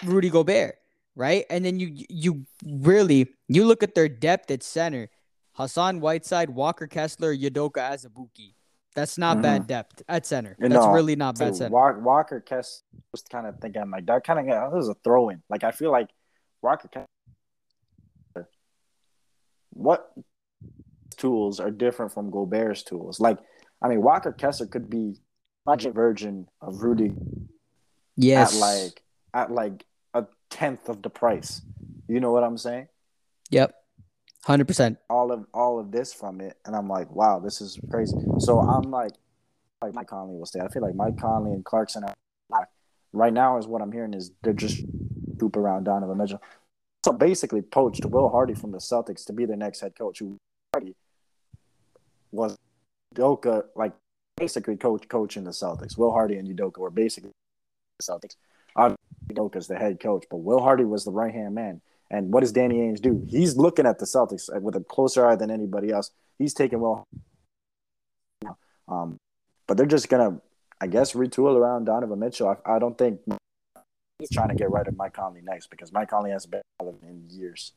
Rudy 0.03 0.31
Gobert, 0.31 0.77
right? 1.15 1.45
And 1.47 1.63
then 1.63 1.79
you 1.79 1.95
you 2.09 2.47
really 2.65 3.27
you 3.47 3.65
look 3.65 3.83
at 3.83 3.93
their 3.93 4.09
depth 4.09 4.49
at 4.49 4.63
center. 4.63 5.09
Hassan 5.53 6.01
Whiteside, 6.01 6.49
Walker 6.49 6.87
Kessler, 6.87 7.35
Udoka 7.35 7.77
Azubuike. 7.77 8.55
That's 8.95 9.19
not 9.19 9.35
mm-hmm. 9.35 9.43
bad 9.43 9.67
depth 9.67 10.01
at 10.09 10.25
center. 10.25 10.55
That's 10.57 10.73
no, 10.73 10.91
really 10.91 11.15
not 11.15 11.37
bad 11.37 11.55
center. 11.55 11.71
Walker 11.71 12.41
Kessler 12.41 12.83
was 13.11 13.21
kind 13.21 13.45
of 13.45 13.59
thinking 13.59 13.91
like 13.91 14.07
that 14.07 14.23
kind 14.23 14.39
of 14.39 14.47
that 14.47 14.71
was 14.71 14.89
a 14.89 14.95
throw 15.03 15.29
in. 15.29 15.43
Like 15.51 15.63
I 15.63 15.69
feel 15.69 15.91
like 15.91 16.09
Walker 16.63 16.87
Kessler, 16.87 18.49
what 19.69 20.11
tools 21.25 21.59
are 21.59 21.71
different 21.71 22.13
from 22.13 22.29
Gobert's 22.29 22.83
tools? 22.83 23.19
Like 23.19 23.39
I 23.81 23.87
mean 23.87 24.01
Walker 24.01 24.31
Kessler 24.31 24.67
could 24.67 24.89
be 24.89 25.15
budget 25.65 25.93
version 25.93 26.47
of 26.61 26.83
Rudy. 26.83 27.13
Yes. 28.15 28.55
At 28.55 28.59
like 28.59 29.03
at 29.33 29.51
like 29.51 29.85
a 30.13 30.25
tenth 30.49 30.89
of 30.89 31.01
the 31.01 31.09
price. 31.09 31.61
You 32.07 32.19
know 32.19 32.31
what 32.31 32.43
I'm 32.43 32.57
saying? 32.57 32.87
Yep. 33.49 33.75
Hundred 34.45 34.67
percent. 34.67 34.97
All 35.09 35.31
of 35.31 35.45
all 35.53 35.79
of 35.79 35.91
this 35.91 36.13
from 36.13 36.39
it, 36.39 36.55
and 36.65 36.75
I'm 36.75 36.87
like, 36.87 37.09
wow, 37.09 37.39
this 37.39 37.61
is 37.61 37.79
crazy. 37.89 38.17
So 38.37 38.59
I'm 38.59 38.91
like, 38.91 39.13
like 39.81 39.95
Mike 39.95 40.07
Conley 40.07 40.35
will 40.37 40.45
stay. 40.45 40.59
I 40.59 40.67
feel 40.67 40.83
like 40.83 40.93
Mike 40.93 41.17
Conley 41.17 41.51
and 41.51 41.65
Clarkson 41.65 42.03
are 42.03 42.13
right 43.11 43.33
now 43.33 43.57
is 43.57 43.65
what 43.65 43.81
I'm 43.81 43.91
hearing 43.91 44.13
is 44.13 44.31
they're 44.43 44.53
just 44.53 44.83
poop 45.39 45.55
around 45.55 45.85
Donovan 45.85 46.17
Mitchell. 46.17 46.41
So 47.03 47.11
basically, 47.11 47.61
poached 47.61 48.05
Will 48.05 48.29
Hardy 48.29 48.53
from 48.53 48.71
the 48.71 48.77
Celtics 48.77 49.25
to 49.25 49.33
be 49.33 49.45
their 49.45 49.57
next 49.57 49.79
head 49.81 49.93
coach. 49.97 50.19
Who 50.19 50.37
Hardy 50.73 50.95
was 52.35 52.55
Udoka 53.15 53.63
like 53.75 53.93
basically 54.37 54.75
coach 54.75 55.07
coaching 55.07 55.43
the 55.43 55.51
Celtics. 55.51 55.97
Will 55.97 56.11
Hardy 56.11 56.35
and 56.35 56.47
Udoka 56.47 56.79
were 56.79 56.89
basically 56.89 57.31
the 57.99 58.03
Celtics. 58.03 58.35
Udoka's 59.31 59.67
the 59.67 59.75
head 59.75 59.99
coach, 59.99 60.25
but 60.29 60.37
Will 60.37 60.61
Hardy 60.61 60.83
was 60.83 61.05
the 61.05 61.11
right 61.11 61.33
hand 61.33 61.55
man. 61.55 61.81
And 62.11 62.31
what 62.31 62.41
does 62.41 62.51
Danny 62.51 62.79
Ainge 62.79 63.01
do? 63.01 63.25
He's 63.27 63.57
looking 63.57 63.85
at 63.85 63.99
the 63.99 64.05
Celtics 64.05 64.49
with 64.61 64.75
a 64.75 64.81
closer 64.81 65.27
eye 65.27 65.35
than 65.35 65.49
anybody 65.49 65.91
else. 65.91 66.11
He's 66.37 66.53
taking 66.53 66.79
Will. 66.79 67.03
Um, 68.87 69.17
but 69.67 69.77
they're 69.77 69.85
just 69.87 70.09
gonna, 70.09 70.39
I 70.79 70.87
guess, 70.87 71.13
retool 71.13 71.55
around 71.55 71.85
Donovan 71.85 72.19
Mitchell. 72.19 72.55
I, 72.65 72.75
I 72.75 72.79
don't 72.79 72.97
think 72.97 73.21
he's 74.19 74.29
trying 74.29 74.49
to 74.49 74.55
get 74.55 74.71
rid 74.71 74.87
of 74.87 74.95
Mike 74.95 75.13
Conley 75.13 75.41
next 75.41 75.71
because 75.71 75.91
Mike 75.91 76.09
Conley 76.09 76.31
hasn't 76.31 76.51
been 76.51 76.61
in 77.01 77.25
years. 77.29 77.71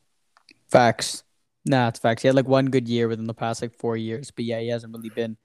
Facts. 0.69 1.23
Nah, 1.65 1.89
it's 1.89 1.99
facts. 1.99 2.21
He 2.21 2.27
had 2.27 2.35
like 2.35 2.47
one 2.47 2.67
good 2.67 2.87
year 2.87 3.07
within 3.07 3.27
the 3.27 3.33
past 3.33 3.61
like 3.61 3.75
four 3.77 3.97
years, 3.97 4.31
but 4.31 4.45
yeah, 4.45 4.59
he 4.59 4.69
hasn't 4.69 4.95
really 4.95 5.09
been 5.09 5.37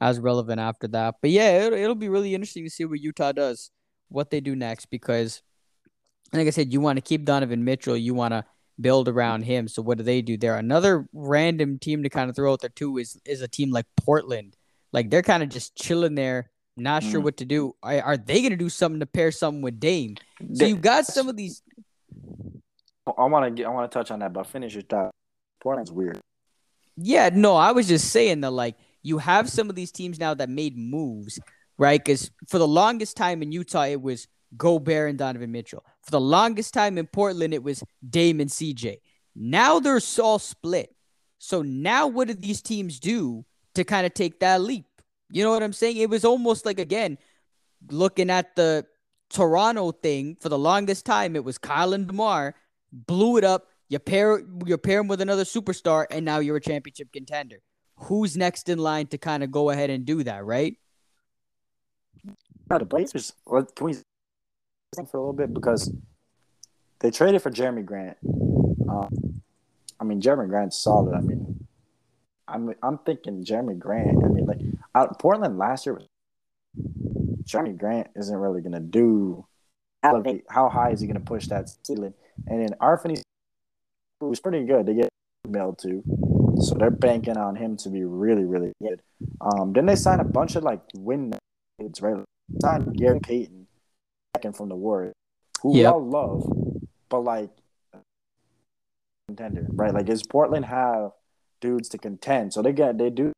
as 0.00 0.18
relevant 0.18 0.60
after 0.60 0.88
that. 0.88 1.16
But 1.20 1.30
yeah, 1.30 1.64
it'll, 1.64 1.78
it'll 1.78 1.94
be 1.94 2.08
really 2.08 2.34
interesting 2.34 2.64
to 2.64 2.70
see 2.70 2.84
what 2.84 3.00
Utah 3.00 3.32
does 3.32 3.70
what 4.10 4.30
they 4.30 4.40
do 4.40 4.54
next 4.54 4.86
because, 4.86 5.42
like 6.32 6.46
I 6.46 6.50
said, 6.50 6.72
you 6.72 6.80
want 6.80 6.96
to 6.96 7.00
keep 7.00 7.24
Donovan 7.24 7.64
Mitchell. 7.64 7.96
You 7.96 8.12
want 8.12 8.32
to 8.32 8.44
build 8.80 9.08
around 9.08 9.42
him. 9.42 9.68
So 9.68 9.82
what 9.82 9.98
do 9.98 10.04
they 10.04 10.20
do 10.20 10.36
there? 10.36 10.56
Another 10.56 11.08
random 11.12 11.78
team 11.78 12.02
to 12.02 12.08
kind 12.10 12.28
of 12.28 12.36
throw 12.36 12.52
out 12.52 12.60
there 12.60 12.70
too 12.70 12.98
is 12.98 13.18
is 13.24 13.40
a 13.40 13.48
team 13.48 13.70
like 13.70 13.86
Portland. 13.96 14.56
Like 14.92 15.10
they're 15.10 15.22
kind 15.22 15.42
of 15.42 15.48
just 15.48 15.76
chilling 15.76 16.16
there, 16.16 16.50
not 16.76 17.02
mm. 17.02 17.10
sure 17.10 17.20
what 17.20 17.36
to 17.38 17.44
do. 17.44 17.74
Are, 17.82 18.00
are 18.02 18.16
they 18.16 18.40
going 18.40 18.50
to 18.50 18.56
do 18.56 18.68
something 18.68 19.00
to 19.00 19.06
pair 19.06 19.30
something 19.30 19.62
with 19.62 19.78
Dame? 19.78 20.16
So 20.54 20.66
you 20.66 20.76
got 20.76 21.06
some 21.06 21.28
of 21.28 21.36
these. 21.36 21.62
I 23.06 23.24
want 23.24 23.56
to 23.56 23.64
I 23.64 23.68
want 23.68 23.90
to 23.90 23.98
touch 23.98 24.10
on 24.10 24.18
that, 24.20 24.32
but 24.32 24.46
finish 24.46 24.74
your 24.74 24.82
thought. 24.82 25.14
Portland's 25.60 25.92
weird. 25.92 26.20
Yeah, 26.96 27.30
no, 27.32 27.56
I 27.56 27.72
was 27.72 27.88
just 27.88 28.10
saying 28.10 28.40
that 28.42 28.50
like 28.50 28.76
you 29.02 29.18
have 29.18 29.48
some 29.48 29.70
of 29.70 29.76
these 29.76 29.92
teams 29.92 30.18
now 30.18 30.34
that 30.34 30.48
made 30.50 30.76
moves 30.76 31.38
right? 31.80 32.04
Because 32.04 32.30
for 32.46 32.58
the 32.58 32.68
longest 32.68 33.16
time 33.16 33.42
in 33.42 33.52
Utah, 33.52 33.84
it 33.84 34.02
was 34.02 34.28
Gobert 34.56 35.08
and 35.08 35.18
Donovan 35.18 35.50
Mitchell. 35.50 35.82
For 36.02 36.10
the 36.10 36.20
longest 36.20 36.74
time 36.74 36.98
in 36.98 37.06
Portland, 37.06 37.54
it 37.54 37.62
was 37.62 37.82
Dame 38.06 38.40
and 38.40 38.50
CJ. 38.50 38.98
Now 39.34 39.80
they're 39.80 40.00
all 40.22 40.38
split. 40.38 40.94
So 41.38 41.62
now 41.62 42.06
what 42.06 42.28
do 42.28 42.34
these 42.34 42.60
teams 42.60 43.00
do 43.00 43.46
to 43.74 43.82
kind 43.82 44.04
of 44.04 44.12
take 44.12 44.40
that 44.40 44.60
leap? 44.60 44.84
You 45.30 45.42
know 45.42 45.52
what 45.52 45.62
I'm 45.62 45.72
saying? 45.72 45.96
It 45.96 46.10
was 46.10 46.26
almost 46.26 46.66
like 46.66 46.78
again, 46.78 47.16
looking 47.90 48.28
at 48.28 48.54
the 48.56 48.84
Toronto 49.30 49.92
thing 49.92 50.36
for 50.38 50.50
the 50.50 50.58
longest 50.58 51.06
time, 51.06 51.34
it 51.34 51.44
was 51.44 51.56
Kyle 51.56 51.94
and 51.94 52.06
DeMar, 52.06 52.54
blew 52.92 53.38
it 53.38 53.44
up. 53.44 53.68
You 53.90 53.98
pair 53.98 54.40
you 54.64 54.78
pair 54.78 55.00
him 55.00 55.08
with 55.08 55.20
another 55.20 55.44
superstar, 55.44 56.06
and 56.10 56.24
now 56.24 56.38
you're 56.38 56.56
a 56.56 56.60
championship 56.60 57.12
contender. 57.12 57.56
Who's 57.96 58.36
next 58.36 58.68
in 58.68 58.78
line 58.78 59.08
to 59.08 59.18
kind 59.18 59.42
of 59.42 59.50
go 59.50 59.68
ahead 59.68 59.90
and 59.90 60.06
do 60.06 60.22
that, 60.22 60.44
right? 60.44 60.76
No, 62.70 62.78
the 62.78 62.84
Blazers. 62.86 63.32
Can 63.46 63.66
we 63.80 63.94
for 65.10 65.16
a 65.16 65.20
little 65.20 65.32
bit 65.32 65.52
because 65.52 65.92
they 67.00 67.10
traded 67.10 67.42
for 67.42 67.50
Jerami 67.50 67.84
Grant. 67.84 68.16
Um, 68.88 69.42
I 69.98 70.04
mean, 70.04 70.20
Jerami 70.20 70.48
Grant's 70.48 70.76
solid. 70.76 71.14
I 71.14 71.20
mean, 71.20 71.66
I'm 72.46 72.72
I'm 72.82 72.98
thinking 72.98 73.44
Jerami 73.44 73.78
Grant. 73.78 74.24
I 74.24 74.28
mean, 74.28 74.46
like 74.46 74.60
out 74.94 75.18
Portland 75.18 75.58
last 75.58 75.84
year, 75.84 75.94
was. 75.94 76.06
Jerami 77.42 77.76
Grant 77.76 78.08
isn't 78.14 78.36
really 78.36 78.60
gonna 78.60 78.80
do 78.80 79.46
elevate. 80.04 80.44
How 80.48 80.68
high 80.68 80.90
is 80.90 81.00
he 81.00 81.08
gonna 81.08 81.18
push 81.18 81.48
that 81.48 81.70
ceiling? 81.84 82.14
And 82.46 82.62
then 82.62 82.76
Anthony, 82.80 83.22
who's 84.20 84.40
pretty 84.40 84.64
good, 84.64 84.86
they 84.86 84.94
get 84.94 85.08
mailed 85.48 85.78
too, 85.78 86.02
so 86.60 86.74
they're 86.74 86.90
banking 86.90 87.36
on 87.36 87.56
him 87.56 87.76
to 87.78 87.88
be 87.88 88.04
really 88.04 88.44
really 88.44 88.72
good. 88.82 89.00
Um, 89.40 89.72
then 89.72 89.86
they 89.86 89.96
sign 89.96 90.20
a 90.20 90.24
bunch 90.24 90.56
of 90.56 90.62
like 90.62 90.80
win 90.94 91.32
dudes, 91.78 92.02
right? 92.02 92.22
Signed 92.62 92.96
Gary 92.96 93.20
Payton, 93.20 93.66
second 94.36 94.56
from 94.56 94.68
the 94.68 94.76
Warriors, 94.76 95.14
who 95.62 95.76
yep. 95.76 95.82
we 95.82 95.86
all 95.86 96.06
love, 96.06 96.82
but 97.08 97.20
like 97.20 97.50
contender, 99.28 99.66
right? 99.70 99.94
Like, 99.94 100.06
does 100.06 100.22
Portland 100.22 100.66
have 100.66 101.12
dudes 101.60 101.88
to 101.90 101.98
contend? 101.98 102.52
So 102.52 102.62
they 102.62 102.72
get 102.72 102.98
they 102.98 103.10
do 103.10 103.32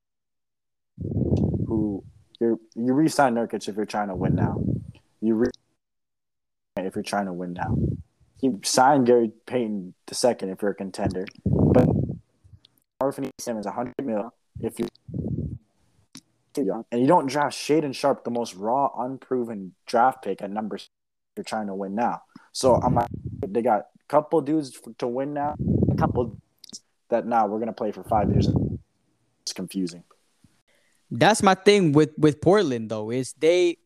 who 0.98 2.04
you 2.40 2.60
you 2.74 2.92
re-sign 2.92 3.34
Nurkic 3.34 3.68
if 3.68 3.76
you're 3.76 3.84
trying 3.84 4.08
to 4.08 4.14
win 4.14 4.34
now. 4.34 4.62
You 5.20 5.34
re- 5.34 5.50
if 6.76 6.94
you're 6.96 7.02
trying 7.02 7.26
to 7.26 7.32
win 7.32 7.52
now. 7.52 7.76
You 8.43 8.61
sign 8.64 9.05
Gary 9.05 9.30
Payton 9.47 9.95
the 10.07 10.14
second 10.14 10.51
if 10.51 10.61
you're 10.61 10.72
a 10.72 10.74
contender, 10.74 11.24
but 11.47 11.88
Anthony 13.01 13.30
Simons 13.40 13.66
100 13.66 13.95
mil 14.03 14.34
if 14.61 14.78
you 14.78 14.88
and 16.57 17.01
you 17.01 17.07
don't 17.07 17.26
draft 17.26 17.57
Shaedon 17.57 17.95
Sharpe, 17.95 18.24
the 18.24 18.30
most 18.30 18.55
raw, 18.55 18.90
unproven 18.99 19.74
draft 19.86 20.22
pick 20.22 20.43
at 20.43 20.51
number. 20.51 20.78
You're 21.36 21.45
trying 21.45 21.68
to 21.68 21.74
win 21.74 21.95
now, 21.95 22.22
so 22.53 22.74
I'm 22.74 22.99
they 23.47 23.62
got 23.62 23.80
a 23.80 24.05
couple 24.09 24.40
dudes 24.43 24.78
to 24.99 25.07
win 25.07 25.32
now, 25.32 25.55
a 25.90 25.95
couple 25.95 26.36
that 27.09 27.26
now 27.26 27.47
we're 27.47 27.59
gonna 27.59 27.72
play 27.72 27.90
for 27.93 28.05
five 28.05 28.30
years. 28.30 28.49
It's 29.43 29.53
confusing. 29.55 30.05
That's 31.11 31.43
my 31.43 31.55
thing 31.55 31.93
with 31.93 32.11
with 32.18 32.40
Portland 32.40 32.90
though 32.90 33.11
is 33.11 33.32
they 33.38 33.78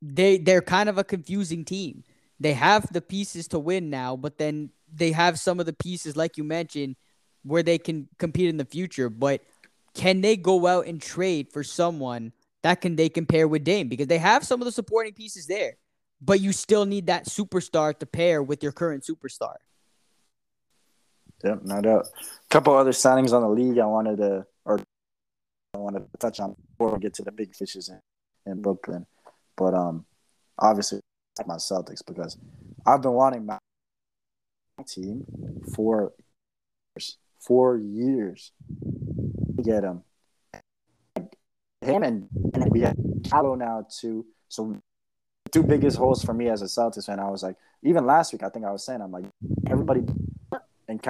they 0.00 0.38
they're 0.38 0.62
kind 0.62 0.88
of 0.88 0.98
a 0.98 1.04
confusing 1.04 1.64
team. 1.64 2.04
They 2.38 2.52
have 2.52 2.92
the 2.92 3.00
pieces 3.00 3.48
to 3.48 3.58
win 3.58 3.90
now, 3.90 4.16
but 4.16 4.38
then 4.38 4.70
they 4.92 5.12
have 5.12 5.38
some 5.38 5.60
of 5.60 5.66
the 5.66 5.72
pieces 5.72 6.16
like 6.16 6.36
you 6.36 6.44
mentioned 6.44 6.96
where 7.42 7.62
they 7.62 7.78
can 7.78 8.08
compete 8.18 8.48
in 8.48 8.56
the 8.56 8.64
future. 8.64 9.08
But 9.08 9.42
can 9.94 10.20
they 10.20 10.36
go 10.36 10.66
out 10.66 10.86
and 10.86 11.00
trade 11.00 11.52
for 11.52 11.64
someone 11.64 12.32
that 12.62 12.80
can 12.80 12.96
they 12.96 13.08
compare 13.08 13.46
with 13.46 13.64
Dame 13.64 13.88
because 13.88 14.08
they 14.08 14.18
have 14.18 14.44
some 14.44 14.60
of 14.60 14.66
the 14.66 14.72
supporting 14.72 15.12
pieces 15.12 15.46
there, 15.46 15.76
but 16.20 16.40
you 16.40 16.52
still 16.52 16.84
need 16.84 17.06
that 17.06 17.26
superstar 17.26 17.96
to 17.98 18.06
pair 18.06 18.42
with 18.42 18.62
your 18.62 18.72
current 18.72 19.04
superstar. 19.04 19.54
Yep, 21.44 21.60
no 21.64 21.80
doubt. 21.80 22.06
A 22.16 22.48
couple 22.50 22.74
other 22.74 22.90
signings 22.90 23.32
on 23.32 23.42
the 23.42 23.48
league 23.48 23.78
I 23.78 23.86
wanted 23.86 24.16
to, 24.18 24.46
or 24.64 24.80
I 25.74 25.78
wanted 25.78 26.10
to 26.10 26.18
touch 26.18 26.40
on 26.40 26.56
before 26.70 26.92
we 26.92 26.98
get 26.98 27.14
to 27.14 27.22
the 27.22 27.30
big 27.30 27.54
fishes 27.54 27.88
in, 27.88 28.00
in 28.50 28.62
Brooklyn. 28.62 29.06
But 29.56 29.74
um, 29.74 30.04
obviously, 30.58 31.00
my 31.44 31.56
Celtics 31.56 32.04
because 32.06 32.38
I've 32.86 33.02
been 33.02 33.12
wanting 33.12 33.44
my 33.44 33.58
team 34.86 35.24
for 35.74 36.12
four 37.40 37.78
years 37.78 38.52
to 39.56 39.62
get 39.62 39.84
him. 39.84 40.02
Him 41.82 42.02
and, 42.02 42.28
and 42.54 42.70
we 42.70 42.80
have 42.80 42.96
Gallo 43.22 43.54
now 43.54 43.86
too. 44.00 44.26
So 44.48 44.76
two 45.52 45.62
biggest 45.62 45.96
holes 45.96 46.24
for 46.24 46.32
me 46.32 46.48
as 46.48 46.62
a 46.62 46.66
Celtics 46.66 47.06
fan, 47.06 47.20
I 47.20 47.28
was 47.28 47.42
like, 47.42 47.56
even 47.82 48.06
last 48.06 48.32
week, 48.32 48.42
I 48.42 48.48
think 48.48 48.64
I 48.64 48.72
was 48.72 48.84
saying, 48.84 49.00
I'm 49.00 49.12
like, 49.12 49.26
everybody 49.68 50.02
and 50.88 51.00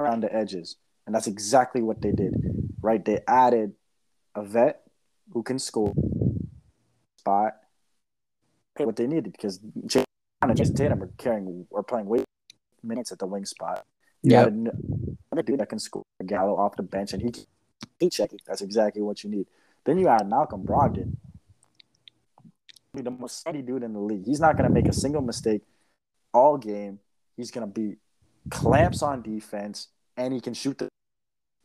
around 0.00 0.22
the 0.22 0.34
edges. 0.34 0.76
And 1.06 1.14
that's 1.14 1.26
exactly 1.26 1.82
what 1.82 2.00
they 2.02 2.12
did, 2.12 2.34
right? 2.82 3.04
They 3.04 3.20
added 3.26 3.72
a 4.34 4.44
vet 4.44 4.82
who 5.32 5.42
can 5.42 5.58
score 5.58 5.94
spot 7.18 7.59
what 8.86 8.96
they 8.96 9.06
needed 9.06 9.32
because 9.32 9.58
Jay 9.86 10.04
and 10.42 10.56
Jayson 10.56 10.74
Tatum 10.74 11.02
are 11.02 11.10
carrying 11.18 11.66
or 11.70 11.82
playing 11.82 12.06
way 12.06 12.24
minutes 12.82 13.12
at 13.12 13.18
the 13.18 13.26
wing 13.26 13.44
spot. 13.44 13.84
Yeah, 14.22 14.46
another 14.46 15.42
dude 15.44 15.60
that 15.60 15.68
can 15.68 15.78
score 15.78 16.04
Gallo 16.26 16.56
off 16.56 16.76
the 16.76 16.82
bench 16.82 17.12
and 17.12 17.22
he 17.22 17.32
he 17.98 18.10
checking. 18.10 18.38
That's 18.46 18.60
exactly 18.60 19.02
what 19.02 19.24
you 19.24 19.30
need. 19.30 19.46
Then 19.84 19.98
you 19.98 20.08
add 20.08 20.28
Malcolm 20.28 20.64
Brogdon, 20.64 21.16
the 22.94 23.10
most 23.10 23.38
steady 23.38 23.62
dude 23.62 23.82
in 23.82 23.92
the 23.92 24.00
league. 24.00 24.26
He's 24.26 24.40
not 24.40 24.56
going 24.56 24.68
to 24.68 24.74
make 24.74 24.88
a 24.88 24.92
single 24.92 25.22
mistake 25.22 25.62
all 26.34 26.58
game. 26.58 26.98
He's 27.36 27.50
going 27.50 27.66
to 27.66 27.72
be 27.72 27.96
clamps 28.50 29.02
on 29.02 29.22
defense, 29.22 29.88
and 30.16 30.34
he 30.34 30.40
can 30.40 30.54
shoot 30.54 30.78
the. 30.78 30.88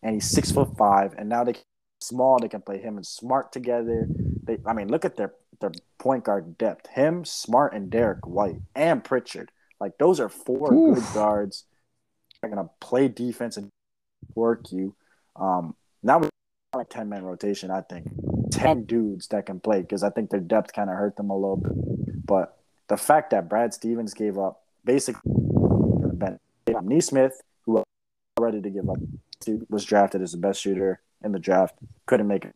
And 0.04 0.14
he's 0.14 0.30
six 0.30 0.52
foot 0.52 0.78
five, 0.78 1.16
and 1.18 1.28
now 1.28 1.44
they 1.44 1.56
small. 2.00 2.40
They 2.40 2.48
can 2.48 2.62
play 2.62 2.80
him 2.80 2.98
and 2.98 3.06
Smart 3.06 3.52
together. 3.52 4.08
They, 4.44 4.58
I 4.66 4.74
mean, 4.74 4.90
look 4.90 5.04
at 5.06 5.18
their 5.18 5.34
their 5.60 5.72
point 5.98 6.24
guard 6.24 6.58
depth. 6.58 6.88
Him, 6.88 7.26
Smart, 7.26 7.74
and 7.74 7.90
Derrick 7.90 8.26
White, 8.26 8.62
and 8.76 9.04
Pritchard. 9.04 9.52
Like 9.80 9.98
those 9.98 10.20
are 10.20 10.30
four 10.30 10.74
Oof. 10.74 10.96
good 10.96 11.14
guards. 11.14 11.66
They're 12.42 12.50
gonna 12.50 12.70
play 12.80 13.08
defense 13.08 13.58
and 13.58 13.70
work 14.34 14.72
you. 14.72 14.96
Um, 15.36 15.76
now 16.04 16.20
we 16.20 16.30
like 16.76 16.90
ten 16.90 17.10
man 17.10 17.24
rotation. 17.24 17.72
I 17.72 17.82
think 17.82 18.08
ten 18.52 18.84
dudes 18.84 19.28
that 19.30 19.46
can 19.46 19.60
play 19.60 19.82
because 19.82 20.04
I 20.04 20.10
think 20.10 20.30
their 20.30 20.40
depth 20.40 20.74
kind 20.74 20.90
of 20.90 20.96
hurt 20.96 21.18
them 21.18 21.30
a 21.30 21.36
little 21.36 21.58
bit. 21.58 22.26
But 22.26 22.58
the 22.88 22.98
fact 22.98 23.32
that 23.32 23.50
Brad 23.50 23.74
Stevens 23.74 24.14
gave 24.14 24.38
up 24.38 24.62
basically 24.84 25.22
Ben 26.14 26.40
Nesmith, 26.68 27.42
who 27.66 27.74
was 27.74 27.84
ready 28.40 28.62
to 28.62 28.70
give 28.70 28.90
up, 28.90 28.98
was 29.70 29.86
drafted 29.86 30.22
as 30.22 30.32
the 30.32 30.38
best 30.38 30.62
shooter 30.62 31.02
in 31.24 31.32
the 31.32 31.40
draft, 31.40 31.76
couldn't 32.06 32.28
make 32.28 32.46
it. 32.46 32.56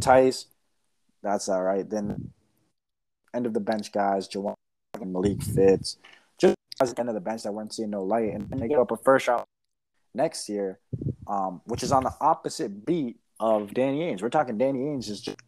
Theis, 0.00 0.46
that's 1.32 1.48
all 1.48 1.62
right. 1.62 1.88
Then 1.88 2.30
end 3.34 3.46
of 3.46 3.54
the 3.54 3.60
bench 3.60 3.92
guys, 3.92 4.28
Juwan 4.28 4.54
and 5.00 5.12
Malik 5.12 5.42
Fitts, 5.42 5.96
just 6.38 6.56
as 6.80 6.92
the 6.92 7.00
end 7.00 7.08
of 7.08 7.14
the 7.14 7.20
bench 7.20 7.42
that 7.42 7.52
weren't 7.52 7.72
seeing 7.72 7.90
no 7.90 8.02
light, 8.02 8.32
and 8.32 8.48
they 8.50 8.68
give 8.68 8.80
up 8.80 8.90
a 8.90 8.96
first 8.96 9.28
round 9.28 9.44
next 10.14 10.48
year, 10.48 10.78
um, 11.26 11.60
which 11.66 11.82
is 11.82 11.92
on 11.92 12.04
the 12.04 12.12
opposite 12.20 12.84
beat 12.86 13.18
of 13.38 13.74
Danny 13.74 14.00
Ainge. 14.00 14.22
We're 14.22 14.30
talking 14.30 14.58
Danny 14.58 14.80
Ainge 14.80 15.10
is 15.10 15.20
just 15.20 15.38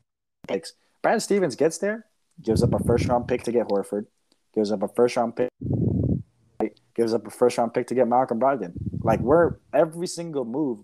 picks. 0.47 0.75
Brad 1.03 1.23
Stevens 1.23 1.57
gets 1.57 1.79
there, 1.79 2.07
gives 2.43 2.63
up 2.63 2.75
a 2.75 2.79
first 2.85 3.07
round 3.07 3.27
pick 3.27 3.43
to 3.45 3.53
get 3.53 3.69
Horford, 3.69 4.07
gives 4.55 4.71
up 4.71 4.83
a 4.83 4.89
first 4.89 5.17
round 5.17 5.37
pick, 5.37 5.51
gives 6.95 7.15
up 7.15 7.27
a 7.27 7.31
first 7.31 7.57
round 7.59 7.73
pick 7.75 7.87
to 7.87 7.95
get 7.95 8.07
Malcolm 8.07 8.39
Brogdon. 8.39 8.73
Like 9.03 9.21
we're 9.21 9.57
every 9.73 10.07
single 10.07 10.45
move 10.45 10.81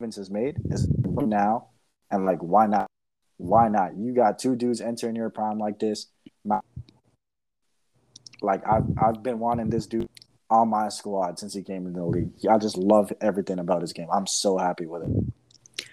Vince 0.00 0.16
has 0.16 0.30
made 0.30 0.58
is 0.70 0.88
now, 1.06 1.68
and 2.10 2.26
like 2.26 2.38
why 2.40 2.66
not? 2.66 2.86
Why 3.38 3.68
not? 3.68 3.96
You 3.96 4.14
got 4.14 4.38
two 4.38 4.56
dudes 4.56 4.80
entering 4.80 5.16
your 5.16 5.30
prime 5.30 5.58
like 5.58 5.78
this. 5.78 6.06
Like 8.42 8.66
I've 8.66 8.84
I've 9.02 9.22
been 9.22 9.38
wanting 9.38 9.70
this 9.70 9.86
dude 9.86 10.08
on 10.50 10.68
my 10.68 10.88
squad 10.88 11.38
since 11.38 11.54
he 11.54 11.62
came 11.62 11.86
into 11.86 12.00
the 12.00 12.06
league. 12.06 12.30
I 12.48 12.58
just 12.58 12.76
love 12.76 13.12
everything 13.20 13.58
about 13.58 13.82
his 13.82 13.92
game. 13.92 14.08
I'm 14.12 14.26
so 14.26 14.58
happy 14.58 14.86
with 14.86 15.02
it. 15.02 15.86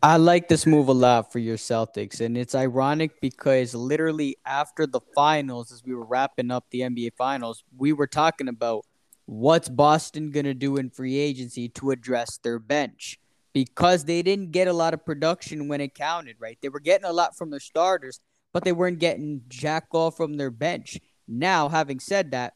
I 0.00 0.16
like 0.16 0.46
this 0.48 0.64
move 0.64 0.86
a 0.86 0.92
lot 0.92 1.32
for 1.32 1.40
your 1.40 1.56
Celtics, 1.56 2.20
and 2.20 2.38
it's 2.38 2.54
ironic 2.54 3.20
because 3.20 3.74
literally 3.74 4.36
after 4.46 4.86
the 4.86 5.00
finals, 5.14 5.72
as 5.72 5.82
we 5.82 5.92
were 5.92 6.04
wrapping 6.04 6.52
up 6.52 6.66
the 6.70 6.82
NBA 6.82 7.14
finals, 7.18 7.64
we 7.76 7.92
were 7.92 8.06
talking 8.06 8.46
about 8.46 8.86
what's 9.26 9.68
Boston 9.68 10.30
gonna 10.30 10.54
do 10.54 10.76
in 10.76 10.90
free 10.90 11.16
agency 11.16 11.68
to 11.70 11.90
address 11.90 12.38
their 12.38 12.60
bench 12.60 13.18
because 13.52 14.04
they 14.04 14.22
didn't 14.22 14.52
get 14.52 14.68
a 14.68 14.72
lot 14.72 14.94
of 14.94 15.04
production 15.04 15.68
when 15.68 15.80
it 15.80 15.94
counted. 15.94 16.36
Right, 16.38 16.58
they 16.60 16.68
were 16.68 16.80
getting 16.80 17.06
a 17.06 17.12
lot 17.12 17.36
from 17.36 17.50
their 17.50 17.60
starters, 17.60 18.20
but 18.52 18.64
they 18.64 18.72
weren't 18.72 18.98
getting 18.98 19.42
jack 19.48 19.86
all 19.92 20.10
from 20.10 20.36
their 20.36 20.50
bench. 20.50 20.98
Now, 21.26 21.68
having 21.68 22.00
said 22.00 22.30
that, 22.30 22.54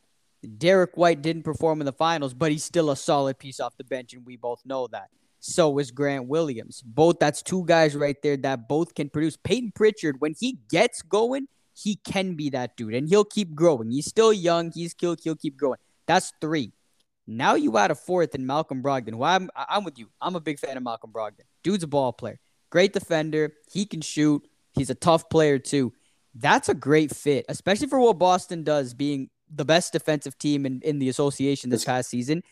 Derrick 0.59 0.97
White 0.97 1.22
didn't 1.22 1.43
perform 1.43 1.80
in 1.80 1.86
the 1.86 1.93
finals, 1.93 2.34
but 2.34 2.51
he's 2.51 2.64
still 2.64 2.90
a 2.90 2.97
solid 2.97 3.38
piece 3.38 3.61
off 3.61 3.76
the 3.76 3.84
bench, 3.84 4.12
and 4.12 4.26
we 4.26 4.36
both 4.36 4.64
know 4.64 4.86
that. 4.88 5.09
So 5.40 5.78
is 5.78 5.90
Grant 5.90 6.28
Williams. 6.28 6.82
Both 6.82 7.18
that's 7.18 7.43
two 7.43 7.64
guys 7.66 7.97
right 7.97 8.16
there 8.22 8.36
that 8.38 8.68
both 8.68 8.95
can 8.95 9.09
produce. 9.09 9.36
Payton 9.36 9.72
Pritchard, 9.74 10.20
when 10.20 10.34
he 10.38 10.59
gets 10.70 11.03
going, 11.03 11.49
he 11.74 11.97
can 11.97 12.34
be 12.34 12.51
that 12.51 12.76
dude, 12.76 12.95
and 12.95 13.09
he'll 13.09 13.24
keep 13.24 13.55
growing. 13.55 13.90
He's 13.90 14.07
still 14.07 14.32
young. 14.32 14.70
He's 14.72 14.95
he'll, 14.99 15.16
he'll 15.22 15.36
keep 15.36 15.57
growing. 15.57 15.78
That's 16.07 16.32
three. 16.40 16.72
Now 17.27 17.55
you 17.55 17.77
add 17.79 17.91
a 17.91 17.95
fourth 17.95 18.35
in 18.35 18.47
Malcolm 18.47 18.83
Brogdon. 18.83 19.14
Who 19.14 19.23
I'm 19.23 19.49
I'm 19.55 19.85
with 19.85 19.99
you. 19.99 20.09
I'm 20.20 20.35
a 20.37 20.41
big 20.41 20.59
fan 20.59 20.77
of 20.77 20.83
Malcolm 20.83 21.12
Brogdon. 21.12 21.45
Dude's 21.62 21.85
a 21.85 21.87
ball 21.87 22.12
player, 22.12 22.41
great 22.70 22.93
defender. 22.93 23.53
He 23.73 23.87
can 23.87 24.01
shoot. 24.01 24.47
He's 24.75 24.91
a 24.91 24.95
tough 24.95 25.29
player 25.29 25.59
too. 25.59 25.93
That's 26.35 26.68
a 26.68 26.75
great 26.75 27.14
fit, 27.14 27.45
especially 27.49 27.89
for 27.89 28.01
what 28.01 28.18
Boston 28.18 28.64
does, 28.64 28.95
being 28.95 29.29
the 29.55 29.64
best 29.64 29.93
defensive 29.93 30.39
team 30.39 30.64
in, 30.64 30.81
in 30.83 30.99
the 30.99 31.11
association 31.11 31.68
this 31.68 31.85
past 31.85 32.09
season. 32.09 32.43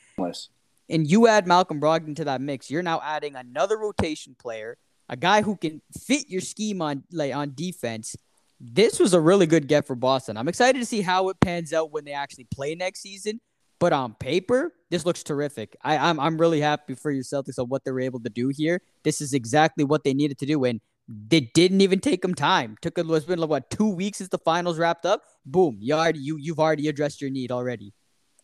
And 0.89 1.11
you 1.11 1.27
add 1.29 1.47
Malcolm 1.47 1.81
Brogdon 1.81 2.15
to 2.17 2.25
that 2.25 2.41
mix, 2.41 2.71
you're 2.71 2.83
now 2.83 3.01
adding 3.03 3.37
another 3.37 3.79
rotation 3.79 4.37
player, 4.39 4.77
a 5.09 5.17
guy 5.17 5.43
who 5.43 5.57
can 5.57 5.81
fit 5.99 6.29
your 6.29 6.41
scheme 6.41 6.83
on 6.83 7.05
like 7.13 7.35
on 7.35 7.53
defense. 7.55 8.17
This 8.61 9.01
was 9.01 9.15
a 9.15 9.21
really 9.21 9.47
good 9.47 9.67
get 9.69 9.87
for 9.87 9.97
Boston. 9.97 10.37
I'm 10.37 10.49
excited 10.49 10.79
to 10.79 10.85
see 10.85 11.01
how 11.01 11.31
it 11.31 11.41
pans 11.41 11.73
out 11.73 11.91
when 11.91 12.05
they 12.05 12.13
actually 12.13 12.45
play 12.45 12.75
next 12.75 13.01
season. 13.01 13.41
But 13.81 13.93
on 13.93 14.15
paper, 14.15 14.73
this 14.91 15.05
looks 15.05 15.23
terrific. 15.23 15.77
I, 15.83 15.97
I'm 15.97 16.21
I'm 16.21 16.39
really 16.39 16.61
happy 16.61 16.95
for 16.95 17.11
your 17.11 17.25
Celtics 17.25 17.59
on 17.59 17.67
what 17.67 17.85
they 17.85 17.91
were 17.91 18.01
able 18.01 18.21
to 18.21 18.31
do 18.31 18.49
here. 18.49 18.83
This 19.03 19.21
is 19.21 19.33
exactly 19.33 19.85
what 19.85 20.05
they 20.05 20.15
needed 20.15 20.39
to 20.39 20.47
do, 20.47 20.65
and 20.65 20.81
they 21.09 21.41
didn't 21.41 21.81
even 21.81 21.99
take 21.99 22.23
them 22.23 22.35
time. 22.35 22.77
Took 22.83 22.99
it 22.99 23.07
was 23.07 23.25
been 23.25 23.39
like 23.39 23.51
what 23.51 23.71
two 23.71 23.89
weeks 23.89 24.19
since 24.19 24.29
the 24.29 24.39
finals 24.39 24.79
wrapped 24.79 25.07
up. 25.07 25.23
Boom, 25.47 25.79
you 25.81 25.95
already 25.95 26.21
you 26.21 26.37
you've 26.37 26.61
already 26.61 26.89
addressed 26.89 27.21
your 27.21 27.31
need 27.31 27.51
already. 27.51 27.95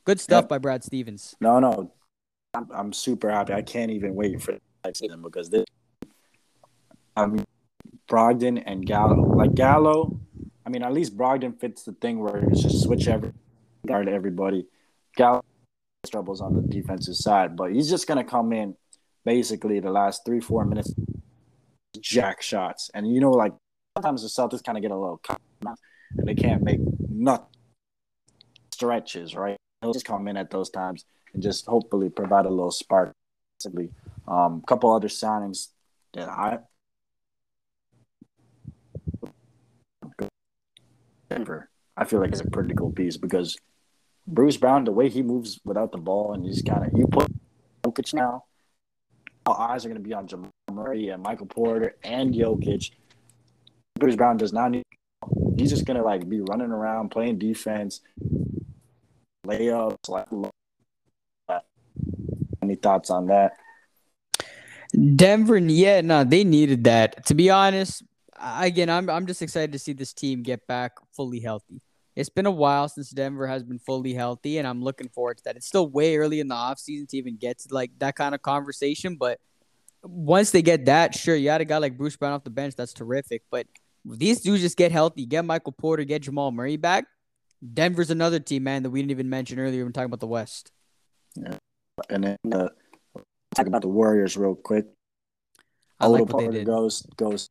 Good 0.05 0.21
stuff 0.21 0.49
by 0.49 0.59
Brad 0.59 0.85
Stevens. 0.85 1.35
No, 1.41 1.59
no, 1.59 1.93
I'm, 2.55 2.69
I'm 2.73 2.93
super 2.93 3.31
happy. 3.31 3.53
I 3.53 3.63
can't 3.63 3.91
even 3.91 4.15
wait 4.15 4.41
for 4.41 4.57
season 4.95 5.21
because 5.21 5.51
this. 5.51 5.65
I 7.17 7.27
mean, 7.27 7.45
Brogdon 8.09 8.63
and 8.65 8.87
Gallo. 8.87 9.35
Like 9.35 9.55
Gallo, 9.55 10.19
I 10.65 10.71
mean, 10.71 10.83
at 10.83 10.93
least 10.93 11.17
Brogdon 11.17 11.59
fits 11.59 11.83
the 11.83 11.93
thing 11.93 12.21
where 12.21 12.37
it's 12.37 12.63
just 12.63 12.83
switch 12.85 13.09
every 13.09 13.33
guard 13.85 14.09
everybody. 14.09 14.67
Gallo 15.17 15.43
troubles 16.09 16.41
on 16.41 16.55
the 16.55 16.63
defensive 16.63 17.17
side, 17.17 17.57
but 17.57 17.73
he's 17.73 17.91
just 17.91 18.07
gonna 18.07 18.25
come 18.25 18.53
in 18.53 18.77
basically 19.25 19.81
the 19.81 19.91
last 19.91 20.25
three 20.25 20.41
four 20.41 20.65
minutes, 20.65 20.95
jack 22.01 22.43
shots, 22.43 22.91
and 22.95 23.13
you 23.13 23.21
know, 23.21 23.33
like 23.33 23.53
sometimes 23.97 24.23
the 24.23 24.29
Celtics 24.29 24.63
kind 24.63 24.79
of 24.79 24.83
get 24.83 24.93
a 24.93 24.97
little 24.97 25.21
and 25.63 26.29
they 26.29 26.35
can't 26.35 26.63
make 26.63 26.79
nothing 27.09 27.47
stretches, 28.73 29.35
right? 29.35 29.57
He'll 29.81 29.93
just 29.93 30.05
come 30.05 30.29
in 30.29 30.37
at 30.37 30.51
those 30.51 30.71
times 30.71 31.05
and 31.35 31.43
just 31.43 31.67
hopefully 31.67 32.09
provide 32.09 32.47
a 32.47 32.51
little 32.51 32.71
spark. 32.71 33.13
Basically, 33.59 33.91
um, 34.29 34.61
a 34.63 34.67
couple 34.67 34.95
other 34.95 35.09
signings 35.09 35.69
that 36.13 36.29
I 36.29 36.59
Denver, 41.29 41.69
I 41.97 42.05
feel 42.05 42.21
like 42.21 42.31
it's 42.31 42.41
a 42.41 42.51
pretty 42.51 42.75
cool 42.75 42.93
piece 42.93 43.17
because 43.17 43.57
Bruce 44.27 44.57
Brown, 44.57 44.85
the 44.85 44.93
way 44.93 45.09
he 45.09 45.23
moves 45.23 45.61
without 45.65 45.93
the 45.93 45.99
ball, 45.99 46.33
and 46.33 46.45
he's 46.45 46.63
kind 46.63 46.85
of 46.85 46.99
you 46.99 47.07
put 47.07 47.31
Jokic 47.85 48.13
now. 48.15 48.45
All 49.45 49.55
eyes 49.55 49.85
are 49.85 49.89
going 49.89 50.03
to 50.03 50.07
be 50.07 50.15
on 50.15 50.27
Jamal 50.27 50.51
Murray 50.73 51.09
and 51.11 51.23
Michael 51.23 51.47
Porter 51.47 51.97
and 52.03 52.35
Jokic. 52.35 52.91
Bruce 53.99 54.17
Brown 54.17 54.37
does 54.37 54.53
not 54.53 54.73
need. 54.73 54.83
He's 55.57 55.71
just 55.71 55.85
going 55.85 55.97
to 55.97 56.03
like 56.03 56.29
be 56.29 56.41
running 56.41 56.73
around 56.73 57.11
playing 57.11 57.39
defense, 57.39 58.01
layups. 59.47 60.09
Like, 60.09 60.27
any 62.63 62.75
thoughts 62.75 63.11
on 63.11 63.27
that? 63.29 63.57
Denver, 65.15 65.59
yeah, 65.59 66.01
no, 66.01 66.25
they 66.25 66.43
needed 66.43 66.85
that. 66.85 67.27
To 67.27 67.35
be 67.35 67.51
honest, 67.51 68.03
again, 68.41 68.91
I'm 68.91 69.09
I'm 69.09 69.27
just 69.27 69.43
excited 69.43 69.73
to 69.73 69.79
see 69.79 69.93
this 69.93 70.13
team 70.13 70.43
get 70.43 70.67
back 70.67 70.93
fully 71.13 71.41
healthy. 71.41 71.81
It's 72.17 72.31
been 72.31 72.47
a 72.47 72.51
while 72.51 72.89
since 72.89 73.11
Denver 73.11 73.47
has 73.47 73.63
been 73.63 73.79
fully 73.79 74.15
healthy, 74.15 74.59
and 74.59 74.67
I'm 74.67 74.83
looking 74.83 75.09
forward 75.11 75.37
to 75.39 75.45
that. 75.45 75.57
It's 75.57 75.67
still 75.67 75.87
way 75.87 76.17
early 76.17 76.41
in 76.41 76.49
the 76.49 76.55
offseason 76.55 77.09
to 77.11 77.17
even 77.19 77.37
get 77.37 77.59
to 77.61 77.75
like 77.75 77.91
that 77.99 78.17
kind 78.17 78.35
of 78.35 78.43
conversation, 78.43 79.17
but 79.17 79.39
once 80.03 80.51
they 80.51 80.63
get 80.63 80.87
that, 80.87 81.15
sure, 81.15 81.37
you 81.37 81.51
had 81.51 81.61
a 81.61 81.65
guy 81.65 81.79
like 81.79 81.99
Bruce 81.99 82.17
Brown 82.17 82.33
off 82.33 82.45
the 82.45 82.51
bench, 82.51 82.75
that's 82.75 82.93
terrific. 82.93 83.43
But 83.51 83.67
these 84.05 84.41
dudes 84.41 84.63
just 84.63 84.77
get 84.77 84.93
healthy, 84.93 85.27
get 85.27 85.45
Michael 85.45 85.73
Porter, 85.73 86.05
get 86.05 86.23
Jamal 86.23 86.53
Murray 86.53 86.77
back. 86.77 87.07
Denver's 87.75 88.11
another 88.11 88.39
team, 88.39 88.65
man, 88.65 88.83
that 88.83 88.91
we 88.91 89.01
didn't 89.01 89.11
even 89.11 89.29
mention 89.29 89.59
earlier 89.59 89.85
when 89.85 89.93
talking 89.93 90.07
about 90.07 90.21
the 90.21 90.27
West. 90.27 90.71
Yeah. 91.35 91.57
And 92.09 92.25
then 92.25 92.37
uh, 92.53 92.69
talk 93.55 93.67
about 93.67 93.83
the 93.83 93.89
Warriors 93.89 94.37
real 94.37 94.55
quick. 94.55 94.87
I 95.99 96.07
like 96.07 96.29
what 96.29 96.39
they 96.39 96.59
did. 96.59 96.67
goes 96.67 97.03
goes 97.17 97.49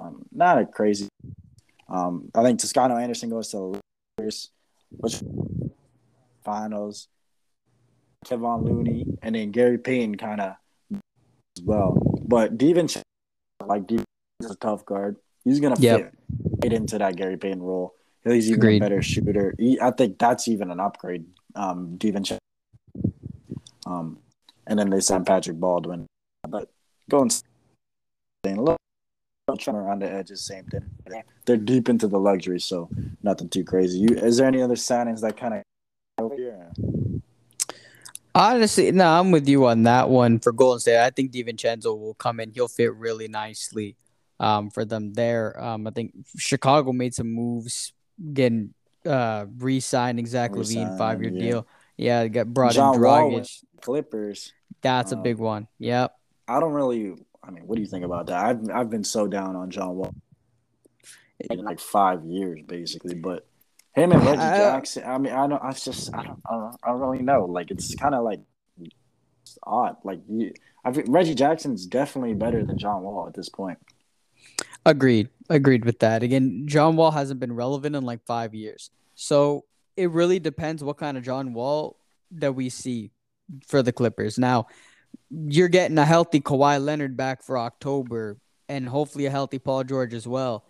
um, 0.00 0.22
not 0.32 0.58
a 0.58 0.66
crazy. 0.66 1.08
Um, 1.90 2.30
I 2.34 2.42
think 2.42 2.60
Toscano 2.60 2.96
Anderson 2.96 3.30
goes 3.30 3.48
to 3.48 3.56
the 3.56 3.80
Lakers, 4.18 4.50
which 4.90 5.22
finals. 6.44 7.08
Kevon 8.26 8.64
Looney 8.64 9.06
and 9.22 9.34
then 9.34 9.50
Gary 9.50 9.78
Payton 9.78 10.16
kind 10.16 10.40
of 10.40 10.54
as 10.92 11.64
well. 11.64 11.96
But 12.22 12.58
Devin, 12.58 12.88
like 13.64 13.86
Devin 13.86 14.04
is 14.40 14.50
a 14.50 14.56
tough 14.56 14.84
guard. 14.84 15.16
He's 15.44 15.60
gonna 15.60 15.76
yep. 15.78 16.12
fit 16.62 16.72
into 16.72 16.98
that 16.98 17.16
Gary 17.16 17.36
Payton 17.36 17.62
role. 17.62 17.94
He's 18.22 18.48
even 18.48 18.60
Agreed. 18.60 18.76
a 18.76 18.80
better 18.80 19.02
shooter. 19.02 19.54
He, 19.58 19.80
I 19.80 19.90
think 19.90 20.18
that's 20.18 20.48
even 20.48 20.70
an 20.70 20.80
upgrade. 20.80 21.24
Um, 21.54 21.96
Devin, 21.96 22.24
um, 23.86 24.18
and 24.66 24.78
then 24.78 24.90
they 24.90 25.00
signed 25.00 25.26
Patrick 25.26 25.56
Baldwin, 25.56 26.06
but 26.46 26.68
going 27.08 27.30
a 28.44 28.48
little 28.50 28.76
trying 29.58 29.76
around 29.76 30.02
the 30.02 30.10
edges, 30.10 30.42
same 30.42 30.64
thing. 30.64 30.88
They're 31.46 31.56
deep 31.56 31.88
into 31.88 32.06
the 32.06 32.18
luxury, 32.18 32.60
so 32.60 32.88
nothing 33.22 33.48
too 33.48 33.64
crazy. 33.64 33.98
You, 33.98 34.08
is 34.10 34.36
there 34.36 34.46
any 34.46 34.62
other 34.62 34.74
signings 34.74 35.20
that 35.22 35.36
kind 35.36 35.54
of 35.54 35.62
over 36.18 36.36
here? 36.36 36.70
Honestly, 38.34 38.92
no, 38.92 39.08
I'm 39.08 39.32
with 39.32 39.48
you 39.48 39.66
on 39.66 39.82
that 39.84 40.08
one 40.08 40.38
for 40.38 40.52
Golden 40.52 40.78
State. 40.78 41.02
I 41.04 41.10
think 41.10 41.32
DiVincenzo 41.32 41.98
will 41.98 42.14
come 42.14 42.38
in. 42.38 42.52
He'll 42.52 42.68
fit 42.68 42.94
really 42.94 43.26
nicely 43.26 43.96
um, 44.38 44.70
for 44.70 44.84
them 44.84 45.12
there. 45.14 45.60
Um, 45.62 45.86
I 45.86 45.90
think 45.90 46.14
Chicago 46.36 46.92
made 46.92 47.14
some 47.14 47.32
moves, 47.32 47.92
getting 48.32 48.72
uh, 49.04 49.46
re-signed 49.58 50.26
Zach 50.28 50.52
LaVine 50.52 50.96
five 50.96 51.22
year 51.22 51.32
yeah. 51.32 51.40
deal. 51.40 51.66
Yeah, 51.96 52.28
got 52.28 52.46
brought 52.52 52.74
John 52.74 52.94
in 52.94 53.00
Dragic. 53.00 53.64
Clippers. 53.80 54.52
That's 54.80 55.12
um, 55.12 55.18
a 55.18 55.22
big 55.22 55.38
one. 55.38 55.66
Yep. 55.78 56.14
I 56.46 56.60
don't 56.60 56.72
really 56.72 57.14
I 57.42 57.50
mean, 57.50 57.66
what 57.66 57.76
do 57.76 57.82
you 57.82 57.88
think 57.88 58.04
about 58.04 58.26
that? 58.26 58.44
I've 58.44 58.70
I've 58.70 58.90
been 58.90 59.04
so 59.04 59.26
down 59.26 59.56
on 59.56 59.70
John 59.70 59.96
Wall 59.96 60.14
in 61.38 61.64
like 61.64 61.80
five 61.80 62.24
years, 62.24 62.60
basically. 62.66 63.14
But 63.14 63.46
him 63.94 64.12
and 64.12 64.24
Reggie 64.24 64.36
Jackson, 64.36 65.04
I 65.06 65.18
mean, 65.18 65.32
I 65.32 65.46
don't. 65.46 65.62
I 65.62 65.72
just 65.72 66.14
I 66.14 66.22
don't. 66.22 66.40
I 66.48 66.54
don't, 66.54 66.76
I 66.82 66.88
don't 66.90 67.00
really 67.00 67.22
know. 67.22 67.46
Like 67.46 67.70
it's 67.70 67.94
kind 67.94 68.14
of 68.14 68.24
like 68.24 68.40
it's 69.42 69.58
odd. 69.62 69.96
Like 70.04 70.20
I 70.84 70.92
think 70.92 71.06
Reggie 71.08 71.34
Jackson's 71.34 71.86
definitely 71.86 72.34
better 72.34 72.64
than 72.64 72.78
John 72.78 73.02
Wall 73.02 73.26
at 73.26 73.34
this 73.34 73.48
point. 73.48 73.78
Agreed. 74.86 75.28
Agreed 75.48 75.84
with 75.84 75.98
that. 75.98 76.22
Again, 76.22 76.64
John 76.66 76.96
Wall 76.96 77.10
hasn't 77.10 77.40
been 77.40 77.52
relevant 77.52 77.96
in 77.96 78.04
like 78.04 78.24
five 78.24 78.54
years. 78.54 78.90
So 79.14 79.64
it 79.96 80.10
really 80.10 80.38
depends 80.38 80.82
what 80.82 80.96
kind 80.96 81.18
of 81.18 81.24
John 81.24 81.52
Wall 81.52 81.98
that 82.32 82.54
we 82.54 82.68
see 82.68 83.10
for 83.66 83.82
the 83.82 83.92
Clippers. 83.92 84.38
Now, 84.38 84.68
you're 85.30 85.68
getting 85.68 85.98
a 85.98 86.04
healthy 86.04 86.40
Kawhi 86.40 86.82
Leonard 86.84 87.16
back 87.16 87.42
for 87.42 87.56
October 87.58 88.38
and 88.68 88.88
hopefully 88.88 89.26
a 89.26 89.30
healthy 89.30 89.58
Paul 89.58 89.84
George 89.84 90.14
as 90.14 90.26
well. 90.26 90.64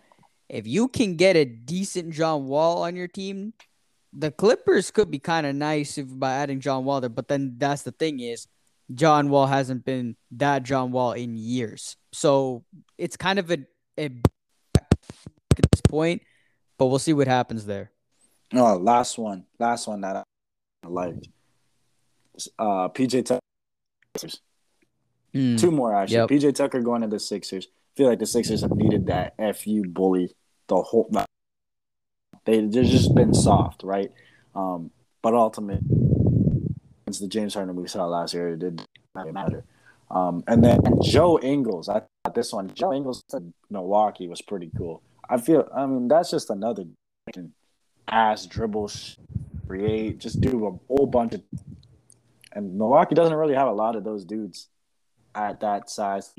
If 0.49 0.67
you 0.67 0.87
can 0.87 1.15
get 1.15 1.35
a 1.35 1.45
decent 1.45 2.13
John 2.13 2.47
Wall 2.47 2.83
on 2.83 2.95
your 2.95 3.07
team, 3.07 3.53
the 4.13 4.31
Clippers 4.31 4.91
could 4.91 5.09
be 5.09 5.19
kind 5.19 5.47
of 5.47 5.55
nice 5.55 5.97
if 5.97 6.07
by 6.09 6.33
adding 6.33 6.59
John 6.59 6.83
Wall 6.83 6.99
there. 6.99 7.09
But 7.09 7.27
then 7.27 7.55
that's 7.57 7.83
the 7.83 7.91
thing 7.91 8.19
is, 8.19 8.47
John 8.93 9.29
Wall 9.29 9.47
hasn't 9.47 9.85
been 9.85 10.17
that 10.31 10.63
John 10.63 10.91
Wall 10.91 11.13
in 11.13 11.37
years, 11.37 11.95
so 12.11 12.65
it's 12.97 13.15
kind 13.15 13.39
of 13.39 13.49
a, 13.49 13.59
a 13.97 14.05
at 14.75 15.71
this 15.71 15.81
point. 15.87 16.23
But 16.77 16.87
we'll 16.87 16.99
see 16.99 17.13
what 17.13 17.27
happens 17.27 17.65
there. 17.65 17.91
No, 18.51 18.65
oh, 18.65 18.77
last 18.77 19.17
one, 19.17 19.45
last 19.59 19.87
one 19.87 20.01
that 20.01 20.17
I 20.83 20.87
liked. 20.87 21.29
Uh, 22.59 22.89
PJ 22.89 23.39
Sixers. 24.15 24.41
Mm, 25.33 25.59
Two 25.59 25.71
more 25.71 25.95
actually. 25.95 26.17
Yep. 26.17 26.29
PJ 26.29 26.55
Tucker 26.55 26.81
going 26.81 27.01
to 27.01 27.07
the 27.07 27.19
Sixers. 27.19 27.67
I 27.67 27.91
feel 27.97 28.07
like 28.07 28.19
the 28.19 28.25
Sixers 28.25 28.61
have 28.61 28.75
needed 28.75 29.07
that 29.07 29.35
fu 29.57 29.83
bully 29.83 30.35
the 30.67 30.81
whole. 30.81 31.09
They 32.45 32.61
they've 32.61 32.85
just 32.85 33.15
been 33.15 33.33
soft, 33.33 33.83
right? 33.83 34.11
Um, 34.55 34.91
but 35.21 35.33
ultimately, 35.33 35.81
it's 37.07 37.19
the 37.19 37.27
James 37.27 37.53
Harden 37.53 37.75
we 37.75 37.87
saw 37.87 38.05
last 38.05 38.33
year. 38.33 38.49
It 38.49 38.59
did 38.59 38.81
not 39.15 39.31
matter. 39.31 39.63
Um, 40.09 40.43
and 40.47 40.63
then 40.63 40.79
Joe 41.01 41.39
Ingles, 41.39 41.87
I 41.87 42.01
thought 42.01 42.35
this 42.35 42.51
one, 42.51 42.73
Joe 42.73 42.93
Ingles 42.93 43.23
to 43.29 43.41
Milwaukee 43.69 44.27
was 44.27 44.41
pretty 44.41 44.69
cool. 44.77 45.01
I 45.29 45.37
feel, 45.37 45.69
I 45.73 45.85
mean, 45.85 46.09
that's 46.09 46.31
just 46.31 46.49
another 46.49 46.83
ass 48.09 48.45
dribble, 48.45 48.91
create, 49.67 50.19
just 50.19 50.41
do 50.41 50.67
a 50.67 50.93
whole 50.93 51.07
bunch 51.07 51.35
of 51.35 51.41
and 52.53 52.77
Milwaukee 52.77 53.15
doesn't 53.15 53.35
really 53.35 53.55
have 53.55 53.67
a 53.67 53.73
lot 53.73 53.95
of 53.95 54.03
those 54.03 54.25
dudes 54.25 54.67
at 55.35 55.61
that 55.61 55.89
size 55.89 56.33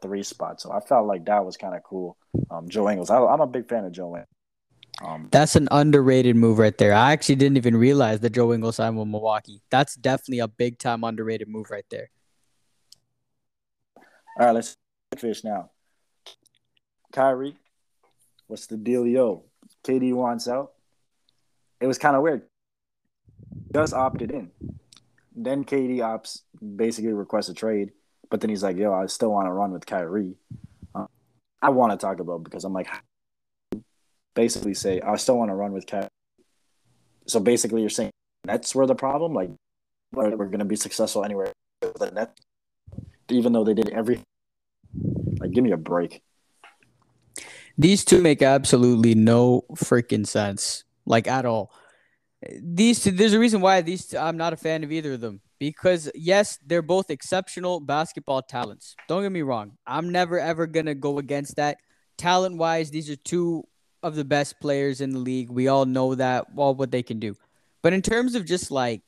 three 0.00 0.22
spot. 0.22 0.60
So 0.60 0.72
I 0.72 0.80
felt 0.80 1.06
like 1.06 1.24
that 1.26 1.44
was 1.44 1.56
kind 1.56 1.74
of 1.74 1.82
cool. 1.82 2.16
Um, 2.50 2.68
Joe 2.68 2.88
Ingles, 2.88 3.10
I, 3.10 3.18
am 3.18 3.40
a 3.40 3.46
big 3.46 3.68
fan 3.68 3.84
of 3.84 3.92
Joe 3.92 4.08
Ingles. 4.08 4.28
Um, 5.02 5.28
That's 5.32 5.56
an 5.56 5.68
underrated 5.70 6.36
move 6.36 6.58
right 6.58 6.76
there. 6.76 6.94
I 6.94 7.12
actually 7.12 7.34
didn't 7.36 7.56
even 7.56 7.76
realize 7.76 8.20
that 8.20 8.30
Joe 8.30 8.52
Ingles 8.52 8.76
signed 8.76 8.96
with 8.96 9.08
Milwaukee. 9.08 9.60
That's 9.70 9.96
definitely 9.96 10.38
a 10.38 10.48
big 10.48 10.78
time 10.78 11.02
underrated 11.04 11.48
move 11.48 11.70
right 11.70 11.84
there. 11.90 12.10
All 14.38 14.46
right, 14.46 14.52
let's 14.52 14.76
finish 15.16 15.42
now. 15.42 15.70
Kyrie, 17.12 17.56
what's 18.46 18.66
the 18.66 18.76
deal, 18.76 19.06
yo? 19.06 19.44
KD 19.84 20.12
wants 20.14 20.48
out. 20.48 20.72
It 21.80 21.86
was 21.86 21.98
kind 21.98 22.16
of 22.16 22.22
weird. 22.22 22.42
Just 23.72 23.94
opted 23.94 24.30
in. 24.30 24.50
Then 25.34 25.64
KD 25.64 25.98
opts 25.98 26.42
basically 26.76 27.12
requests 27.12 27.48
a 27.48 27.54
trade, 27.54 27.92
but 28.30 28.40
then 28.40 28.50
he's 28.50 28.62
like, 28.62 28.76
"Yo, 28.76 28.92
I 28.92 29.06
still 29.06 29.32
want 29.32 29.46
to 29.46 29.52
run 29.52 29.72
with 29.72 29.86
Kyrie." 29.86 30.36
Uh, 30.94 31.06
I 31.60 31.70
want 31.70 31.92
to 31.92 31.98
talk 31.98 32.20
about 32.20 32.44
because 32.44 32.64
I'm 32.64 32.72
like, 32.72 32.88
basically 34.34 34.74
say 34.74 35.00
I 35.00 35.16
still 35.16 35.38
want 35.38 35.50
to 35.50 35.54
run 35.54 35.72
with 35.72 35.86
Kyrie. 35.86 36.08
So 37.26 37.40
basically, 37.40 37.80
you're 37.80 37.90
saying 37.90 38.10
that's 38.44 38.74
where 38.74 38.86
the 38.86 38.94
problem. 38.94 39.34
Like 39.34 39.50
we're, 40.12 40.36
we're 40.36 40.48
gonna 40.48 40.64
be 40.64 40.76
successful 40.76 41.24
anywhere. 41.24 41.52
The 41.80 42.28
even 43.28 43.52
though 43.52 43.64
they 43.64 43.74
did 43.74 43.90
everything. 43.90 44.24
Like, 45.40 45.52
give 45.52 45.64
me 45.64 45.72
a 45.72 45.76
break. 45.76 46.22
These 47.76 48.04
two 48.04 48.22
make 48.22 48.42
absolutely 48.42 49.14
no 49.14 49.64
freaking 49.72 50.26
sense, 50.26 50.84
like 51.06 51.26
at 51.26 51.44
all. 51.44 51.72
These 52.60 53.02
two, 53.04 53.10
there's 53.10 53.32
a 53.32 53.38
reason 53.38 53.60
why 53.60 53.80
these 53.80 54.06
two, 54.06 54.18
I'm 54.18 54.36
not 54.36 54.52
a 54.52 54.56
fan 54.56 54.84
of 54.84 54.92
either 54.92 55.14
of 55.14 55.20
them 55.20 55.40
because 55.58 56.10
yes, 56.14 56.58
they're 56.66 56.82
both 56.82 57.10
exceptional 57.10 57.80
basketball 57.80 58.42
talents. 58.42 58.96
Don't 59.08 59.22
get 59.22 59.32
me 59.32 59.42
wrong. 59.42 59.78
I'm 59.86 60.10
never 60.10 60.38
ever 60.38 60.66
gonna 60.66 60.94
go 60.94 61.18
against 61.18 61.56
that. 61.56 61.78
Talent 62.18 62.56
wise, 62.56 62.90
these 62.90 63.10
are 63.10 63.16
two 63.16 63.64
of 64.02 64.14
the 64.14 64.24
best 64.24 64.60
players 64.60 65.00
in 65.00 65.10
the 65.10 65.18
league. 65.18 65.50
We 65.50 65.68
all 65.68 65.86
know 65.86 66.14
that, 66.14 66.46
all 66.56 66.74
what 66.74 66.90
they 66.90 67.02
can 67.02 67.18
do. 67.18 67.36
But 67.82 67.92
in 67.92 68.02
terms 68.02 68.34
of 68.34 68.44
just 68.44 68.70
like, 68.70 69.02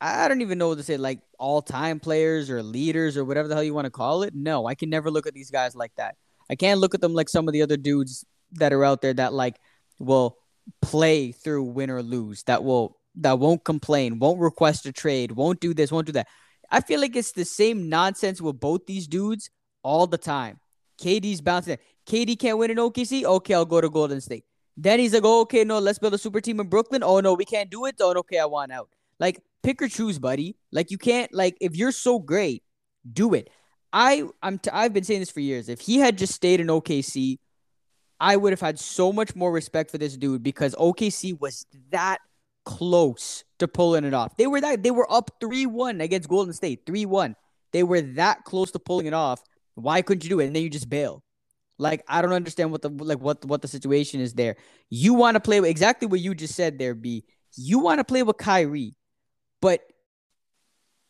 I 0.00 0.26
don't 0.26 0.42
even 0.42 0.58
know 0.58 0.68
what 0.68 0.78
to 0.78 0.82
say, 0.82 0.96
like 0.96 1.20
all 1.38 1.62
time 1.62 2.00
players 2.00 2.50
or 2.50 2.62
leaders 2.62 3.16
or 3.16 3.24
whatever 3.24 3.46
the 3.46 3.54
hell 3.54 3.62
you 3.62 3.74
want 3.74 3.84
to 3.84 3.90
call 3.90 4.24
it. 4.24 4.34
No, 4.34 4.66
I 4.66 4.74
can 4.74 4.90
never 4.90 5.10
look 5.10 5.28
at 5.28 5.34
these 5.34 5.50
guys 5.50 5.76
like 5.76 5.92
that. 5.96 6.16
I 6.50 6.56
can't 6.56 6.80
look 6.80 6.94
at 6.94 7.00
them 7.00 7.14
like 7.14 7.28
some 7.28 7.48
of 7.48 7.52
the 7.52 7.62
other 7.62 7.76
dudes 7.76 8.24
that 8.52 8.72
are 8.72 8.84
out 8.84 9.00
there 9.00 9.14
that 9.14 9.32
like 9.32 9.56
will 10.00 10.38
play 10.80 11.32
through 11.32 11.64
win 11.64 11.90
or 11.90 12.02
lose, 12.02 12.42
that 12.44 12.64
will 12.64 12.98
that 13.16 13.38
won't 13.38 13.64
complain, 13.64 14.18
won't 14.18 14.40
request 14.40 14.86
a 14.86 14.92
trade, 14.92 15.32
won't 15.32 15.60
do 15.60 15.74
this, 15.74 15.92
won't 15.92 16.06
do 16.06 16.12
that. 16.12 16.28
I 16.70 16.80
feel 16.80 17.00
like 17.00 17.14
it's 17.14 17.32
the 17.32 17.44
same 17.44 17.88
nonsense 17.88 18.40
with 18.40 18.58
both 18.58 18.86
these 18.86 19.06
dudes 19.06 19.50
all 19.82 20.06
the 20.06 20.18
time. 20.18 20.58
KD's 20.98 21.40
bouncing. 21.40 21.78
KD 22.06 22.38
can't 22.38 22.58
win 22.58 22.70
in 22.70 22.78
OKC. 22.78 23.24
Okay, 23.24 23.54
I'll 23.54 23.64
go 23.64 23.80
to 23.80 23.90
Golden 23.90 24.20
State. 24.20 24.44
Then 24.76 24.98
he's 24.98 25.12
like, 25.12 25.24
oh, 25.24 25.40
okay, 25.42 25.64
no, 25.64 25.78
let's 25.78 25.98
build 25.98 26.14
a 26.14 26.18
super 26.18 26.40
team 26.40 26.60
in 26.60 26.68
Brooklyn. 26.68 27.02
Oh 27.02 27.20
no, 27.20 27.34
we 27.34 27.44
can't 27.44 27.70
do 27.70 27.84
it. 27.84 27.96
Oh, 28.00 28.14
okay, 28.18 28.38
I 28.38 28.46
want 28.46 28.72
out. 28.72 28.88
Like, 29.20 29.40
pick 29.62 29.82
or 29.82 29.88
choose, 29.88 30.18
buddy. 30.18 30.56
Like, 30.72 30.90
you 30.90 30.98
can't. 30.98 31.32
Like, 31.34 31.56
if 31.60 31.76
you're 31.76 31.92
so 31.92 32.18
great, 32.18 32.62
do 33.12 33.34
it. 33.34 33.50
I 33.92 34.24
I'm 34.42 34.58
t- 34.58 34.70
I've 34.72 34.94
been 34.94 35.04
saying 35.04 35.20
this 35.20 35.30
for 35.30 35.40
years. 35.40 35.68
If 35.68 35.80
he 35.80 35.98
had 35.98 36.16
just 36.16 36.32
stayed 36.32 36.60
in 36.60 36.68
OKC, 36.68 37.38
I 38.22 38.36
would 38.36 38.52
have 38.52 38.60
had 38.60 38.78
so 38.78 39.12
much 39.12 39.34
more 39.34 39.50
respect 39.50 39.90
for 39.90 39.98
this 39.98 40.16
dude 40.16 40.44
because 40.44 40.76
OKC 40.76 41.38
was 41.40 41.66
that 41.90 42.18
close 42.64 43.42
to 43.58 43.66
pulling 43.66 44.04
it 44.04 44.14
off. 44.14 44.36
They 44.36 44.46
were 44.46 44.60
that 44.60 44.84
they 44.84 44.92
were 44.92 45.12
up 45.12 45.32
3-1 45.42 46.00
against 46.00 46.28
Golden 46.28 46.52
State, 46.52 46.86
3-1. 46.86 47.34
They 47.72 47.82
were 47.82 48.00
that 48.00 48.44
close 48.44 48.70
to 48.70 48.78
pulling 48.78 49.06
it 49.06 49.12
off. 49.12 49.42
Why 49.74 50.02
couldn't 50.02 50.22
you 50.22 50.30
do 50.30 50.38
it? 50.38 50.46
And 50.46 50.54
then 50.54 50.62
you 50.62 50.70
just 50.70 50.88
bail. 50.88 51.24
Like 51.78 52.04
I 52.06 52.22
don't 52.22 52.32
understand 52.32 52.70
what 52.70 52.82
the 52.82 52.90
like 52.90 53.18
what 53.18 53.44
what 53.44 53.60
the 53.60 53.66
situation 53.66 54.20
is 54.20 54.34
there. 54.34 54.54
You 54.88 55.14
want 55.14 55.34
to 55.34 55.40
play 55.40 55.58
exactly 55.58 56.06
what 56.06 56.20
you 56.20 56.32
just 56.32 56.54
said 56.54 56.78
there, 56.78 56.94
B. 56.94 57.24
You 57.56 57.80
want 57.80 57.98
to 57.98 58.04
play 58.04 58.22
with 58.22 58.36
Kyrie, 58.36 58.94
but 59.60 59.80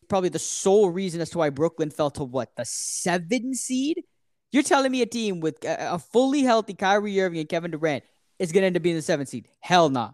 probably 0.08 0.30
the 0.30 0.38
sole 0.38 0.88
reason 0.88 1.20
as 1.20 1.28
to 1.30 1.38
why 1.38 1.50
Brooklyn 1.50 1.90
fell 1.90 2.10
to 2.12 2.24
what 2.24 2.56
the 2.56 2.64
seven 2.64 3.54
seed. 3.54 4.02
You're 4.52 4.62
telling 4.62 4.92
me 4.92 5.02
a 5.02 5.06
team 5.06 5.40
with 5.40 5.64
a, 5.64 5.98
fully 5.98 6.42
healthy 6.42 6.74
Kyrie 6.74 7.20
Irving 7.20 7.40
and 7.40 7.48
Kevin 7.48 7.70
Durant 7.70 8.04
is 8.38 8.52
going 8.52 8.62
to 8.62 8.66
end 8.66 8.76
up 8.76 8.82
being 8.82 8.96
the 8.96 9.02
seventh 9.02 9.30
seed? 9.30 9.48
Hell 9.60 9.88
no. 9.88 10.00
Nah 10.00 10.12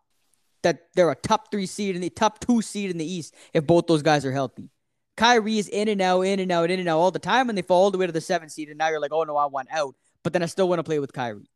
that 0.62 0.88
they're 0.94 1.10
a 1.10 1.14
top 1.14 1.50
three 1.50 1.66
seed 1.66 1.94
in 1.94 2.02
the 2.02 2.10
top 2.10 2.40
two 2.40 2.62
seed 2.62 2.90
in 2.90 2.98
the 2.98 3.10
East 3.10 3.34
if 3.52 3.66
both 3.66 3.86
those 3.86 4.02
guys 4.02 4.24
are 4.24 4.32
healthy. 4.32 4.70
Kyrie 5.16 5.58
is 5.58 5.68
in 5.68 5.88
and 5.88 6.00
out, 6.00 6.22
in 6.22 6.38
and 6.38 6.52
out, 6.52 6.70
in 6.70 6.78
and 6.78 6.88
out 6.88 6.98
all 6.98 7.10
the 7.10 7.18
time, 7.18 7.48
and 7.48 7.58
they 7.58 7.62
fall 7.62 7.84
all 7.84 7.90
the 7.90 7.98
way 7.98 8.06
to 8.06 8.12
the 8.12 8.20
seventh 8.20 8.52
seed. 8.52 8.68
And 8.68 8.78
now 8.78 8.88
you're 8.88 9.00
like, 9.00 9.12
oh 9.12 9.24
no, 9.24 9.36
I 9.36 9.46
want 9.46 9.68
out, 9.72 9.94
but 10.22 10.32
then 10.32 10.42
I 10.42 10.46
still 10.46 10.68
want 10.68 10.78
to 10.78 10.84
play 10.84 10.98
with 10.98 11.12
Kyrie. 11.12 11.50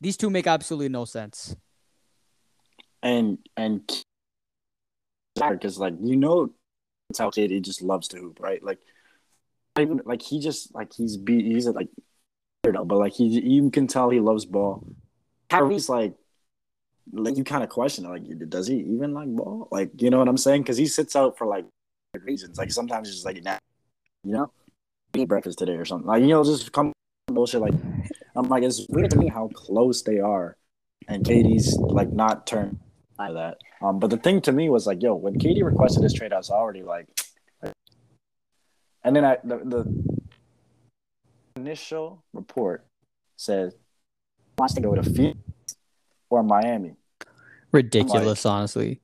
These 0.00 0.16
two 0.16 0.30
make 0.30 0.46
absolutely 0.46 0.88
no 0.88 1.04
sense. 1.04 1.54
And 3.02 3.38
and 3.56 3.82
because 5.34 5.78
like 5.78 5.94
you 6.00 6.16
know, 6.16 6.50
it's 7.10 7.18
how 7.18 7.30
KD 7.30 7.62
just 7.62 7.82
loves 7.82 8.08
to 8.08 8.18
hoop, 8.18 8.40
right? 8.40 8.62
Like 8.62 8.78
even 9.78 10.00
like 10.04 10.22
he 10.22 10.40
just 10.40 10.74
like 10.74 10.92
he's 10.92 11.16
be 11.16 11.42
he's 11.42 11.66
like 11.68 11.88
weirdo, 12.64 12.86
but 12.86 12.98
like 12.98 13.12
he 13.12 13.24
you 13.26 13.70
can 13.70 13.86
tell 13.86 14.10
he 14.10 14.20
loves 14.20 14.44
ball. 14.44 14.86
Kyrie's 15.48 15.88
like 15.88 16.14
like 17.12 17.36
you 17.36 17.44
kind 17.44 17.64
of 17.64 17.68
question 17.68 18.04
like 18.04 18.22
does 18.48 18.66
he 18.66 18.76
even 18.76 19.12
like 19.12 19.28
ball? 19.28 19.68
Like 19.70 20.00
you 20.00 20.10
know 20.10 20.18
what 20.18 20.28
i'm 20.28 20.36
saying? 20.36 20.62
Because 20.62 20.76
he 20.76 20.86
sits 20.86 21.16
out 21.16 21.36
for 21.36 21.46
like 21.46 21.66
reasons. 22.24 22.58
Like 22.58 22.70
sometimes 22.70 23.08
he's 23.08 23.16
just 23.16 23.26
like 23.26 23.42
nah, 23.42 23.58
you 24.24 24.32
know? 24.32 24.52
Eat 25.14 25.28
breakfast 25.28 25.58
today 25.58 25.74
or 25.74 25.84
something. 25.84 26.06
Like 26.06 26.22
you 26.22 26.28
know 26.28 26.44
just 26.44 26.72
come 26.72 26.92
bullshit 27.28 27.60
like 27.62 27.74
i'm 28.36 28.48
like 28.48 28.62
it's 28.62 28.86
weird 28.90 29.10
to 29.10 29.16
me 29.16 29.26
how 29.26 29.48
close 29.54 30.02
they 30.02 30.18
are 30.18 30.56
and 31.08 31.24
KD's 31.24 31.76
like 31.78 32.12
not 32.12 32.46
turned 32.46 32.78
of 33.18 33.34
that. 33.34 33.58
Um 33.80 33.98
but 33.98 34.10
the 34.10 34.16
thing 34.16 34.40
to 34.42 34.52
me 34.52 34.68
was 34.68 34.86
like 34.86 35.02
yo 35.02 35.14
when 35.14 35.38
KD 35.38 35.64
requested 35.64 36.02
this 36.02 36.12
trade 36.12 36.32
i 36.32 36.36
was 36.36 36.50
already 36.50 36.82
like 36.82 37.06
and 39.04 39.16
then 39.16 39.24
i 39.24 39.38
the, 39.44 39.58
the 39.58 40.11
initial 41.62 42.24
report 42.32 42.84
said 43.36 43.72
wants 44.58 44.74
to 44.74 44.80
go 44.80 44.94
to 44.94 45.02
Phoenix 45.02 45.38
or 46.28 46.42
Miami. 46.42 46.94
Ridiculous, 47.70 48.44
like, 48.44 48.52
honestly. 48.52 49.00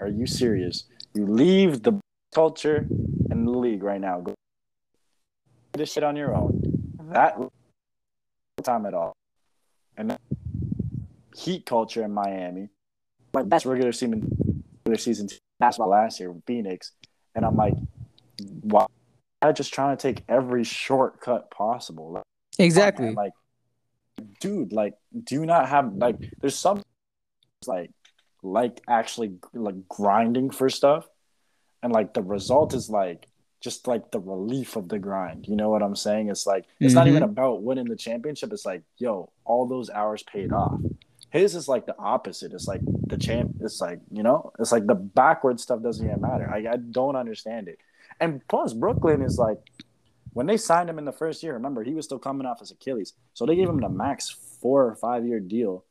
Are 0.00 0.08
you 0.08 0.26
serious? 0.26 0.84
You 1.14 1.26
leave 1.26 1.82
the 1.82 1.98
culture 2.34 2.86
and 3.30 3.46
the 3.46 3.50
league 3.50 3.82
right 3.82 4.00
now. 4.00 4.20
Go 4.20 4.34
this 5.72 5.92
shit 5.92 6.04
on 6.04 6.16
your 6.16 6.34
own. 6.34 6.62
Mm-hmm. 6.98 7.12
That 7.12 7.36
time 8.62 8.86
at 8.86 8.94
all. 8.94 9.12
And 9.96 10.16
Heat 11.34 11.66
culture 11.66 12.02
in 12.02 12.12
Miami. 12.12 12.68
My 13.34 13.42
best 13.42 13.66
regular 13.66 13.92
season 13.92 14.62
regular 14.86 14.98
season 14.98 15.28
basketball 15.58 15.90
last 15.90 16.20
year 16.20 16.30
with 16.30 16.44
Phoenix. 16.46 16.92
And 17.34 17.44
I'm 17.44 17.56
like, 17.56 17.74
just 19.52 19.72
trying 19.72 19.96
to 19.96 20.00
take 20.00 20.24
every 20.28 20.64
shortcut 20.64 21.50
possible? 21.50 22.12
Like, 22.12 22.24
exactly. 22.58 23.12
Like 23.12 23.32
dude, 24.40 24.72
like, 24.72 24.94
do 25.24 25.44
not 25.44 25.68
have 25.68 25.94
like. 25.94 26.16
There's 26.40 26.56
some 26.56 26.82
like 27.66 27.90
like 28.42 28.80
actually 28.88 29.34
like 29.52 29.88
grinding 29.88 30.50
for 30.50 30.68
stuff, 30.68 31.08
and 31.82 31.92
like 31.92 32.14
the 32.14 32.22
result 32.22 32.74
is 32.74 32.88
like 32.88 33.28
just 33.60 33.86
like 33.86 34.10
the 34.10 34.20
relief 34.20 34.76
of 34.76 34.88
the 34.88 34.98
grind. 34.98 35.46
You 35.48 35.56
know 35.56 35.70
what 35.70 35.82
I'm 35.82 35.96
saying? 35.96 36.28
It's 36.28 36.46
like 36.46 36.66
it's 36.80 36.90
mm-hmm. 36.90 36.98
not 36.98 37.08
even 37.08 37.22
about 37.22 37.62
winning 37.62 37.86
the 37.86 37.96
championship. 37.96 38.52
It's 38.52 38.66
like, 38.66 38.82
yo, 38.98 39.30
all 39.44 39.66
those 39.66 39.90
hours 39.90 40.22
paid 40.22 40.52
off. 40.52 40.80
His 41.30 41.54
is 41.54 41.68
like 41.68 41.86
the 41.86 41.98
opposite. 41.98 42.52
It's 42.52 42.68
like 42.68 42.80
the 43.06 43.16
champ. 43.16 43.56
It's 43.60 43.80
like 43.80 44.00
you 44.10 44.22
know, 44.22 44.52
it's 44.58 44.72
like 44.72 44.86
the 44.86 44.94
backward 44.94 45.60
stuff 45.60 45.82
doesn't 45.82 46.06
even 46.06 46.20
matter. 46.20 46.48
I, 46.48 46.72
I 46.72 46.76
don't 46.76 47.16
understand 47.16 47.68
it. 47.68 47.78
And 48.20 48.46
plus, 48.48 48.72
Brooklyn 48.72 49.22
is 49.22 49.38
like 49.38 49.58
when 50.32 50.46
they 50.46 50.56
signed 50.56 50.90
him 50.90 50.98
in 50.98 51.04
the 51.04 51.12
first 51.12 51.42
year, 51.42 51.54
remember 51.54 51.82
he 51.82 51.94
was 51.94 52.04
still 52.04 52.18
coming 52.18 52.46
off 52.46 52.60
his 52.60 52.70
Achilles, 52.70 53.14
so 53.32 53.46
they 53.46 53.56
gave 53.56 53.68
him 53.68 53.80
the 53.80 53.88
max 53.88 54.30
four 54.60 54.86
or 54.86 54.94
five 54.94 55.26
year 55.26 55.40
deal. 55.40 55.84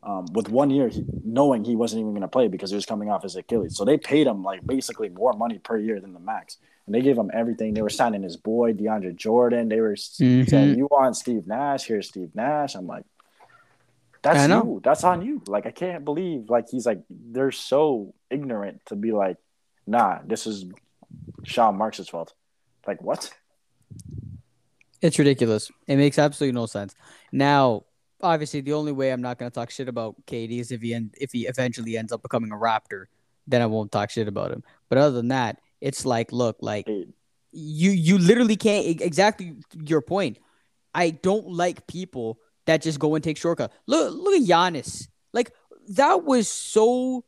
Um, 0.00 0.26
with 0.32 0.48
one 0.48 0.70
year, 0.70 0.86
he, 0.86 1.04
knowing 1.24 1.64
he 1.64 1.74
wasn't 1.74 2.00
even 2.00 2.12
going 2.12 2.22
to 2.22 2.28
play 2.28 2.46
because 2.46 2.70
he 2.70 2.76
was 2.76 2.86
coming 2.86 3.10
off 3.10 3.24
his 3.24 3.34
Achilles, 3.34 3.76
so 3.76 3.84
they 3.84 3.98
paid 3.98 4.28
him 4.28 4.44
like 4.44 4.64
basically 4.64 5.08
more 5.08 5.32
money 5.32 5.58
per 5.58 5.76
year 5.76 5.98
than 6.00 6.12
the 6.12 6.20
max, 6.20 6.58
and 6.86 6.94
they 6.94 7.00
gave 7.00 7.18
him 7.18 7.30
everything. 7.34 7.74
They 7.74 7.82
were 7.82 7.88
signing 7.88 8.22
his 8.22 8.36
boy 8.36 8.72
DeAndre 8.72 9.16
Jordan. 9.16 9.68
They 9.68 9.80
were 9.80 9.94
mm-hmm. 9.94 10.48
saying, 10.48 10.78
"You 10.78 10.86
want 10.88 11.16
Steve 11.16 11.48
Nash? 11.48 11.86
Here's 11.86 12.08
Steve 12.08 12.30
Nash." 12.36 12.76
I'm 12.76 12.86
like, 12.86 13.04
"That's 14.22 14.48
you. 14.48 14.80
That's 14.84 15.02
on 15.02 15.22
you." 15.22 15.42
Like 15.48 15.66
I 15.66 15.72
can't 15.72 16.04
believe 16.04 16.48
like 16.48 16.68
he's 16.70 16.86
like 16.86 17.02
they're 17.10 17.50
so 17.50 18.14
ignorant 18.30 18.82
to 18.86 18.94
be 18.94 19.10
like, 19.10 19.38
"Nah, 19.88 20.20
this 20.24 20.46
is 20.46 20.66
Sean 21.44 21.76
Marks' 21.76 22.08
fault." 22.08 22.34
Like 22.86 23.02
what? 23.02 23.30
It's 25.00 25.18
ridiculous. 25.18 25.70
It 25.86 25.96
makes 25.96 26.18
absolutely 26.18 26.58
no 26.58 26.66
sense. 26.66 26.94
Now, 27.30 27.84
obviously, 28.20 28.60
the 28.60 28.72
only 28.72 28.92
way 28.92 29.10
I'm 29.10 29.22
not 29.22 29.38
going 29.38 29.50
to 29.50 29.54
talk 29.54 29.70
shit 29.70 29.88
about 29.88 30.16
KD 30.26 30.58
is 30.58 30.72
if 30.72 30.80
he 30.80 30.94
end, 30.94 31.14
if 31.20 31.32
he 31.32 31.46
eventually 31.46 31.96
ends 31.96 32.12
up 32.12 32.22
becoming 32.22 32.50
a 32.52 32.56
Raptor. 32.56 33.04
Then 33.46 33.62
I 33.62 33.66
won't 33.66 33.90
talk 33.90 34.10
shit 34.10 34.28
about 34.28 34.50
him. 34.50 34.62
But 34.88 34.98
other 34.98 35.16
than 35.16 35.28
that, 35.28 35.60
it's 35.80 36.04
like, 36.04 36.32
look, 36.32 36.56
like 36.60 36.86
you 36.86 37.90
you 37.90 38.18
literally 38.18 38.56
can't 38.56 39.00
exactly 39.00 39.54
your 39.72 40.02
point. 40.02 40.38
I 40.94 41.10
don't 41.10 41.48
like 41.48 41.86
people 41.86 42.38
that 42.66 42.82
just 42.82 42.98
go 42.98 43.14
and 43.14 43.24
take 43.24 43.38
shortcut. 43.38 43.72
Look 43.86 44.12
look 44.12 44.34
at 44.34 44.46
Giannis. 44.46 45.08
Like 45.32 45.52
that 45.90 46.24
was 46.24 46.48
so 46.48 47.24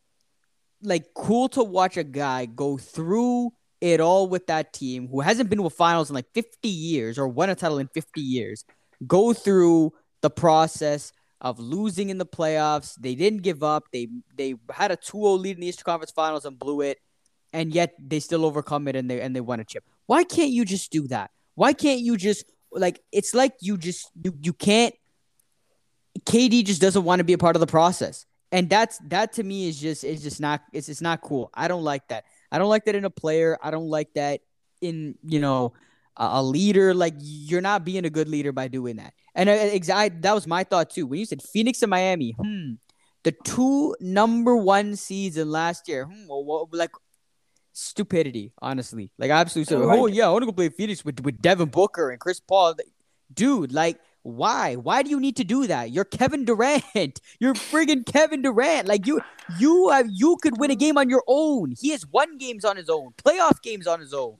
like 0.82 1.14
cool 1.14 1.48
to 1.50 1.62
watch 1.62 1.96
a 1.96 2.04
guy 2.04 2.46
go 2.46 2.76
through 2.76 3.52
it 3.80 4.00
all 4.00 4.28
with 4.28 4.46
that 4.48 4.72
team 4.72 5.08
who 5.08 5.20
hasn't 5.20 5.48
been 5.48 5.62
with 5.62 5.72
finals 5.72 6.10
in 6.10 6.14
like 6.14 6.26
50 6.34 6.68
years 6.68 7.18
or 7.18 7.28
won 7.28 7.50
a 7.50 7.54
title 7.54 7.78
in 7.78 7.88
50 7.88 8.20
years 8.20 8.64
go 9.06 9.32
through 9.32 9.92
the 10.20 10.30
process 10.30 11.12
of 11.40 11.58
losing 11.58 12.10
in 12.10 12.18
the 12.18 12.26
playoffs. 12.26 12.94
They 12.96 13.14
didn't 13.14 13.42
give 13.42 13.62
up. 13.62 13.84
They 13.92 14.08
they 14.36 14.56
had 14.70 14.90
a 14.90 14.96
2-0 14.96 15.38
lead 15.38 15.56
in 15.56 15.60
the 15.60 15.68
Eastern 15.68 15.84
Conference 15.84 16.10
Finals 16.10 16.44
and 16.44 16.58
blew 16.58 16.82
it. 16.82 16.98
And 17.52 17.74
yet 17.74 17.94
they 17.98 18.20
still 18.20 18.44
overcome 18.44 18.86
it 18.86 18.94
and 18.94 19.10
they 19.10 19.20
and 19.20 19.34
they 19.34 19.40
won 19.40 19.60
a 19.60 19.64
chip. 19.64 19.84
Why 20.06 20.24
can't 20.24 20.50
you 20.50 20.64
just 20.64 20.92
do 20.92 21.08
that? 21.08 21.30
Why 21.54 21.72
can't 21.72 22.00
you 22.00 22.16
just 22.16 22.44
like 22.70 23.00
it's 23.10 23.34
like 23.34 23.54
you 23.60 23.76
just 23.76 24.10
you, 24.22 24.34
you 24.40 24.52
can't 24.52 24.94
KD 26.20 26.64
just 26.64 26.80
doesn't 26.80 27.04
want 27.04 27.20
to 27.20 27.24
be 27.24 27.32
a 27.32 27.38
part 27.38 27.56
of 27.56 27.60
the 27.60 27.66
process. 27.66 28.26
and 28.52 28.68
that's 28.68 28.98
that 29.08 29.32
to 29.34 29.42
me 29.42 29.68
is 29.68 29.80
just 29.80 30.04
it's 30.04 30.22
just 30.22 30.40
not 30.40 30.60
it's 30.72 30.86
just 30.86 31.02
not 31.02 31.22
cool. 31.22 31.50
I 31.54 31.66
don't 31.68 31.84
like 31.84 32.06
that. 32.08 32.24
I 32.50 32.58
don't 32.58 32.68
like 32.68 32.84
that 32.86 32.94
in 32.94 33.04
a 33.04 33.10
player. 33.10 33.58
I 33.62 33.70
don't 33.70 33.88
like 33.88 34.12
that 34.14 34.40
in 34.80 35.16
you 35.24 35.40
know 35.40 35.72
a, 36.16 36.42
leader. 36.42 36.94
Like 36.94 37.14
you're 37.18 37.60
not 37.60 37.84
being 37.84 38.04
a 38.04 38.10
good 38.10 38.28
leader 38.28 38.52
by 38.52 38.68
doing 38.68 38.96
that. 38.96 39.14
And 39.34 39.48
exactly 39.48 40.20
that 40.20 40.34
was 40.34 40.46
my 40.46 40.64
thought 40.64 40.90
too. 40.90 41.06
When 41.06 41.18
you 41.18 41.26
said 41.26 41.42
Phoenix 41.42 41.82
and 41.82 41.90
Miami, 41.90 42.32
hmm, 42.32 42.74
the 43.22 43.32
two 43.44 43.96
number 44.00 44.56
one 44.56 44.96
seeds 44.96 45.36
in 45.36 45.50
last 45.50 45.88
year, 45.88 46.04
hmm, 46.04 46.26
well, 46.28 46.44
well, 46.44 46.68
like 46.72 46.90
stupidity, 47.72 48.52
honestly. 48.60 49.10
Like 49.18 49.30
absolutely. 49.30 49.76
Oh 49.76 50.06
yeah, 50.06 50.26
I 50.26 50.30
want 50.30 50.42
to 50.42 50.46
go 50.46 50.52
play 50.52 50.68
Phoenix 50.68 51.04
with 51.04 51.20
with 51.20 51.40
Devin 51.40 51.68
Booker 51.68 52.10
and 52.10 52.20
Chris 52.20 52.40
Paul. 52.40 52.74
Dude, 53.32 53.72
like 53.72 53.98
why? 54.22 54.74
Why 54.76 55.02
do 55.02 55.10
you 55.10 55.20
need 55.20 55.36
to 55.36 55.44
do 55.44 55.66
that? 55.66 55.90
You're 55.90 56.04
Kevin 56.04 56.44
Durant. 56.44 56.84
You're 57.40 57.54
friggin' 57.54 58.04
Kevin 58.04 58.42
Durant. 58.42 58.86
Like 58.86 59.06
you, 59.06 59.20
you 59.58 59.88
have, 59.88 60.06
you 60.10 60.36
could 60.42 60.58
win 60.58 60.70
a 60.70 60.74
game 60.74 60.98
on 60.98 61.08
your 61.08 61.22
own. 61.26 61.74
He 61.78 61.90
has 61.90 62.06
won 62.06 62.38
games 62.38 62.64
on 62.64 62.76
his 62.76 62.90
own, 62.90 63.12
playoff 63.16 63.62
games 63.62 63.86
on 63.86 64.00
his 64.00 64.12
own. 64.12 64.36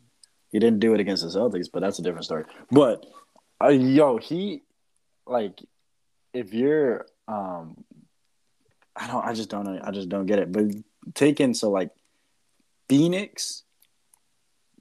He 0.51 0.59
didn't 0.59 0.81
do 0.81 0.95
it 0.95 1.01
against 1.01 1.23
the 1.23 1.29
Celtics, 1.29 1.69
but 1.73 1.81
that's 1.81 1.99
a 1.99 2.03
different 2.03 2.25
story. 2.25 2.45
But 2.71 3.07
uh, 3.63 3.69
yo, 3.69 4.19
he 4.19 4.63
like 5.27 5.63
if 6.35 6.53
you're 6.53 7.07
um, 7.29 7.85
I 8.97 9.07
don't, 9.07 9.25
I 9.25 9.33
just 9.33 9.49
don't 9.49 9.65
know, 9.65 9.81
I 9.83 9.93
just 9.93 10.09
don't 10.09 10.27
get 10.27 10.41
it. 10.41 10.53
But 10.53 10.65
taking 11.15 11.55
so 11.55 11.71
like 11.71 11.91
Phoenix 12.89 13.63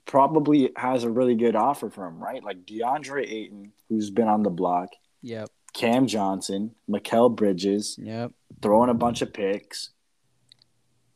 probably 0.09 0.71
has 0.75 1.03
a 1.03 1.09
really 1.09 1.35
good 1.35 1.55
offer 1.55 1.87
for 1.87 2.07
him, 2.07 2.17
right? 2.17 2.43
Like 2.43 2.65
DeAndre 2.65 3.29
Ayton, 3.29 3.71
who's 3.89 4.09
been 4.09 4.27
on 4.27 4.41
the 4.41 4.49
block. 4.49 4.89
Yep. 5.21 5.51
Cam 5.73 6.07
Johnson, 6.07 6.71
Mikal 6.89 7.35
Bridges. 7.35 7.95
Yep. 8.01 8.31
Throwing 8.59 8.89
a 8.89 8.95
bunch 8.95 9.21
of 9.21 9.31
picks. 9.31 9.91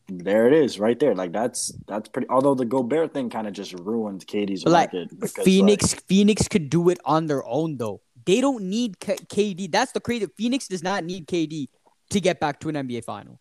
There 0.07 0.45
it 0.45 0.53
is, 0.53 0.79
right 0.79 0.99
there. 0.99 1.15
Like 1.15 1.31
that's 1.31 1.73
that's 1.87 2.07
pretty. 2.07 2.27
Although 2.29 2.53
the 2.53 2.65
Gobert 2.65 3.13
thing 3.13 3.31
kind 3.31 3.47
of 3.47 3.53
just 3.53 3.73
ruined 3.73 4.27
KD's 4.27 4.63
like, 4.63 4.93
market. 4.93 5.19
Because, 5.19 5.43
Phoenix, 5.43 5.93
like, 5.93 6.03
Phoenix 6.03 6.47
could 6.47 6.69
do 6.69 6.89
it 6.89 6.99
on 7.03 7.25
their 7.25 7.43
own 7.47 7.77
though. 7.77 8.01
They 8.25 8.41
don't 8.41 8.65
need 8.65 8.99
K- 8.99 9.15
KD. 9.15 9.71
That's 9.71 9.91
the 9.91 10.01
crazy. 10.01 10.27
Phoenix 10.37 10.67
does 10.67 10.83
not 10.83 11.03
need 11.03 11.27
KD 11.27 11.67
to 12.11 12.19
get 12.21 12.39
back 12.39 12.59
to 12.59 12.69
an 12.69 12.75
NBA 12.75 13.05
final. 13.05 13.39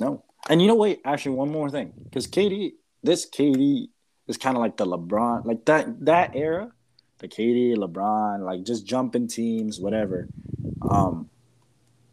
No, 0.00 0.24
and 0.48 0.60
you 0.60 0.66
know 0.66 0.74
what? 0.74 0.98
Actually, 1.04 1.36
one 1.36 1.52
more 1.52 1.70
thing, 1.70 1.92
because 2.02 2.26
KD, 2.26 2.72
this 3.04 3.30
KD 3.30 3.90
is 4.26 4.36
kind 4.36 4.56
of 4.56 4.60
like 4.62 4.76
the 4.76 4.86
LeBron, 4.86 5.44
like 5.44 5.64
that 5.66 6.04
that 6.04 6.34
era, 6.34 6.70
the 7.18 7.28
KD, 7.28 7.76
LeBron, 7.76 8.44
like 8.44 8.64
just 8.64 8.86
jumping 8.86 9.28
teams, 9.28 9.80
whatever. 9.80 10.28
Um, 10.82 11.30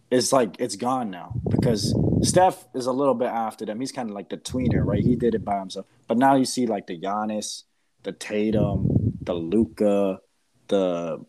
it's 0.09 0.33
like 0.33 0.57
it's 0.59 0.75
gone 0.75 1.09
now 1.09 1.33
because 1.49 1.95
Steph 2.21 2.65
is 2.75 2.85
a 2.85 2.91
little 2.91 3.13
bit 3.13 3.29
after 3.29 3.65
them. 3.65 3.79
He's 3.79 3.91
kind 3.91 4.09
of 4.09 4.15
like 4.15 4.29
the 4.29 4.37
tweener, 4.37 4.85
right? 4.85 5.03
He 5.03 5.15
did 5.15 5.35
it 5.35 5.45
by 5.45 5.59
himself, 5.59 5.85
but 6.07 6.17
now 6.17 6.35
you 6.35 6.45
see 6.45 6.67
like 6.67 6.87
the 6.87 6.99
Giannis, 6.99 7.63
the 8.03 8.11
Tatum, 8.11 8.87
the 9.21 9.33
Luka, 9.33 10.19
the 10.67 11.25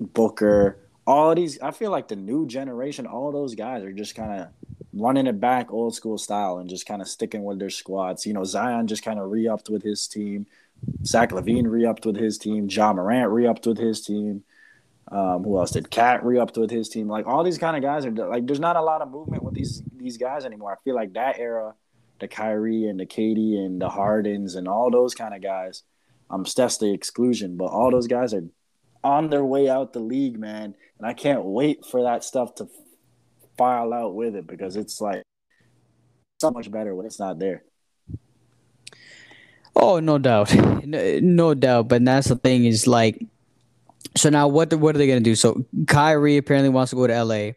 Booker, 0.00 0.78
all 1.06 1.34
these. 1.34 1.60
I 1.60 1.70
feel 1.70 1.90
like 1.90 2.08
the 2.08 2.16
new 2.16 2.46
generation, 2.46 3.06
all 3.06 3.30
those 3.32 3.54
guys 3.54 3.84
are 3.84 3.92
just 3.92 4.14
kind 4.14 4.40
of 4.40 4.48
running 4.92 5.26
it 5.26 5.40
back 5.40 5.72
old 5.72 5.94
school 5.94 6.18
style 6.18 6.58
and 6.58 6.68
just 6.68 6.86
kind 6.86 7.00
of 7.00 7.08
sticking 7.08 7.44
with 7.44 7.58
their 7.58 7.70
squads. 7.70 8.26
You 8.26 8.32
know, 8.32 8.44
Zion 8.44 8.86
just 8.86 9.04
kind 9.04 9.18
of 9.18 9.30
re-upped 9.30 9.68
with 9.68 9.82
his 9.82 10.06
team. 10.06 10.46
Zach 11.04 11.30
LaVine 11.30 11.70
re-upped 11.70 12.06
with 12.06 12.16
his 12.16 12.38
team. 12.38 12.68
Ja 12.68 12.92
Morant 12.92 13.30
re-upped 13.30 13.66
with 13.66 13.78
his 13.78 14.02
team. 14.02 14.44
Um, 15.12 15.42
who 15.42 15.58
else 15.58 15.72
did? 15.72 15.90
KAT 15.90 16.24
re-upped 16.24 16.56
with 16.56 16.70
his 16.70 16.88
team. 16.88 17.08
Like 17.08 17.26
all 17.26 17.42
these 17.42 17.58
kind 17.58 17.76
of 17.76 17.82
guys 17.82 18.04
are 18.06 18.10
like, 18.10 18.46
there's 18.46 18.60
not 18.60 18.76
a 18.76 18.82
lot 18.82 19.02
of 19.02 19.10
movement 19.10 19.42
with 19.42 19.54
these 19.54 19.82
these 19.96 20.16
guys 20.16 20.44
anymore. 20.44 20.72
I 20.72 20.82
feel 20.84 20.94
like 20.94 21.14
that 21.14 21.38
era, 21.38 21.74
the 22.20 22.28
Kyrie 22.28 22.86
and 22.86 22.98
the 22.98 23.06
KD 23.06 23.58
and 23.58 23.80
the 23.80 23.88
Hardens 23.88 24.54
and 24.54 24.68
all 24.68 24.90
those 24.90 25.14
kind 25.14 25.34
of 25.34 25.42
guys. 25.42 25.82
Um, 26.30 26.46
Steph's 26.46 26.78
the 26.78 26.92
exclusion, 26.92 27.56
but 27.56 27.66
all 27.66 27.90
those 27.90 28.06
guys 28.06 28.32
are 28.34 28.44
on 29.02 29.30
their 29.30 29.44
way 29.44 29.68
out 29.68 29.92
the 29.92 30.00
league, 30.00 30.38
man. 30.38 30.74
And 30.98 31.06
I 31.06 31.12
can't 31.12 31.44
wait 31.44 31.84
for 31.84 32.02
that 32.04 32.22
stuff 32.22 32.54
to 32.56 32.68
file 33.60 33.92
out 33.92 34.14
with 34.14 34.34
it 34.34 34.46
because 34.46 34.74
it's 34.76 35.02
like 35.02 35.22
so 36.40 36.50
much 36.50 36.70
better 36.70 36.94
when 36.94 37.04
it's 37.04 37.20
not 37.20 37.38
there. 37.38 37.62
Oh, 39.76 40.00
no 40.00 40.16
doubt, 40.16 40.54
no, 40.84 41.18
no 41.20 41.52
doubt. 41.52 41.88
But 41.88 42.02
that's 42.02 42.28
the 42.28 42.36
thing 42.36 42.64
is 42.64 42.86
like, 42.86 43.22
so 44.16 44.30
now 44.30 44.48
what? 44.48 44.72
What 44.72 44.94
are 44.94 44.98
they 44.98 45.06
gonna 45.06 45.20
do? 45.20 45.34
So 45.34 45.66
Kyrie 45.86 46.38
apparently 46.38 46.70
wants 46.70 46.90
to 46.90 46.96
go 46.96 47.06
to 47.06 47.22
LA, 47.22 47.50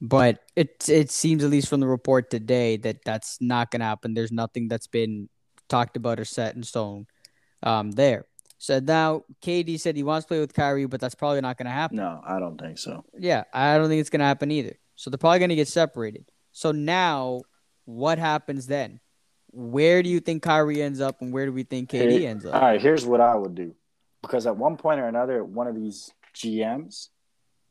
but 0.00 0.40
it 0.56 0.88
it 0.88 1.10
seems 1.10 1.44
at 1.44 1.50
least 1.50 1.68
from 1.68 1.80
the 1.80 1.86
report 1.86 2.30
today 2.30 2.78
that 2.78 3.04
that's 3.04 3.36
not 3.42 3.70
gonna 3.70 3.84
happen. 3.84 4.14
There's 4.14 4.32
nothing 4.32 4.68
that's 4.68 4.86
been 4.86 5.28
talked 5.68 5.98
about 5.98 6.18
or 6.18 6.24
set 6.24 6.56
in 6.56 6.62
stone 6.62 7.06
um, 7.62 7.90
there. 7.90 8.24
So 8.56 8.80
now 8.80 9.24
KD 9.42 9.78
said 9.78 9.94
he 9.94 10.02
wants 10.02 10.24
to 10.24 10.28
play 10.28 10.40
with 10.40 10.54
Kyrie, 10.54 10.86
but 10.86 11.00
that's 11.00 11.14
probably 11.14 11.42
not 11.42 11.58
going 11.58 11.66
to 11.66 11.72
happen. 11.72 11.98
No, 11.98 12.22
I 12.26 12.38
don't 12.38 12.58
think 12.58 12.78
so. 12.78 13.04
Yeah, 13.18 13.44
I 13.52 13.76
don't 13.76 13.88
think 13.90 14.00
it's 14.00 14.08
going 14.08 14.20
to 14.20 14.26
happen 14.26 14.50
either. 14.50 14.78
So 14.96 15.10
they're 15.10 15.18
probably 15.18 15.40
going 15.40 15.50
to 15.50 15.56
get 15.56 15.68
separated. 15.68 16.30
So 16.52 16.72
now, 16.72 17.42
what 17.84 18.18
happens 18.18 18.66
then? 18.66 19.00
Where 19.50 20.02
do 20.02 20.08
you 20.08 20.20
think 20.20 20.42
Kyrie 20.42 20.82
ends 20.82 21.00
up, 21.00 21.20
and 21.20 21.32
where 21.32 21.46
do 21.46 21.52
we 21.52 21.62
think 21.62 21.90
KD 21.90 22.10
Here, 22.10 22.30
ends 22.30 22.44
up? 22.44 22.54
All 22.54 22.60
right, 22.60 22.80
here's 22.80 23.06
what 23.06 23.20
I 23.20 23.34
would 23.34 23.54
do, 23.54 23.74
because 24.22 24.46
at 24.46 24.56
one 24.56 24.76
point 24.76 25.00
or 25.00 25.06
another, 25.06 25.44
one 25.44 25.66
of 25.68 25.76
these 25.76 26.12
GMs 26.34 27.08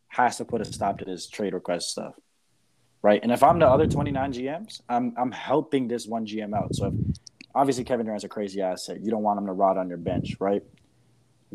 has 0.08 0.38
to 0.38 0.46
put 0.46 0.62
a 0.62 0.66
stop 0.66 1.00
to 1.00 1.06
this 1.06 1.28
trade 1.28 1.54
request 1.54 1.90
stuff, 1.90 2.14
right? 3.02 3.20
And 3.22 3.32
if 3.32 3.44
I'm 3.44 3.60
the 3.60 3.68
other 3.68 3.88
29 3.88 4.34
GMs, 4.34 4.82
I'm 4.88 5.14
I'm 5.18 5.32
helping 5.32 5.88
this 5.88 6.08
one 6.08 6.26
GM 6.26 6.56
out. 6.56 6.74
So 6.76 6.88
if, 6.88 6.94
obviously 7.54 7.84
Kevin 7.84 8.06
Durant's 8.06 8.24
a 8.24 8.30
crazy 8.30 8.62
asset, 8.62 9.02
you 9.02 9.12
don't 9.12 9.24
want 9.24 9.40
him 9.40 9.48
to 9.48 9.54
rot 9.54 9.78
on 9.78 9.90
your 9.90 9.98
bench, 9.98 10.38
right? 10.40 10.64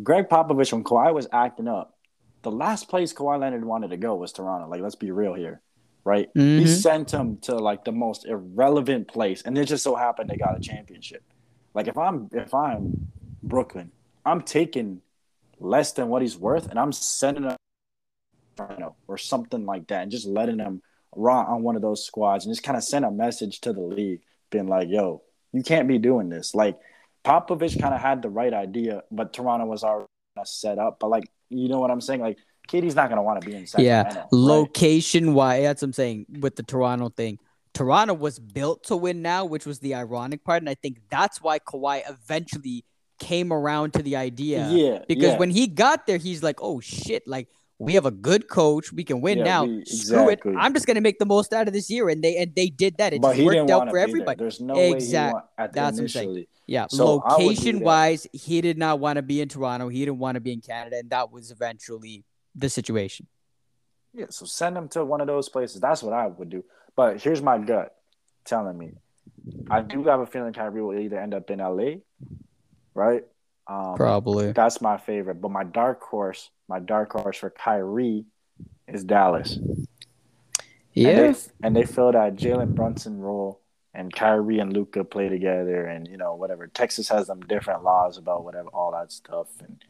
Gregg 0.02 0.28
Popovich, 0.28 0.72
when 0.72 0.84
Kawhi 0.84 1.14
was 1.14 1.26
acting 1.32 1.68
up, 1.68 1.97
the 2.42 2.50
last 2.50 2.88
place 2.88 3.12
Kawhi 3.12 3.40
Leonard 3.40 3.64
wanted 3.64 3.90
to 3.90 3.96
go 3.96 4.14
was 4.14 4.32
Toronto. 4.32 4.68
Like, 4.68 4.80
let's 4.80 4.94
be 4.94 5.10
real 5.10 5.34
here, 5.34 5.60
right? 6.04 6.32
Mm-hmm. 6.34 6.60
He 6.60 6.66
sent 6.66 7.10
him 7.10 7.38
to 7.42 7.56
like 7.56 7.84
the 7.84 7.92
most 7.92 8.26
irrelevant 8.26 9.08
place, 9.08 9.42
and 9.42 9.56
it 9.58 9.66
just 9.66 9.84
so 9.84 9.94
happened 9.94 10.30
they 10.30 10.36
got 10.36 10.56
a 10.56 10.60
championship. 10.60 11.22
Like, 11.74 11.88
if 11.88 11.98
I'm 11.98 12.28
if 12.32 12.54
I'm 12.54 13.08
Brooklyn, 13.42 13.90
I'm 14.24 14.42
taking 14.42 15.02
less 15.60 15.92
than 15.92 16.08
what 16.08 16.22
he's 16.22 16.36
worth, 16.36 16.68
and 16.68 16.78
I'm 16.78 16.92
sending 16.92 17.44
him 17.44 17.56
or 19.06 19.18
something 19.18 19.66
like 19.66 19.86
that, 19.88 20.02
and 20.02 20.10
just 20.10 20.26
letting 20.26 20.58
him 20.58 20.82
rot 21.14 21.48
on 21.48 21.62
one 21.62 21.76
of 21.76 21.82
those 21.82 22.04
squads, 22.04 22.44
and 22.44 22.52
just 22.54 22.64
kind 22.64 22.76
of 22.76 22.84
send 22.84 23.04
a 23.04 23.10
message 23.10 23.60
to 23.60 23.72
the 23.72 23.80
league, 23.80 24.20
being 24.50 24.68
like, 24.68 24.88
"Yo, 24.88 25.22
you 25.52 25.62
can't 25.62 25.88
be 25.88 25.98
doing 25.98 26.28
this." 26.28 26.54
Like, 26.54 26.78
Popovich 27.24 27.80
kind 27.80 27.94
of 27.94 28.00
had 28.00 28.22
the 28.22 28.30
right 28.30 28.52
idea, 28.52 29.02
but 29.10 29.32
Toronto 29.32 29.66
was 29.66 29.84
already 29.84 30.08
set 30.44 30.78
up. 30.78 30.98
But 31.00 31.10
like 31.10 31.24
you 31.50 31.68
know 31.68 31.78
what 31.78 31.90
I'm 31.90 32.00
saying? 32.00 32.20
Like 32.20 32.38
KD's 32.68 32.94
not 32.94 33.08
gonna 33.08 33.22
want 33.22 33.40
to 33.40 33.46
be 33.48 33.56
in 33.56 33.66
Sacramento. 33.66 34.16
Yeah, 34.16 34.24
location 34.32 35.34
wise, 35.34 35.62
that's 35.62 35.82
what 35.82 35.88
I'm 35.88 35.92
saying 35.92 36.26
with 36.40 36.56
the 36.56 36.62
Toronto 36.62 37.08
thing. 37.08 37.38
Toronto 37.74 38.14
was 38.14 38.38
built 38.38 38.84
to 38.84 38.96
win 38.96 39.22
now, 39.22 39.44
which 39.44 39.66
was 39.66 39.78
the 39.78 39.94
ironic 39.94 40.44
part, 40.44 40.62
and 40.62 40.68
I 40.68 40.74
think 40.74 40.98
that's 41.10 41.40
why 41.40 41.58
Kawhi 41.58 42.02
eventually 42.08 42.84
came 43.18 43.52
around 43.52 43.94
to 43.94 44.02
the 44.02 44.16
idea. 44.16 44.68
Yeah, 44.70 44.98
because 45.06 45.32
yeah. 45.32 45.38
when 45.38 45.50
he 45.50 45.66
got 45.66 46.06
there, 46.06 46.18
he's 46.18 46.42
like, 46.42 46.60
"Oh 46.60 46.80
shit!" 46.80 47.26
Like 47.26 47.48
we 47.78 47.94
have 47.94 48.06
a 48.06 48.10
good 48.10 48.48
coach. 48.48 48.92
We 48.92 49.04
can 49.04 49.20
win 49.20 49.38
yeah, 49.38 49.44
now. 49.44 49.64
We, 49.64 49.84
Screw 49.84 50.28
exactly. 50.28 50.52
it. 50.52 50.56
I'm 50.58 50.74
just 50.74 50.86
gonna 50.86 51.00
make 51.00 51.18
the 51.18 51.26
most 51.26 51.52
out 51.52 51.68
of 51.68 51.74
this 51.74 51.88
year, 51.88 52.08
and 52.08 52.22
they 52.22 52.36
and 52.36 52.54
they 52.54 52.68
did 52.68 52.96
that. 52.98 53.12
It 53.12 53.22
worked 53.22 53.70
out 53.70 53.88
for 53.88 53.98
everybody. 53.98 54.36
There. 54.36 54.44
There's 54.44 54.60
no 54.60 54.74
exactly. 54.74 55.34
way 55.34 55.40
he 55.56 55.62
want, 55.62 55.74
That's 55.74 55.98
initially. 55.98 56.26
what 56.26 56.30
I'm 56.30 56.34
saying. 56.34 56.46
Yeah, 56.66 56.86
so 56.90 57.16
location 57.16 57.80
wise, 57.80 58.26
he 58.32 58.60
did 58.60 58.76
not 58.76 59.00
want 59.00 59.16
to 59.16 59.22
be 59.22 59.40
in 59.40 59.48
Toronto. 59.48 59.88
He 59.88 60.00
didn't 60.00 60.18
want 60.18 60.34
to 60.34 60.40
be 60.40 60.52
in 60.52 60.60
Canada, 60.60 60.98
and 60.98 61.08
that 61.10 61.32
was 61.32 61.50
eventually 61.50 62.24
the 62.54 62.68
situation. 62.68 63.26
Yeah, 64.12 64.26
so 64.30 64.44
send 64.44 64.76
him 64.76 64.88
to 64.88 65.04
one 65.04 65.20
of 65.20 65.26
those 65.26 65.48
places. 65.48 65.80
That's 65.80 66.02
what 66.02 66.12
I 66.12 66.26
would 66.26 66.50
do. 66.50 66.64
But 66.96 67.22
here's 67.22 67.40
my 67.40 67.58
gut 67.58 67.94
telling 68.44 68.76
me, 68.76 68.92
I 69.70 69.82
do 69.82 70.04
have 70.04 70.20
a 70.20 70.26
feeling 70.26 70.52
Kyrie 70.52 70.82
will 70.82 70.98
either 70.98 71.18
end 71.18 71.32
up 71.32 71.50
in 71.50 71.60
LA, 71.60 72.00
right? 72.94 73.22
Um, 73.68 73.94
Probably. 73.96 74.52
That's 74.52 74.80
my 74.80 74.96
favorite. 74.96 75.40
But 75.40 75.50
my 75.50 75.64
dark 75.64 76.02
horse, 76.02 76.50
my 76.68 76.78
dark 76.78 77.12
horse 77.12 77.36
for 77.36 77.50
Kyrie 77.50 78.24
is 78.86 79.04
Dallas. 79.04 79.58
Yeah. 80.94 81.08
And 81.08 81.34
they, 81.34 81.40
and 81.62 81.76
they 81.76 81.84
fill 81.84 82.12
that 82.12 82.36
Jalen 82.36 82.74
Brunson 82.74 83.20
role 83.20 83.60
and 83.94 84.12
Kyrie 84.12 84.58
and 84.60 84.72
Luka 84.72 85.02
play 85.04 85.28
together, 85.28 85.84
and 85.86 86.06
you 86.06 86.16
know 86.16 86.34
whatever. 86.34 86.66
Texas 86.66 87.08
has 87.08 87.26
them 87.26 87.40
different 87.40 87.82
laws 87.82 88.18
about 88.18 88.44
whatever 88.44 88.68
all 88.68 88.92
that 88.92 89.10
stuff, 89.10 89.48
and 89.60 89.84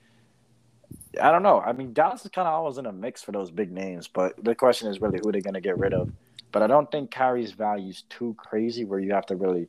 I 1.21 1.31
don't 1.31 1.43
know. 1.43 1.61
I 1.61 1.73
mean, 1.73 1.93
Dallas 1.93 2.25
is 2.25 2.31
kind 2.31 2.49
of 2.49 2.55
always 2.55 2.79
in 2.79 2.87
a 2.87 2.93
mix 2.93 3.23
for 3.23 3.33
those 3.33 3.51
big 3.51 3.71
names, 3.71 4.09
but 4.09 4.43
the 4.43 4.55
question 4.55 4.89
is 4.89 5.01
really 5.01 5.19
who 5.23 5.33
they're 5.33 5.41
gonna 5.41 5.61
get 5.61 5.79
rid 5.79 5.93
of. 5.93 6.11
But 6.53 6.63
I 6.63 6.67
don't 6.67 6.91
think 6.91 7.11
Kyrie's 7.11 7.53
value 7.53 7.91
is 7.91 8.05
too 8.09 8.35
crazy 8.39 8.85
where 8.85 8.99
you 8.99 9.13
have 9.13 9.27
to 9.27 9.37
really 9.37 9.69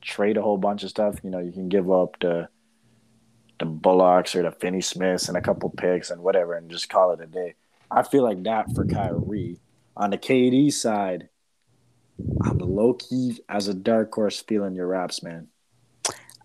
trade 0.00 0.36
a 0.36 0.42
whole 0.42 0.58
bunch 0.58 0.84
of 0.84 0.90
stuff. 0.90 1.16
You 1.24 1.30
know, 1.30 1.40
you 1.40 1.50
can 1.50 1.68
give 1.68 1.90
up 1.90 2.16
the 2.20 2.48
the 3.62 3.66
Bullocks 3.66 4.34
or 4.34 4.42
the 4.42 4.50
Finney 4.50 4.80
Smiths 4.80 5.28
and 5.28 5.36
a 5.36 5.40
couple 5.40 5.70
picks 5.70 6.10
and 6.10 6.20
whatever, 6.20 6.54
and 6.54 6.68
just 6.70 6.88
call 6.88 7.12
it 7.12 7.20
a 7.20 7.26
day. 7.26 7.54
I 7.90 8.02
feel 8.02 8.24
like 8.24 8.42
that 8.42 8.74
for 8.74 8.84
Kyrie. 8.84 9.58
On 9.96 10.10
the 10.10 10.18
KD 10.18 10.72
side, 10.72 11.28
I'm 12.42 12.58
low 12.58 12.94
key 12.94 13.38
as 13.48 13.68
a 13.68 13.74
dark 13.74 14.12
horse 14.12 14.40
feeling 14.40 14.74
your 14.74 14.86
raps, 14.88 15.22
man. 15.22 15.48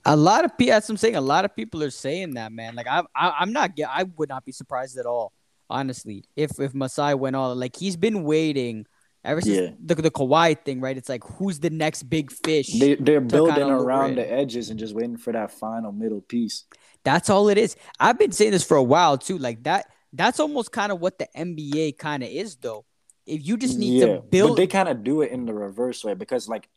A 0.05 0.15
lot 0.15 0.45
of 0.45 0.57
people, 0.57 0.73
that's 0.73 0.89
I'm 0.89 0.97
saying. 0.97 1.15
A 1.15 1.21
lot 1.21 1.43
of 1.43 1.55
people 1.55 1.83
are 1.83 1.89
saying 1.89 2.35
that, 2.35 2.51
man. 2.51 2.75
Like 2.75 2.87
I'm, 2.89 3.05
I, 3.15 3.33
I'm 3.39 3.51
not. 3.51 3.71
I 3.87 4.03
would 4.03 4.29
not 4.29 4.45
be 4.45 4.51
surprised 4.51 4.97
at 4.97 5.05
all, 5.05 5.33
honestly. 5.69 6.23
If 6.35 6.59
if 6.59 6.73
Masai 6.73 7.13
went 7.15 7.35
all 7.35 7.55
like 7.55 7.75
he's 7.75 7.97
been 7.97 8.23
waiting 8.23 8.85
ever 9.23 9.41
since 9.41 9.57
Yeah. 9.57 9.69
the 9.83 9.95
the 9.95 10.11
Kawhi 10.11 10.63
thing, 10.63 10.79
right? 10.79 10.95
It's 10.97 11.09
like 11.09 11.23
who's 11.23 11.59
the 11.59 11.69
next 11.69 12.03
big 12.03 12.31
fish? 12.31 12.79
They 12.79 12.95
they're 12.95 13.21
building 13.21 13.69
around 13.69 14.15
the 14.15 14.31
edges 14.31 14.69
and 14.69 14.79
just 14.79 14.95
waiting 14.95 15.17
for 15.17 15.33
that 15.33 15.51
final 15.51 15.91
middle 15.91 16.21
piece. 16.21 16.63
That's 17.03 17.29
all 17.29 17.49
it 17.49 17.57
is. 17.57 17.75
I've 17.99 18.19
been 18.19 18.31
saying 18.31 18.51
this 18.51 18.63
for 18.63 18.77
a 18.77 18.83
while 18.83 19.17
too. 19.17 19.37
Like 19.37 19.63
that. 19.63 19.87
That's 20.13 20.39
almost 20.39 20.71
kind 20.71 20.91
of 20.91 20.99
what 21.01 21.19
the 21.19 21.27
NBA 21.35 21.97
kind 21.97 22.23
of 22.23 22.29
is, 22.29 22.55
though. 22.55 22.85
If 23.25 23.45
you 23.45 23.57
just 23.57 23.77
need 23.77 23.99
yeah, 23.99 24.05
to 24.05 24.13
but 24.21 24.31
build, 24.31 24.57
they 24.57 24.67
kind 24.67 24.87
of 24.87 25.03
do 25.03 25.21
it 25.21 25.31
in 25.31 25.45
the 25.45 25.53
reverse 25.53 26.03
way 26.03 26.13
because 26.13 26.47
like 26.47 26.69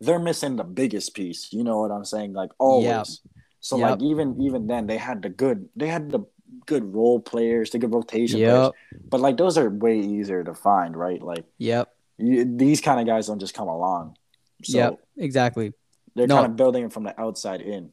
they're 0.00 0.18
missing 0.18 0.56
the 0.56 0.64
biggest 0.64 1.14
piece. 1.14 1.52
You 1.52 1.62
know 1.64 1.80
what 1.80 1.90
I'm 1.92 2.04
saying? 2.04 2.32
Like 2.32 2.50
always. 2.58 3.20
So 3.60 3.76
Yep. 3.76 3.90
like 3.90 4.02
even 4.02 4.40
even 4.42 4.66
then 4.66 4.86
they 4.86 4.98
had 4.98 5.22
the 5.22 5.28
good 5.28 5.68
they 5.76 5.86
had 5.86 6.10
the 6.10 6.20
good 6.66 6.92
role 6.92 7.20
players, 7.20 7.70
the 7.70 7.78
good 7.78 7.94
rotation 7.94 8.40
Yep. 8.40 8.50
players. 8.50 8.70
But 9.10 9.20
like 9.20 9.36
those 9.36 9.56
are 9.58 9.70
way 9.70 9.98
easier 10.00 10.42
to 10.42 10.54
find, 10.54 10.96
right? 10.96 11.22
Like 11.22 11.44
yep, 11.58 11.94
you, 12.18 12.44
these 12.44 12.80
kind 12.80 12.98
of 13.00 13.06
guys 13.06 13.28
don't 13.28 13.38
just 13.38 13.54
come 13.54 13.68
along. 13.68 14.16
So 14.64 14.76
yep, 14.78 14.98
exactly. 15.16 15.72
they're 16.16 16.26
No. 16.26 16.36
kind 16.36 16.46
of 16.46 16.56
building 16.56 16.84
it 16.84 16.92
from 16.92 17.04
the 17.04 17.18
outside 17.20 17.60
in. 17.60 17.90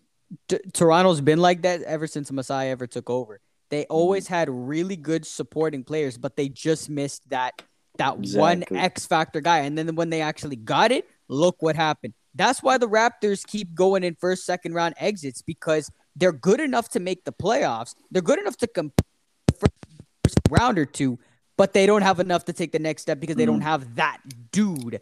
T- 0.47 0.59
Toronto's 0.73 1.21
been 1.21 1.39
like 1.39 1.63
that 1.63 1.81
ever 1.83 2.07
since 2.07 2.31
Masai 2.31 2.69
ever 2.69 2.87
took 2.87 3.09
over. 3.09 3.39
They 3.69 3.81
Mm-hmm. 3.83 3.93
always 3.93 4.27
had 4.27 4.49
really 4.49 4.95
good 4.95 5.25
supporting 5.25 5.83
players, 5.83 6.17
but 6.17 6.35
they 6.35 6.49
just 6.49 6.89
missed 6.89 7.29
that 7.29 7.61
that 7.97 8.17
one 8.17 8.63
X 8.71 9.05
factor 9.05 9.41
guy. 9.41 9.59
And 9.59 9.77
then 9.77 9.95
when 9.95 10.09
they 10.09 10.21
actually 10.21 10.55
got 10.55 10.91
it, 10.91 11.05
look 11.27 11.57
what 11.61 11.75
happened. 11.75 12.13
That's 12.33 12.63
why 12.63 12.77
the 12.77 12.87
Raptors 12.87 13.45
keep 13.45 13.75
going 13.75 14.03
in 14.03 14.15
first, 14.15 14.45
second 14.45 14.73
round 14.73 14.95
exits 14.97 15.41
because 15.41 15.91
they're 16.15 16.31
good 16.31 16.59
enough 16.61 16.89
to 16.89 16.99
make 16.99 17.25
the 17.25 17.33
playoffs. 17.33 17.95
They're 18.09 18.21
good 18.21 18.39
enough 18.39 18.55
to 18.57 18.67
compete 18.67 19.05
for 19.59 19.67
first 20.23 20.37
round 20.49 20.79
or 20.79 20.85
two, 20.85 21.19
but 21.57 21.73
they 21.73 21.85
don't 21.85 22.03
have 22.03 22.19
enough 22.19 22.45
to 22.45 22.53
take 22.53 22.71
the 22.71 22.79
next 22.79 23.01
step 23.01 23.19
because 23.19 23.35
they 23.35 23.43
Mm. 23.43 23.47
don't 23.47 23.61
have 23.61 23.95
that 23.95 24.19
dude. 24.51 25.01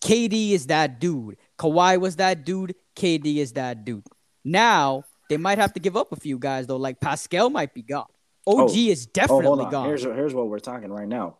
KD 0.00 0.52
is 0.52 0.66
that 0.66 0.98
dude. 0.98 1.36
Kawhi 1.58 2.00
was 2.00 2.16
that 2.16 2.44
dude. 2.44 2.74
KD 2.96 3.36
is 3.38 3.52
that 3.52 3.84
dude. 3.84 4.02
Now 4.44 5.04
they 5.28 5.36
might 5.36 5.58
have 5.58 5.72
to 5.74 5.80
give 5.80 5.96
up 5.96 6.12
a 6.12 6.16
few 6.16 6.38
guys 6.38 6.66
though. 6.66 6.76
Like 6.76 7.00
Pascal 7.00 7.50
might 7.50 7.74
be 7.74 7.82
gone. 7.82 8.06
OG 8.46 8.58
Oh. 8.70 8.74
is 8.74 9.06
Oh, 9.06 9.10
definitely 9.12 9.64
on. 9.66 9.70
gone. 9.70 9.86
Here's 9.86 10.02
here's 10.04 10.34
what 10.34 10.48
we're 10.48 10.58
talking 10.58 10.90
right 10.92 11.08
now. 11.08 11.36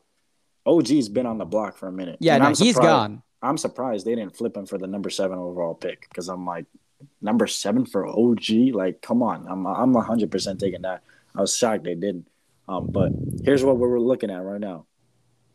OG's 0.64 1.08
been 1.08 1.26
on 1.26 1.38
the 1.38 1.44
block 1.44 1.76
for 1.76 1.88
a 1.88 1.92
minute. 1.92 2.18
yeah, 2.20 2.34
And 2.36 2.44
no, 2.44 2.48
he's 2.54 2.78
gone. 2.78 3.22
I'm 3.42 3.58
surprised 3.58 4.06
they 4.06 4.14
didn't 4.14 4.36
flip 4.36 4.56
him 4.56 4.66
for 4.66 4.78
the 4.78 4.86
number 4.86 5.10
seven 5.10 5.36
overall 5.38 5.74
pick 5.74 6.08
because 6.08 6.28
I'm 6.28 6.46
like 6.46 6.66
number 7.20 7.48
seven 7.48 7.84
for 7.84 8.06
OG. 8.06 8.72
Like, 8.72 9.02
come 9.02 9.22
on, 9.24 9.46
I'm 9.48 9.66
I'm 9.66 9.92
100 9.92 10.30
percent 10.30 10.60
taking 10.60 10.82
that. 10.82 11.02
I 11.34 11.40
was 11.40 11.56
shocked 11.56 11.82
they 11.84 11.96
didn't. 11.96 12.28
Um, 12.68 12.86
but 12.92 13.10
here's 13.44 13.64
what 13.64 13.76
we're 13.78 13.98
looking 13.98 14.30
at 14.30 14.42
right 14.44 14.60
now. 14.60 14.86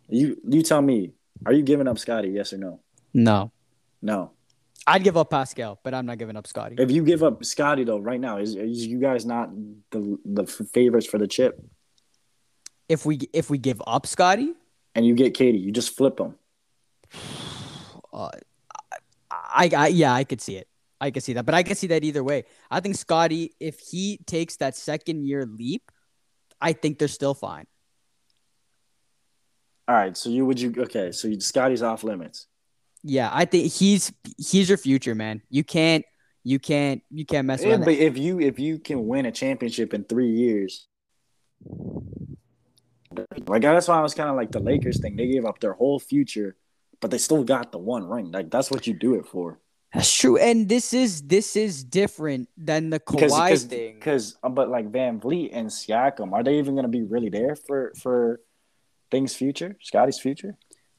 You 0.10 0.36
you 0.46 0.62
tell 0.62 0.82
me, 0.82 1.14
are 1.46 1.54
you 1.54 1.64
giving 1.64 1.88
up 1.88 1.98
Scotty? 2.00 2.30
Yes 2.30 2.52
or 2.52 2.58
no? 2.58 2.82
No, 3.14 3.52
No. 4.02 4.32
I'd 4.90 5.04
give 5.04 5.18
up 5.18 5.30
Pascal, 5.30 5.80
but 5.84 5.94
I'm 5.94 6.06
not 6.06 6.18
giving 6.18 6.38
up 6.38 6.48
Scotty. 6.48 6.78
If 6.80 6.90
you 6.92 7.04
give 7.04 7.22
up 7.22 7.44
Scotty 7.44 7.84
though, 7.84 8.00
right 8.00 8.20
now, 8.20 8.38
is, 8.38 8.56
is 8.56 8.88
you 8.88 9.00
guys 9.00 9.26
not 9.26 9.50
the 9.92 10.18
the 10.24 10.48
favorites 10.48 11.06
for 11.06 11.18
the 11.18 11.28
chip? 11.28 11.62
If 12.88 13.06
we 13.06 13.20
if 13.34 13.50
we 13.50 13.58
give 13.58 13.82
up 13.86 14.08
Scotty, 14.08 14.54
And 14.96 15.06
you 15.06 15.14
get 15.14 15.34
KD, 15.34 15.62
you 15.62 15.74
just 15.74 15.96
flip 15.98 16.16
them. 16.16 16.36
uh, 18.14 18.30
I, 19.30 19.70
I 19.76 19.88
yeah, 19.88 20.14
I 20.14 20.24
could 20.24 20.40
see 20.40 20.56
it. 20.56 20.70
I 21.02 21.12
could 21.12 21.22
see 21.22 21.34
that, 21.34 21.46
but 21.46 21.54
I 21.54 21.64
could 21.64 21.78
see 21.78 21.88
that 21.88 22.04
either 22.06 22.24
way. 22.24 22.46
I 22.72 22.80
think 22.80 22.96
Scotty, 22.96 23.54
if 23.60 23.80
he 23.80 24.20
takes 24.26 24.56
that 24.58 24.76
second 24.76 25.28
year 25.28 25.46
leap, 25.46 25.92
I 26.62 26.74
think 26.74 26.98
they're 26.98 27.08
still 27.10 27.34
fine. 27.34 27.68
All 29.88 29.96
right, 29.96 30.18
so 30.18 30.30
you 30.30 30.46
would 30.46 30.60
you 30.60 30.74
okay? 30.80 31.12
So 31.12 31.28
you, 31.28 31.40
Scotty's 31.42 31.84
off 31.84 32.04
limits. 32.04 32.48
Yeah, 33.04 33.30
I 33.32 33.46
think 33.46 33.72
he's 33.72 34.12
he's 34.38 34.70
your 34.70 34.78
future, 34.78 35.16
man. 35.16 35.42
You 35.50 35.64
can't 35.64 36.04
you 36.44 36.60
can't 36.60 37.02
you 37.10 37.26
can't 37.26 37.46
mess 37.46 37.62
Yeah, 37.62 37.78
with 37.78 37.86
but 37.86 37.94
if 37.94 38.18
you 38.18 38.40
if 38.40 38.60
you 38.60 38.80
can 38.80 39.08
win 39.08 39.26
a 39.26 39.32
championship 39.32 39.94
in 39.94 40.04
three 40.04 40.30
years, 40.30 40.88
like 43.48 43.62
that's 43.62 43.88
why 43.88 43.98
I 43.98 44.02
was 44.02 44.14
kind 44.14 44.30
of 44.30 44.36
like 44.36 44.52
the 44.52 44.60
Lakers 44.60 45.00
thing. 45.00 45.16
They 45.16 45.28
gave 45.28 45.46
up 45.46 45.60
their 45.60 45.74
whole 45.74 46.00
future, 46.00 46.56
but 47.02 47.12
they 47.12 47.18
still 47.18 47.44
got 47.44 47.72
the 47.72 47.78
one 47.78 48.08
ring. 48.08 48.32
Like 48.32 48.50
that's 48.50 48.72
what 48.72 48.88
you 48.88 48.94
do 48.94 49.16
it 49.16 49.26
for. 49.26 49.60
That's 49.94 50.14
true, 50.14 50.38
and 50.38 50.68
this 50.68 50.94
is 50.94 51.22
this 51.24 51.56
is 51.56 51.84
different 51.84 52.50
than 52.58 52.90
the 52.90 53.00
Kawhi 53.00 53.20
because 53.20 53.64
thing. 53.64 53.96
because 53.96 54.38
uh, 54.44 54.50
but 54.50 54.70
like 54.70 54.92
VanVleet 54.92 55.50
and 55.54 55.68
Siakam, 55.68 56.34
are 56.34 56.44
they 56.44 56.60
even 56.60 56.76
going 56.76 56.84
to 56.84 56.90
be 56.90 57.04
really 57.04 57.30
there 57.30 57.56
for 57.56 57.94
for 57.98 58.42
things 59.10 59.34
future? 59.34 59.78
Scotty's 59.82 60.20
future. 60.20 60.58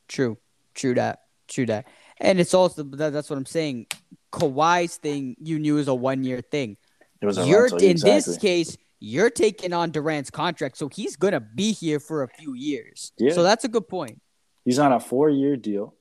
True, 0.09 0.39
true 0.75 0.95
that, 0.95 1.21
true 1.49 1.67
that, 1.67 1.87
and 2.21 2.41
it's 2.41 2.55
also 2.55 2.83
that, 2.83 3.13
that's 3.13 3.31
what 3.31 3.37
I'm 3.37 3.47
saying. 3.47 3.87
Kawhi's 4.33 4.97
thing 4.97 5.37
you 5.41 5.59
knew 5.59 5.79
is 5.79 5.89
a 5.89 5.95
one 5.95 6.25
year 6.25 6.41
thing. 6.41 6.77
It 7.21 7.27
was 7.27 7.39
a 7.39 7.47
You're 7.47 7.63
rental, 7.63 7.79
in 7.79 7.91
exactly. 7.91 8.33
this 8.33 8.37
case, 8.39 8.77
you're 9.01 9.31
taking 9.31 9.73
on 9.73 9.91
Durant's 9.91 10.31
contract, 10.31 10.77
so 10.77 10.89
he's 10.89 11.17
gonna 11.17 11.41
be 11.41 11.73
here 11.73 12.01
for 12.01 12.23
a 12.23 12.29
few 12.29 12.55
years. 12.55 13.13
Yeah. 13.19 13.33
So 13.33 13.43
that's 13.43 13.65
a 13.65 13.69
good 13.69 13.89
point. 13.89 14.21
He's 14.65 14.79
on 14.79 14.93
a 14.93 15.01
four 15.01 15.31
year 15.31 15.57
deal. 15.57 15.95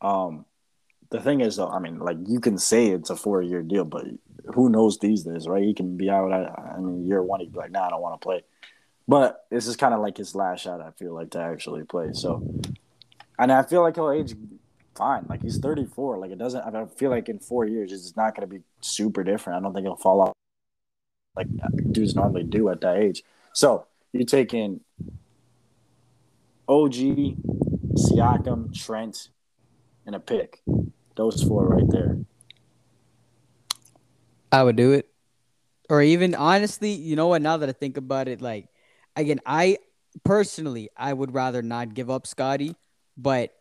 Um, 0.00 0.44
the 1.10 1.20
thing 1.20 1.40
is, 1.40 1.56
though, 1.56 1.68
I 1.68 1.78
mean, 1.78 1.98
like 1.98 2.18
you 2.26 2.40
can 2.40 2.58
say 2.58 2.88
it's 2.88 3.10
a 3.10 3.16
four 3.16 3.42
year 3.42 3.62
deal, 3.62 3.84
but 3.84 4.04
who 4.54 4.68
knows 4.68 4.98
these 4.98 5.22
days, 5.22 5.46
right? 5.46 5.62
He 5.62 5.74
can 5.74 5.96
be 5.96 6.10
out. 6.10 6.32
At, 6.32 6.58
I 6.58 6.78
mean, 6.78 7.06
year 7.06 7.22
one, 7.22 7.40
he'd 7.40 7.52
be 7.52 7.58
like, 7.58 7.70
"Nah, 7.70 7.86
I 7.86 7.90
don't 7.90 8.02
want 8.02 8.20
to 8.20 8.24
play." 8.24 8.44
But 9.08 9.46
this 9.50 9.66
is 9.66 9.76
kind 9.76 9.94
of 9.94 10.00
like 10.00 10.16
his 10.16 10.34
last 10.34 10.62
shot. 10.62 10.80
I 10.80 10.90
feel 10.90 11.14
like 11.14 11.30
to 11.30 11.40
actually 11.40 11.84
play. 11.84 12.10
So, 12.12 12.60
and 13.38 13.52
I 13.52 13.62
feel 13.62 13.82
like 13.82 13.94
he'll 13.94 14.10
age 14.10 14.34
fine. 14.96 15.26
Like 15.28 15.42
he's 15.42 15.58
34. 15.58 16.18
Like 16.18 16.30
it 16.30 16.38
doesn't. 16.38 16.62
I 16.62 16.86
feel 16.86 17.10
like 17.10 17.28
in 17.28 17.38
four 17.38 17.66
years, 17.66 17.92
it's 17.92 18.16
not 18.16 18.34
going 18.34 18.48
to 18.48 18.54
be 18.54 18.62
super 18.80 19.22
different. 19.22 19.58
I 19.58 19.62
don't 19.62 19.74
think 19.74 19.86
he'll 19.86 19.96
fall 19.96 20.20
off 20.20 20.32
like 21.36 21.48
dudes 21.92 22.14
normally 22.16 22.42
do 22.42 22.68
at 22.70 22.80
that 22.80 22.96
age. 22.96 23.22
So 23.52 23.86
you 24.12 24.24
take 24.24 24.54
in 24.54 24.80
OG, 26.68 26.94
Siakam, 27.94 28.74
Trent, 28.74 29.28
and 30.06 30.14
a 30.16 30.20
pick. 30.20 30.62
Those 31.14 31.42
four 31.42 31.66
right 31.66 31.88
there. 31.88 32.18
I 34.50 34.62
would 34.62 34.76
do 34.76 34.92
it. 34.92 35.08
Or 35.88 36.02
even 36.02 36.34
honestly, 36.34 36.92
you 36.92 37.14
know 37.14 37.28
what? 37.28 37.42
Now 37.42 37.58
that 37.58 37.68
I 37.68 37.72
think 37.72 37.96
about 37.96 38.28
it, 38.28 38.40
like 38.42 38.68
again, 39.14 39.40
I 39.46 39.78
personally 40.24 40.90
I 40.96 41.12
would 41.12 41.32
rather 41.32 41.62
not 41.62 41.94
give 41.94 42.10
up 42.10 42.26
Scotty, 42.26 42.74
but 43.16 43.55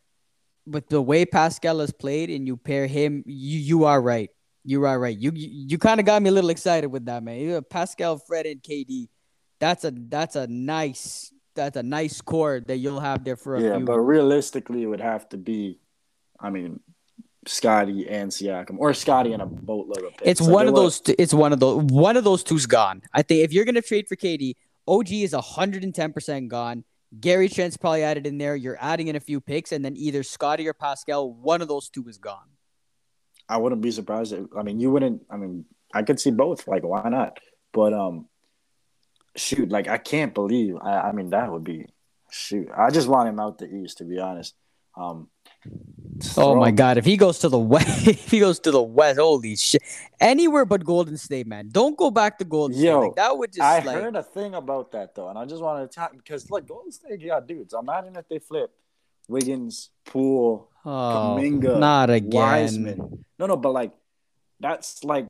with 0.68 0.88
the 0.90 1.02
way 1.02 1.26
Pascal 1.26 1.80
has 1.80 1.92
played 1.92 2.30
and 2.30 2.48
you 2.48 2.58
pair 2.58 2.88
him, 2.88 3.24
you 3.26 3.60
you 3.60 3.84
are 3.86 4.02
right. 4.02 4.30
You 4.64 4.84
are 4.86 5.00
right. 5.00 5.18
You 5.18 5.32
you, 5.36 5.66
you 5.70 5.78
kind 5.78 6.00
of 6.00 6.06
got 6.06 6.22
me 6.22 6.30
a 6.30 6.32
little 6.32 6.50
excited 6.50 6.88
with 6.88 7.06
that, 7.06 7.24
man. 7.24 7.62
Pascal, 7.70 8.18
Fred, 8.18 8.46
and 8.46 8.62
KD. 8.62 9.08
That's 9.60 9.84
a 9.86 9.92
that's 9.96 10.36
a 10.36 10.48
nice 10.48 11.32
that's 11.56 11.78
a 11.78 11.84
nice 11.84 12.20
core 12.22 12.62
that 12.68 12.78
you'll 12.78 13.00
have 13.00 13.24
there 13.24 13.36
for 13.38 13.56
a 13.56 13.62
Yeah, 13.62 13.78
few. 13.78 13.86
but 13.86 14.00
realistically, 14.00 14.84
it 14.84 14.88
would 14.88 15.00
have 15.00 15.30
to 15.30 15.38
be, 15.38 15.80
I 16.40 16.50
mean, 16.50 16.82
Scotty 17.48 18.10
and 18.10 18.30
Siakam, 18.32 18.76
or 18.78 18.94
Scotty 18.94 19.32
and 19.34 19.42
a 19.42 19.46
boatload 19.46 20.04
of 20.04 20.18
picks. 20.18 20.22
It's 20.32 20.42
Like, 20.42 20.52
one 20.52 20.68
of 20.68 20.76
those. 20.76 21.00
Two, 21.00 21.16
it's 21.18 21.34
one 21.34 21.54
of 21.54 21.60
those. 21.60 21.84
One 21.84 22.18
of 22.18 22.24
those 22.24 22.44
two's 22.44 22.66
gone. 22.66 23.04
I 23.14 23.22
think 23.22 23.44
if 23.44 23.54
you're 23.54 23.66
gonna 23.66 23.82
trade 23.82 24.08
for 24.08 24.16
KD, 24.16 24.56
OG 24.88 25.12
is 25.12 25.34
hundred 25.34 25.84
and 25.84 25.94
ten 25.94 26.12
percent 26.12 26.50
gone. 26.50 26.84
Gary 27.20 27.50
Trent's 27.50 27.78
probably 27.78 28.04
added 28.04 28.28
in 28.28 28.38
there. 28.38 28.56
You're 28.56 28.78
adding 28.80 29.08
in 29.08 29.16
a 29.16 29.20
few 29.20 29.40
picks, 29.40 29.72
and 29.72 29.84
then 29.84 29.96
either 29.96 30.24
Scotty 30.24 30.68
or 30.68 30.74
Pascal. 30.74 31.32
One 31.32 31.62
of 31.62 31.68
those 31.68 31.90
two 31.90 32.08
is 32.08 32.18
gone. 32.18 32.50
I 33.48 33.58
wouldn't 33.58 33.82
be 33.82 33.92
surprised. 33.92 34.34
If, 34.34 34.46
I 34.58 34.64
mean, 34.64 34.80
you 34.80 34.92
wouldn't. 34.92 35.24
I 35.30 35.38
mean, 35.38 35.66
I 35.94 36.04
could 36.04 36.20
see 36.20 36.32
both. 36.32 36.68
Like, 36.68 36.84
why 36.84 37.08
not? 37.10 37.40
But 37.74 37.94
um, 37.94 38.28
shoot, 39.36 39.70
like 39.70 39.88
I 39.88 39.98
can't 39.98 40.34
believe. 40.34 40.76
I, 40.82 41.10
I 41.10 41.12
mean, 41.12 41.30
that 41.30 41.52
would 41.52 41.64
be 41.64 41.88
shoot. 42.32 42.70
I 42.76 42.90
just 42.90 43.08
want 43.08 43.30
him 43.30 43.40
out 43.40 43.58
the 43.58 43.74
East, 43.74 44.00
to 44.00 44.04
be 44.04 44.20
honest. 44.20 44.56
Um, 44.98 45.30
Oh 46.38 46.56
my 46.56 46.72
God! 46.72 46.98
If 46.98 47.06
he 47.06 47.18
goes 47.18 47.40
to 47.40 47.50
the 47.50 47.60
west, 47.74 48.08
if 48.08 48.32
he 48.32 48.40
goes 48.40 48.60
to 48.60 48.72
the 48.72 48.82
west, 48.82 49.20
holy 49.20 49.56
shit! 49.56 49.82
Anywhere 50.20 50.66
but 50.66 50.84
Golden 50.84 51.18
State, 51.18 51.48
man. 51.48 51.70
Don't 51.72 51.98
go 51.98 52.10
back 52.10 52.38
to 52.40 52.46
Golden 52.46 52.78
State. 52.78 52.88
Yo, 52.88 53.02
Like, 53.02 53.16
that 53.16 53.38
would 53.38 53.52
just 53.52 53.62
I 53.62 53.80
like 53.80 53.96
heard 53.98 54.16
a 54.16 54.24
thing 54.24 54.56
about 54.56 54.92
that 54.94 55.16
though, 55.16 55.30
and 55.30 55.38
I 55.38 55.46
just 55.46 55.62
wanted 55.62 55.92
to 55.92 55.96
talk 55.96 56.16
because 56.16 56.50
look, 56.50 56.68
Golden 56.68 56.92
State 56.92 57.22
yeah, 57.22 57.40
dudes. 57.46 57.74
Imagine 57.78 58.16
if 58.16 58.28
they 58.30 58.40
flip 58.40 58.72
Wiggins, 59.28 59.90
Poole, 60.06 60.70
oh, 60.86 60.90
Kuminga, 60.90 61.80
not 61.80 62.10
again. 62.10 62.30
Wiseman. 62.32 63.26
No, 63.38 63.48
no, 63.48 63.58
but 63.58 63.72
like 63.72 63.92
that's 64.60 65.04
like 65.04 65.28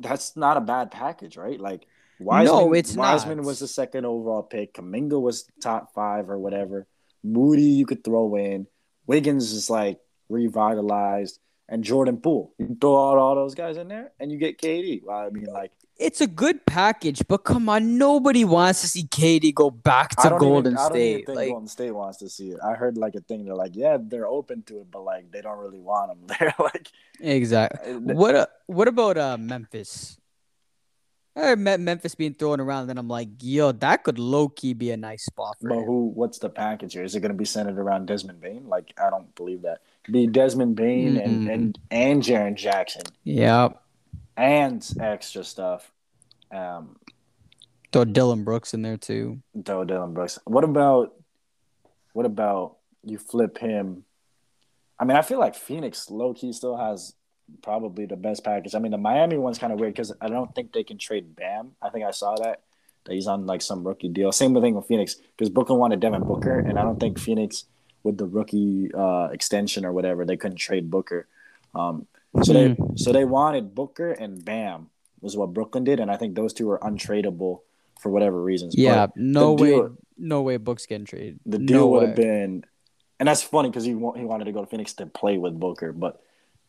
that's 0.00 0.36
not 0.36 0.56
a 0.56 0.60
bad 0.60 0.90
package, 0.90 1.36
right? 1.36 1.60
Like 1.60 1.86
Wiseman, 2.18 2.74
it's 2.74 2.96
Wiseman 2.96 3.38
not. 3.38 3.46
was 3.46 3.60
the 3.60 3.68
second 3.68 4.06
overall 4.06 4.42
pick. 4.42 4.74
Kuminga 4.74 5.20
was 5.20 5.48
top 5.62 5.94
five 5.94 6.30
or 6.30 6.38
whatever. 6.38 6.86
Moody, 7.22 7.62
you 7.62 7.86
could 7.86 8.02
throw 8.02 8.34
in. 8.36 8.66
Wiggins 9.06 9.52
is 9.52 9.70
like 9.70 9.98
revitalized, 10.28 11.38
and 11.68 11.82
Jordan 11.84 12.18
Poole. 12.18 12.52
You 12.58 12.76
throw 12.80 13.10
out 13.10 13.18
all 13.18 13.34
those 13.34 13.54
guys 13.54 13.76
in 13.76 13.88
there, 13.88 14.12
and 14.20 14.30
you 14.30 14.38
get 14.38 14.60
KD. 14.60 15.02
Well, 15.04 15.18
I 15.18 15.30
mean, 15.30 15.46
like 15.46 15.72
it's 15.98 16.20
a 16.20 16.26
good 16.26 16.64
package, 16.66 17.22
but 17.26 17.38
come 17.38 17.68
on, 17.68 17.96
nobody 17.96 18.44
wants 18.44 18.82
to 18.82 18.88
see 18.88 19.04
KD 19.04 19.54
go 19.54 19.70
back 19.70 20.10
to 20.16 20.36
Golden 20.38 20.74
even, 20.74 20.78
State. 20.78 20.84
I 20.84 20.88
don't 20.88 20.98
even 20.98 21.24
think 21.26 21.36
like, 21.36 21.48
Golden 21.48 21.68
State 21.68 21.90
wants 21.92 22.18
to 22.18 22.28
see 22.28 22.50
it. 22.50 22.58
I 22.62 22.74
heard 22.74 22.98
like 22.98 23.14
a 23.14 23.20
thing. 23.20 23.44
They're 23.44 23.54
like, 23.54 23.74
yeah, 23.74 23.96
they're 24.00 24.26
open 24.26 24.62
to 24.64 24.80
it, 24.80 24.90
but 24.90 25.04
like 25.04 25.30
they 25.32 25.40
don't 25.40 25.58
really 25.58 25.80
want 25.80 26.12
him 26.12 26.26
there. 26.38 26.54
like 26.58 26.90
exactly. 27.20 27.94
What 27.96 28.34
uh, 28.34 28.46
what 28.66 28.88
about 28.88 29.16
uh 29.16 29.36
Memphis? 29.38 30.18
I 31.38 31.54
met 31.54 31.80
Memphis 31.80 32.14
being 32.14 32.32
thrown 32.32 32.60
around, 32.60 32.88
and 32.88 32.98
I'm 32.98 33.08
like, 33.08 33.28
yo, 33.42 33.70
that 33.72 34.04
could 34.04 34.18
low 34.18 34.48
key 34.48 34.72
be 34.72 34.90
a 34.90 34.96
nice 34.96 35.26
spot 35.26 35.56
for 35.60 35.68
But 35.68 35.78
him. 35.78 35.84
who? 35.84 36.06
What's 36.14 36.38
the 36.38 36.48
package 36.48 36.94
here? 36.94 37.02
Is 37.04 37.14
it 37.14 37.20
going 37.20 37.32
to 37.32 37.36
be 37.36 37.44
centered 37.44 37.78
around 37.78 38.06
Desmond 38.06 38.40
Bane? 38.40 38.66
Like, 38.68 38.94
I 38.98 39.10
don't 39.10 39.34
believe 39.34 39.60
that. 39.62 39.82
Be 40.10 40.26
Desmond 40.26 40.76
Bane 40.76 41.14
mm-hmm. 41.14 41.24
and 41.24 41.48
and 41.50 41.78
and 41.90 42.22
Jaren 42.22 42.54
Jackson. 42.54 43.02
Yep. 43.24 43.82
And 44.36 44.88
extra 45.00 45.42
stuff. 45.44 45.90
Um, 46.50 46.96
throw 47.92 48.04
Dillon 48.04 48.44
Brooks 48.44 48.74
in 48.74 48.82
there 48.82 48.96
too. 48.96 49.40
Throw 49.64 49.84
Dillon 49.84 50.12
Brooks. 50.14 50.38
What 50.44 50.64
about? 50.64 51.14
What 52.12 52.26
about 52.26 52.76
you 53.04 53.18
flip 53.18 53.58
him? 53.58 54.04
I 54.98 55.04
mean, 55.04 55.16
I 55.16 55.22
feel 55.22 55.38
like 55.38 55.54
Phoenix 55.54 56.10
low 56.10 56.32
key 56.32 56.52
still 56.52 56.76
has 56.76 57.14
probably 57.62 58.06
the 58.06 58.16
best 58.16 58.44
package. 58.44 58.74
I 58.74 58.78
mean, 58.78 58.92
the 58.92 58.98
Miami 58.98 59.36
one's 59.36 59.58
kind 59.58 59.72
of 59.72 59.78
weird 59.78 59.94
because 59.94 60.12
I 60.20 60.28
don't 60.28 60.54
think 60.54 60.72
they 60.72 60.84
can 60.84 60.98
trade 60.98 61.36
Bam. 61.36 61.72
I 61.82 61.90
think 61.90 62.04
I 62.04 62.10
saw 62.10 62.34
that 62.36 62.62
that 63.04 63.14
he's 63.14 63.26
on 63.26 63.46
like 63.46 63.62
some 63.62 63.86
rookie 63.86 64.08
deal. 64.08 64.32
Same 64.32 64.54
thing 64.60 64.74
with 64.74 64.86
Phoenix 64.86 65.16
because 65.36 65.48
Brooklyn 65.48 65.78
wanted 65.78 66.00
Devin 66.00 66.24
Booker, 66.24 66.58
and 66.58 66.78
I 66.78 66.82
don't 66.82 66.98
think 66.98 67.18
Phoenix 67.18 67.64
with 68.06 68.16
the 68.16 68.24
rookie 68.24 68.90
uh, 68.94 69.28
extension 69.32 69.84
or 69.84 69.92
whatever 69.92 70.24
they 70.24 70.36
couldn't 70.36 70.58
trade 70.58 70.90
Booker. 70.90 71.26
Um, 71.74 72.06
so 72.42 72.52
they 72.52 72.68
hmm. 72.72 72.96
so 72.96 73.12
they 73.12 73.24
wanted 73.24 73.74
Booker 73.74 74.12
and 74.12 74.42
Bam 74.42 74.88
was 75.20 75.36
what 75.36 75.52
Brooklyn 75.52 75.84
did, 75.84 76.00
and 76.00 76.10
I 76.10 76.16
think 76.16 76.34
those 76.34 76.52
two 76.52 76.70
are 76.70 76.78
untradeable 76.78 77.60
for 78.00 78.10
whatever 78.10 78.40
reasons. 78.40 78.76
Yeah, 78.76 79.06
but 79.06 79.16
no 79.16 79.54
way, 79.54 79.82
no 80.16 80.42
way, 80.42 80.56
Book's 80.56 80.86
getting 80.86 81.06
traded. 81.06 81.40
The 81.44 81.58
deal 81.58 81.80
no 81.80 81.86
would 81.88 82.08
have 82.08 82.16
been, 82.16 82.64
and 83.18 83.28
that's 83.28 83.42
funny 83.42 83.70
because 83.70 83.84
he 83.84 83.90
he 83.90 83.96
wanted 83.96 84.44
to 84.44 84.52
go 84.52 84.60
to 84.60 84.66
Phoenix 84.66 84.92
to 84.94 85.06
play 85.06 85.36
with 85.36 85.58
Booker, 85.58 85.92
but 85.92 86.22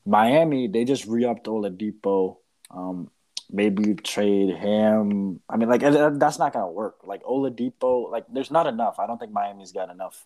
Miami, 0.06 0.68
they 0.68 0.86
just 0.86 1.06
re-upped 1.06 1.46
Oladipo. 1.46 2.38
Um, 2.72 3.12
maybe 3.52 3.90
you 3.90 3.96
trade 3.96 4.56
him. 4.56 5.42
I 5.50 5.58
mean, 5.58 5.70
like 5.70 5.82
that's 5.82 6.40
not 6.40 6.54
gonna 6.54 6.72
work. 6.72 7.02
Like 7.06 7.24
Oladipo, 7.24 8.10
like 8.10 8.26
there's 8.32 8.52
not 8.52 8.68
enough. 8.68 9.00
I 9.00 9.06
don't 9.06 9.20
think 9.20 9.34
Miami's 9.34 9.74
got 9.74 9.90
enough 9.92 10.26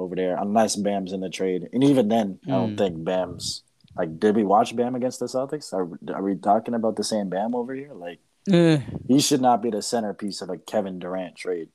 over 0.00 0.16
there 0.16 0.36
unless 0.36 0.76
Bam's 0.76 1.12
in 1.12 1.20
the 1.20 1.30
trade. 1.30 1.68
And 1.72 1.84
even 1.84 2.08
then, 2.08 2.38
mm. 2.46 2.48
I 2.48 2.56
don't 2.56 2.70
hmm. 2.70 2.76
think 2.76 3.04
Bam's 3.04 3.62
like. 3.96 4.18
Did 4.18 4.36
we 4.36 4.44
watch 4.44 4.74
Bam 4.74 4.94
against 4.94 5.20
the 5.20 5.26
Celtics? 5.26 5.72
Are 5.72 5.88
are 6.14 6.22
we 6.22 6.36
talking 6.36 6.74
about 6.74 6.96
the 6.96 7.04
same 7.04 7.28
Bam 7.28 7.54
over 7.54 7.74
here? 7.74 7.92
Like 7.94 8.20
eh. 8.50 8.80
he 9.08 9.20
should 9.20 9.40
not 9.40 9.62
be 9.62 9.70
the 9.70 9.82
centerpiece 9.82 10.42
of 10.42 10.50
a 10.50 10.58
Kevin 10.58 10.98
Durant 10.98 11.36
trade. 11.36 11.68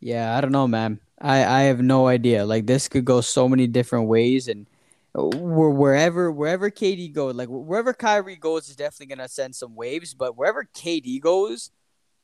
Yeah, 0.00 0.36
I 0.36 0.40
don't 0.40 0.52
know, 0.52 0.68
man. 0.68 1.00
I 1.20 1.44
I 1.44 1.60
have 1.62 1.80
no 1.80 2.06
idea. 2.06 2.44
Like 2.44 2.66
this 2.66 2.88
could 2.88 3.04
go 3.04 3.20
so 3.20 3.48
many 3.48 3.66
different 3.66 4.08
ways 4.08 4.48
and 4.48 4.66
wherever 5.14 6.32
wherever 6.32 6.70
KD 6.70 7.12
goes, 7.12 7.34
like 7.34 7.48
wherever 7.48 7.92
Kyrie 7.92 8.36
goes 8.36 8.68
is 8.68 8.76
definitely 8.76 9.14
gonna 9.14 9.28
send 9.28 9.54
some 9.54 9.74
waves, 9.74 10.14
but 10.14 10.36
wherever 10.36 10.68
KD 10.74 11.20
goes 11.20 11.70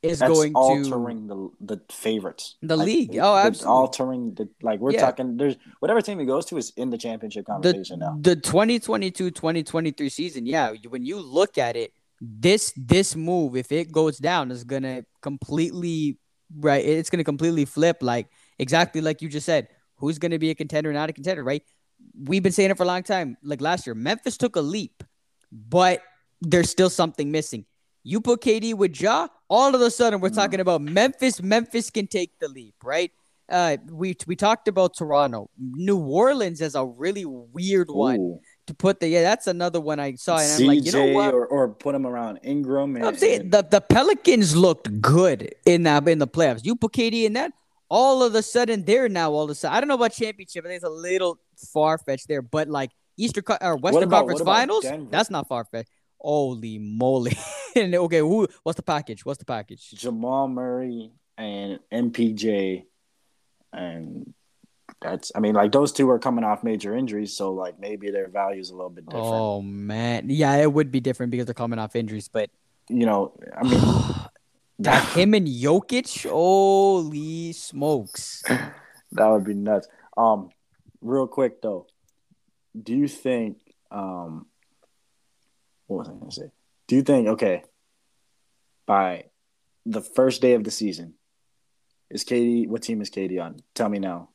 is 0.02 0.20
That's 0.20 0.32
going 0.32 0.54
altering 0.54 1.28
to 1.28 1.52
the 1.60 1.76
the 1.76 1.92
favorites. 1.92 2.56
The 2.62 2.76
like, 2.76 2.86
league. 2.86 3.18
Oh, 3.20 3.36
absolutely. 3.36 3.76
Altering 3.76 4.34
the 4.34 4.48
like 4.62 4.80
we're 4.80 4.92
yeah. 4.92 5.00
talking 5.00 5.36
there's 5.36 5.56
whatever 5.80 6.00
team 6.00 6.18
he 6.18 6.26
goes 6.26 6.46
to 6.46 6.56
is 6.56 6.72
in 6.76 6.90
the 6.90 6.98
championship 6.98 7.46
conversation 7.46 7.98
the, 7.98 8.06
now. 8.06 8.18
The 8.20 8.36
2022-2023 8.36 10.12
season, 10.12 10.46
yeah, 10.46 10.72
when 10.88 11.04
you 11.04 11.20
look 11.20 11.58
at 11.58 11.76
it, 11.76 11.92
this 12.20 12.72
this 12.76 13.16
move 13.16 13.56
if 13.56 13.72
it 13.72 13.90
goes 13.92 14.18
down 14.18 14.50
is 14.50 14.64
going 14.64 14.82
to 14.82 15.04
completely 15.22 16.18
right, 16.56 16.84
it's 16.84 17.10
going 17.10 17.18
to 17.18 17.24
completely 17.24 17.64
flip 17.64 17.98
like 18.00 18.28
exactly 18.58 19.00
like 19.00 19.22
you 19.22 19.28
just 19.28 19.46
said. 19.46 19.68
Who's 19.96 20.18
going 20.18 20.30
to 20.30 20.38
be 20.38 20.50
a 20.50 20.54
contender, 20.54 20.92
not 20.92 21.10
a 21.10 21.12
contender, 21.12 21.42
right? 21.42 21.64
we've 22.24 22.42
been 22.42 22.52
saying 22.52 22.70
it 22.70 22.76
for 22.76 22.82
a 22.82 22.86
long 22.86 23.02
time. 23.02 23.36
Like 23.42 23.60
last 23.60 23.86
year, 23.86 23.94
Memphis 23.94 24.36
took 24.36 24.56
a 24.56 24.60
leap, 24.60 25.02
but 25.52 26.02
there's 26.40 26.70
still 26.70 26.90
something 26.90 27.30
missing. 27.30 27.64
You 28.02 28.20
put 28.20 28.40
KD 28.40 28.74
with 28.74 29.00
Ja, 29.00 29.28
all 29.48 29.74
of 29.74 29.80
a 29.80 29.90
sudden 29.90 30.20
we're 30.20 30.28
talking 30.30 30.60
about 30.60 30.80
Memphis. 30.80 31.42
Memphis 31.42 31.90
can 31.90 32.06
take 32.06 32.38
the 32.38 32.48
leap, 32.48 32.74
right? 32.82 33.12
Uh, 33.50 33.78
we 33.90 34.14
we 34.26 34.36
talked 34.36 34.68
about 34.68 34.94
Toronto, 34.94 35.48
New 35.58 35.96
Orleans 35.96 36.60
is 36.60 36.74
a 36.74 36.84
really 36.84 37.24
weird 37.24 37.88
one 37.88 38.20
Ooh. 38.20 38.40
to 38.66 38.74
put 38.74 39.00
the. 39.00 39.08
Yeah, 39.08 39.22
that's 39.22 39.46
another 39.46 39.80
one 39.80 39.98
I 39.98 40.16
saw, 40.16 40.36
and 40.36 40.44
CJ 40.46 40.60
I'm 40.60 40.66
like, 40.66 40.84
you 40.84 40.92
know 40.92 41.06
what? 41.14 41.32
Or, 41.32 41.46
or 41.46 41.68
put 41.70 41.92
them 41.92 42.06
around 42.06 42.40
Ingram. 42.42 42.96
And, 42.96 43.06
I'm 43.06 43.16
saying 43.16 43.48
the 43.48 43.62
the 43.62 43.80
Pelicans 43.80 44.54
looked 44.54 45.00
good 45.00 45.54
in 45.64 45.84
that 45.84 46.06
in 46.06 46.18
the 46.18 46.28
playoffs. 46.28 46.62
You 46.62 46.76
put 46.76 46.92
KD 46.92 47.24
in 47.24 47.32
that, 47.34 47.52
all 47.88 48.22
of 48.22 48.34
a 48.34 48.42
sudden 48.42 48.84
they're 48.84 49.08
now 49.08 49.32
all 49.32 49.44
of 49.44 49.50
a 49.50 49.54
sudden. 49.54 49.74
I 49.74 49.80
don't 49.80 49.88
know 49.88 49.94
about 49.94 50.12
championship. 50.12 50.66
I 50.66 50.68
think 50.68 50.76
it's 50.76 50.84
a 50.84 50.90
little 50.90 51.38
far 51.72 51.96
fetched 51.96 52.28
there, 52.28 52.42
but 52.42 52.68
like 52.68 52.90
Eastern 53.16 53.44
or 53.62 53.76
Western 53.76 54.04
about, 54.04 54.26
Conference 54.26 54.42
Finals, 54.42 54.86
that's 55.10 55.30
not 55.30 55.48
far 55.48 55.64
fetched. 55.64 55.90
Holy 56.20 56.78
moly! 56.78 57.36
and 57.76 57.94
okay, 57.94 58.18
who? 58.18 58.48
What's 58.62 58.76
the 58.76 58.82
package? 58.82 59.24
What's 59.24 59.38
the 59.38 59.44
package? 59.44 59.90
Jamal 59.92 60.48
Murray 60.48 61.12
and 61.36 61.78
MPJ, 61.92 62.84
and 63.72 64.34
that's. 65.00 65.30
I 65.34 65.40
mean, 65.40 65.54
like 65.54 65.72
those 65.72 65.92
two 65.92 66.10
are 66.10 66.18
coming 66.18 66.44
off 66.44 66.64
major 66.64 66.94
injuries, 66.94 67.36
so 67.36 67.52
like 67.52 67.78
maybe 67.78 68.10
their 68.10 68.28
value 68.28 68.60
is 68.60 68.70
a 68.70 68.74
little 68.74 68.90
bit 68.90 69.06
different. 69.06 69.26
Oh 69.26 69.62
man, 69.62 70.28
yeah, 70.28 70.56
it 70.56 70.72
would 70.72 70.90
be 70.90 71.00
different 71.00 71.30
because 71.30 71.46
they're 71.46 71.54
coming 71.54 71.78
off 71.78 71.94
injuries, 71.94 72.28
but 72.28 72.50
you 72.88 73.06
know, 73.06 73.32
I 73.56 73.62
mean. 73.64 73.80
That 74.80 75.08
him 75.16 75.34
and 75.34 75.46
Jokic, 75.46 76.28
holy 76.28 77.52
smokes! 77.52 78.42
that 79.12 79.26
would 79.26 79.44
be 79.44 79.54
nuts. 79.54 79.88
Um, 80.16 80.50
real 81.00 81.26
quick 81.26 81.60
though, 81.62 81.86
do 82.80 82.94
you 82.94 83.08
think? 83.08 83.58
Um, 83.90 84.46
what 85.88 85.98
was 85.98 86.08
I 86.08 86.12
going 86.12 86.30
to 86.30 86.34
say? 86.34 86.50
Do 86.86 86.96
you 86.96 87.02
think 87.02 87.28
okay? 87.28 87.64
By 88.86 89.24
the 89.84 90.00
first 90.00 90.40
day 90.40 90.54
of 90.54 90.64
the 90.64 90.70
season, 90.70 91.14
is 92.08 92.24
KD? 92.24 92.68
What 92.68 92.82
team 92.82 93.02
is 93.02 93.10
KD 93.10 93.42
on? 93.42 93.56
Tell 93.74 93.88
me 93.88 93.98
now. 93.98 94.28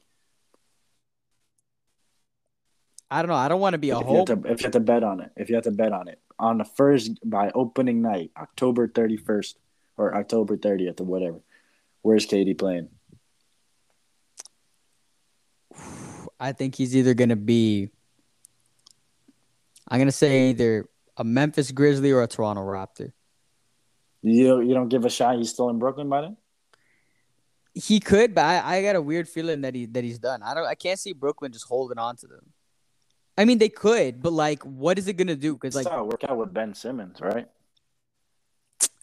I 3.10 3.22
don't 3.22 3.30
know. 3.30 3.36
I 3.36 3.48
don't 3.48 3.62
want 3.62 3.74
to 3.74 3.80
be 3.80 3.92
a 3.92 3.98
if 3.98 4.06
whole. 4.06 4.20
You 4.20 4.26
to, 4.26 4.42
if 4.46 4.62
you 4.62 4.66
have 4.66 4.74
to 4.74 4.80
bet 4.80 5.04
on 5.04 5.22
it, 5.22 5.32
if 5.38 5.50
you 5.50 5.56
have 5.56 5.64
to 5.64 5.72
bet 5.72 5.94
on 5.94 6.08
it 6.10 6.20
on 6.38 6.58
the 6.58 6.66
first 6.66 7.18
by 7.24 7.50
opening 7.56 8.02
night, 8.02 8.32
October 8.38 8.88
thirty 8.88 9.18
first, 9.18 9.58
or 9.98 10.16
October 10.16 10.58
30th 10.58 11.00
or 11.00 11.06
whatever. 11.06 11.40
Where's 12.02 12.28
KD 12.28 12.58
playing? 12.58 12.90
I 16.40 16.52
think 16.52 16.76
he's 16.76 16.96
either 16.96 17.14
going 17.14 17.30
to 17.30 17.36
be, 17.36 17.90
I'm 19.88 19.98
going 19.98 20.08
to 20.08 20.12
say 20.12 20.50
either 20.50 20.90
a 21.18 21.24
Memphis 21.24 21.72
Grizzly 21.72 22.12
or 22.12 22.22
a 22.22 22.28
Toronto 22.28 22.62
Raptor. 22.62 23.12
You 24.22 24.62
you 24.62 24.74
don't 24.74 24.90
give 24.90 25.06
a 25.06 25.10
shot. 25.10 25.38
He's 25.38 25.50
still 25.50 25.70
in 25.70 25.80
Brooklyn 25.80 26.10
by 26.10 26.22
then. 26.22 26.38
He 27.74 28.00
could, 28.00 28.36
but 28.36 28.46
I, 28.46 28.78
I 28.78 28.82
got 28.82 28.96
a 28.96 29.02
weird 29.02 29.28
feeling 29.28 29.62
that 29.62 29.76
he 29.76 29.86
that 29.88 30.04
he's 30.04 30.20
done. 30.20 30.42
I 30.44 30.54
don't. 30.54 30.66
I 30.66 30.76
can't 30.76 31.00
see 31.00 31.14
Brooklyn 31.14 31.52
just 31.52 31.66
holding 31.66 31.98
on 31.98 32.16
to 32.18 32.28
them. 32.28 32.54
I 33.38 33.46
mean, 33.46 33.58
they 33.58 33.70
could, 33.70 34.22
but 34.22 34.32
like, 34.32 34.64
what 34.64 34.98
is 35.00 35.08
it 35.08 35.14
gonna 35.14 35.36
do? 35.36 35.54
Because 35.54 35.76
like, 35.76 35.86
work 36.04 36.24
out 36.24 36.38
with 36.38 36.54
Ben 36.54 36.74
Simmons, 36.74 37.20
right? 37.20 37.48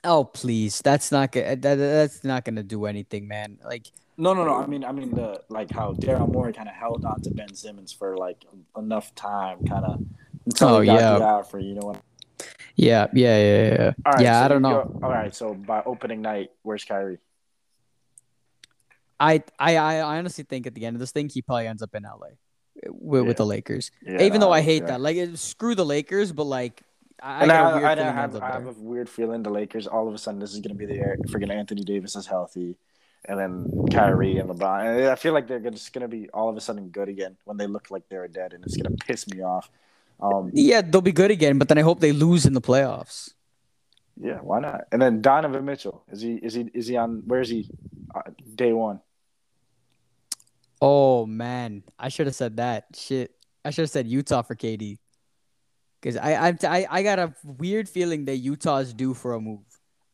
Oh 0.02 0.24
please, 0.24 0.80
that's 0.80 1.12
not 1.12 1.32
gonna 1.32 1.56
that, 1.56 1.74
that's 1.74 2.24
not 2.24 2.44
gonna 2.44 2.62
do 2.62 2.86
anything, 2.86 3.28
man. 3.28 3.58
Like 3.64 3.88
no, 4.16 4.34
no, 4.34 4.44
no. 4.44 4.54
I 4.54 4.66
mean, 4.66 4.84
I 4.84 4.92
mean 4.92 5.14
the 5.14 5.42
like 5.48 5.70
how 5.70 5.92
Daryl 5.92 6.30
Morey 6.30 6.52
kind 6.52 6.68
of 6.68 6.74
held 6.74 7.04
on 7.04 7.20
to 7.22 7.30
Ben 7.30 7.54
Simmons 7.54 7.92
for 7.92 8.16
like 8.16 8.44
enough 8.76 9.14
time, 9.14 9.64
kind 9.64 9.84
of 9.84 10.00
until 10.50 10.68
oh, 10.68 10.80
yeah. 10.80 11.18
the 11.18 11.24
offer. 11.24 11.58
You 11.58 11.74
know 11.74 11.86
what? 11.86 12.02
Yeah, 12.76 13.08
yeah, 13.12 13.38
yeah, 13.38 13.72
yeah. 13.72 13.92
All 14.06 14.12
right, 14.12 14.22
yeah, 14.22 14.40
so 14.40 14.44
I 14.44 14.48
don't 14.48 14.62
know. 14.62 15.00
All 15.02 15.10
right, 15.10 15.34
so 15.34 15.54
by 15.54 15.82
opening 15.84 16.22
night, 16.22 16.50
where's 16.62 16.84
Kyrie? 16.84 17.18
I, 19.18 19.42
I, 19.58 19.76
I 19.76 20.00
honestly 20.18 20.44
think 20.44 20.66
at 20.66 20.74
the 20.74 20.86
end 20.86 20.96
of 20.96 21.00
this 21.00 21.12
thing, 21.12 21.28
he 21.28 21.42
probably 21.42 21.66
ends 21.66 21.82
up 21.82 21.94
in 21.94 22.04
LA 22.04 22.28
with, 22.86 23.22
yeah. 23.22 23.28
with 23.28 23.36
the 23.36 23.44
Lakers. 23.44 23.90
Yeah, 24.02 24.22
Even 24.22 24.40
though 24.40 24.52
I 24.52 24.62
hate 24.62 24.86
that, 24.86 25.00
like, 25.00 25.18
screw 25.34 25.74
the 25.74 25.84
Lakers, 25.84 26.32
but 26.32 26.44
like 26.44 26.82
I, 27.22 27.42
and 27.42 27.52
I, 27.52 27.80
I, 27.80 27.92
I 27.92 28.12
have, 28.12 28.36
I 28.36 28.52
have 28.52 28.66
a 28.66 28.72
weird 28.72 29.08
feeling 29.08 29.42
the 29.42 29.50
Lakers 29.50 29.86
all 29.86 30.08
of 30.08 30.14
a 30.14 30.18
sudden 30.18 30.40
this 30.40 30.54
is 30.54 30.60
going 30.60 30.74
to 30.74 30.78
be 30.78 30.86
the 30.86 30.94
year 30.94 31.18
freaking 31.26 31.52
Anthony 31.52 31.82
Davis 31.82 32.16
is 32.16 32.26
healthy, 32.26 32.76
and 33.26 33.38
then 33.38 33.86
Kyrie 33.92 34.38
and 34.38 34.48
LeBron. 34.48 35.10
I 35.10 35.14
feel 35.16 35.34
like 35.34 35.46
they're 35.46 35.60
just 35.60 35.92
going 35.92 36.02
to 36.02 36.08
be 36.08 36.30
all 36.30 36.48
of 36.48 36.56
a 36.56 36.60
sudden 36.60 36.88
good 36.88 37.08
again 37.08 37.36
when 37.44 37.58
they 37.58 37.66
look 37.66 37.90
like 37.90 38.08
they're 38.08 38.26
dead, 38.28 38.54
and 38.54 38.64
it's 38.64 38.76
going 38.76 38.96
to 38.96 39.04
piss 39.04 39.28
me 39.28 39.42
off. 39.42 39.70
Um, 40.22 40.50
yeah, 40.52 40.82
they'll 40.82 41.00
be 41.00 41.12
good 41.12 41.30
again, 41.30 41.58
but 41.58 41.68
then 41.68 41.78
I 41.78 41.82
hope 41.82 42.00
they 42.00 42.12
lose 42.12 42.44
in 42.44 42.52
the 42.52 42.60
playoffs. 42.60 43.32
Yeah, 44.20 44.38
why 44.38 44.60
not? 44.60 44.82
And 44.92 45.00
then 45.00 45.22
Donovan 45.22 45.64
Mitchell 45.64 46.04
is 46.12 46.20
he 46.20 46.34
is 46.34 46.54
he 46.54 46.70
is 46.74 46.86
he 46.86 46.96
on? 46.96 47.22
Where 47.24 47.40
is 47.40 47.48
he? 47.48 47.70
Uh, 48.14 48.22
day 48.54 48.72
one. 48.72 49.00
Oh 50.82 51.24
man, 51.26 51.84
I 51.98 52.08
should 52.10 52.26
have 52.26 52.36
said 52.36 52.58
that. 52.58 52.86
Shit, 52.94 53.34
I 53.64 53.70
should 53.70 53.82
have 53.82 53.90
said 53.90 54.06
Utah 54.06 54.42
for 54.42 54.54
KD. 54.54 54.98
Because 56.00 56.16
I, 56.16 56.48
I 56.48 56.56
I 56.64 56.86
I 56.90 57.02
got 57.02 57.18
a 57.18 57.34
weird 57.44 57.88
feeling 57.88 58.26
that 58.26 58.36
Utah 58.36 58.78
is 58.78 58.92
due 58.92 59.14
for 59.14 59.34
a 59.34 59.40
move. 59.40 59.64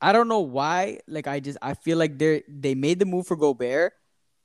I 0.01 0.13
don't 0.13 0.29
know 0.29 0.41
why. 0.41 1.01
Like 1.09 1.27
I 1.27 1.41
just 1.41 1.59
I 1.61 1.75
feel 1.75 1.99
like 1.99 2.19
they 2.19 2.45
they 2.49 2.75
made 2.77 3.01
the 3.01 3.07
move 3.07 3.27
for 3.27 3.37
Gobert, 3.37 3.93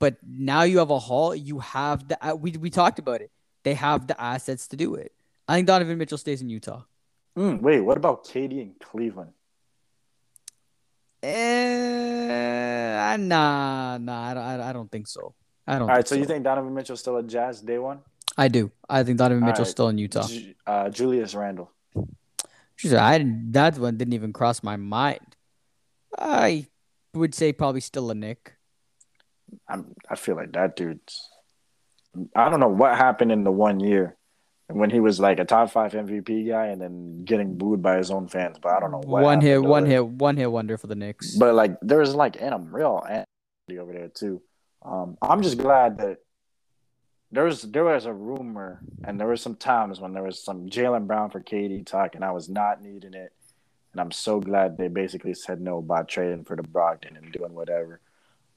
but 0.00 0.16
now 0.26 0.62
you 0.62 0.78
have 0.78 0.90
a 0.90 0.98
haul. 0.98 1.36
You 1.36 1.60
have 1.60 2.08
the 2.08 2.18
uh, 2.26 2.34
we 2.34 2.52
we 2.52 2.70
talked 2.70 2.98
about 2.98 3.20
it. 3.20 3.30
They 3.62 3.74
have 3.74 4.08
the 4.08 4.20
assets 4.20 4.66
to 4.68 4.76
do 4.76 4.96
it. 4.96 5.12
I 5.48 5.54
think 5.56 5.66
Donovan 5.66 5.98
Mitchell 5.98 6.18
stays 6.18 6.40
in 6.42 6.48
Utah. 6.48 6.82
Mm, 7.36 7.60
wait, 7.60 7.80
what 7.80 7.96
about 7.96 8.24
KD 8.24 8.52
in 8.60 8.74
Cleveland? 8.80 9.32
Eh, 11.22 13.16
nah, 13.18 13.98
nah, 13.98 14.22
I, 14.30 14.34
don't- 14.34 14.60
I 14.60 14.72
don't 14.72 14.90
think 14.90 15.06
so. 15.06 15.34
I 15.66 15.74
don't. 15.78 15.82
All 15.82 15.88
right, 15.88 15.96
think 15.96 16.06
so 16.08 16.14
you 16.16 16.24
think 16.24 16.42
Donovan 16.44 16.74
Mitchell's 16.74 17.00
still 17.00 17.16
a 17.18 17.22
Jazz 17.22 17.60
day 17.60 17.78
one? 17.78 18.00
I 18.36 18.48
do. 18.48 18.72
I 18.88 19.04
think 19.04 19.18
Donovan 19.18 19.42
All 19.44 19.48
Mitchell's 19.48 19.68
right. 19.68 19.72
still 19.72 19.88
in 19.88 19.98
Utah. 19.98 20.26
Ju- 20.26 20.54
uh, 20.66 20.88
Julius 20.90 21.34
Randle. 21.34 21.70
Jeez, 22.78 22.96
I 22.98 23.24
that 23.52 23.78
one 23.78 23.96
didn't 23.96 24.14
even 24.14 24.32
cross 24.32 24.62
my 24.62 24.76
mind. 24.76 25.36
I 26.18 26.66
would 27.14 27.34
say 27.34 27.52
probably 27.52 27.80
still 27.80 28.10
a 28.10 28.14
Knick. 28.14 28.54
I'm, 29.68 29.94
I 30.10 30.16
feel 30.16 30.34
like 30.34 30.52
that 30.52 30.74
dude's. 30.74 31.28
I 32.34 32.50
don't 32.50 32.58
know 32.58 32.68
what 32.68 32.96
happened 32.96 33.30
in 33.30 33.44
the 33.44 33.52
one 33.52 33.78
year 33.80 34.16
when 34.68 34.90
he 34.90 35.00
was 35.00 35.20
like 35.20 35.38
a 35.38 35.44
top 35.44 35.70
five 35.70 35.92
MVP 35.92 36.48
guy 36.48 36.66
and 36.66 36.80
then 36.80 37.24
getting 37.24 37.56
booed 37.56 37.82
by 37.82 37.96
his 37.96 38.10
own 38.10 38.28
fans. 38.28 38.58
But 38.60 38.72
I 38.72 38.80
don't 38.80 38.90
know 38.90 39.02
one 39.04 39.40
hit, 39.40 39.62
one 39.62 39.86
hit, 39.86 40.06
one 40.06 40.36
hit 40.36 40.50
wonder 40.50 40.78
for 40.78 40.86
the 40.86 40.94
Knicks. 40.94 41.36
But 41.36 41.54
like 41.54 41.76
there 41.82 41.98
was 41.98 42.14
like 42.14 42.40
and 42.40 42.54
I'm 42.54 42.74
real 42.74 43.02
anti 43.08 43.78
over 43.78 43.92
there 43.92 44.08
too. 44.08 44.42
Um, 44.84 45.16
I'm 45.22 45.42
just 45.42 45.58
glad 45.58 45.98
that 45.98 46.18
there 47.30 47.44
was 47.44 47.62
there 47.62 47.84
was 47.84 48.04
a 48.04 48.12
rumor 48.12 48.80
and 49.04 49.18
there 49.18 49.28
was 49.28 49.40
some 49.40 49.56
times 49.56 50.00
when 50.00 50.12
there 50.12 50.22
was 50.22 50.42
some 50.42 50.68
Jaylen 50.68 51.06
Brown 51.06 51.30
for 51.30 51.40
KD 51.40 51.86
talk 51.86 52.14
and 52.14 52.24
I 52.24 52.32
was 52.32 52.48
not 52.48 52.82
needing 52.82 53.14
it. 53.14 53.32
And 53.92 54.00
I'm 54.00 54.10
so 54.10 54.40
glad 54.40 54.78
they 54.78 54.88
basically 54.88 55.34
said 55.34 55.60
no 55.60 55.82
by 55.82 56.02
trading 56.02 56.44
for 56.44 56.56
the 56.56 56.62
Brogdon 56.62 57.16
and 57.16 57.30
doing 57.30 57.52
whatever. 57.52 58.00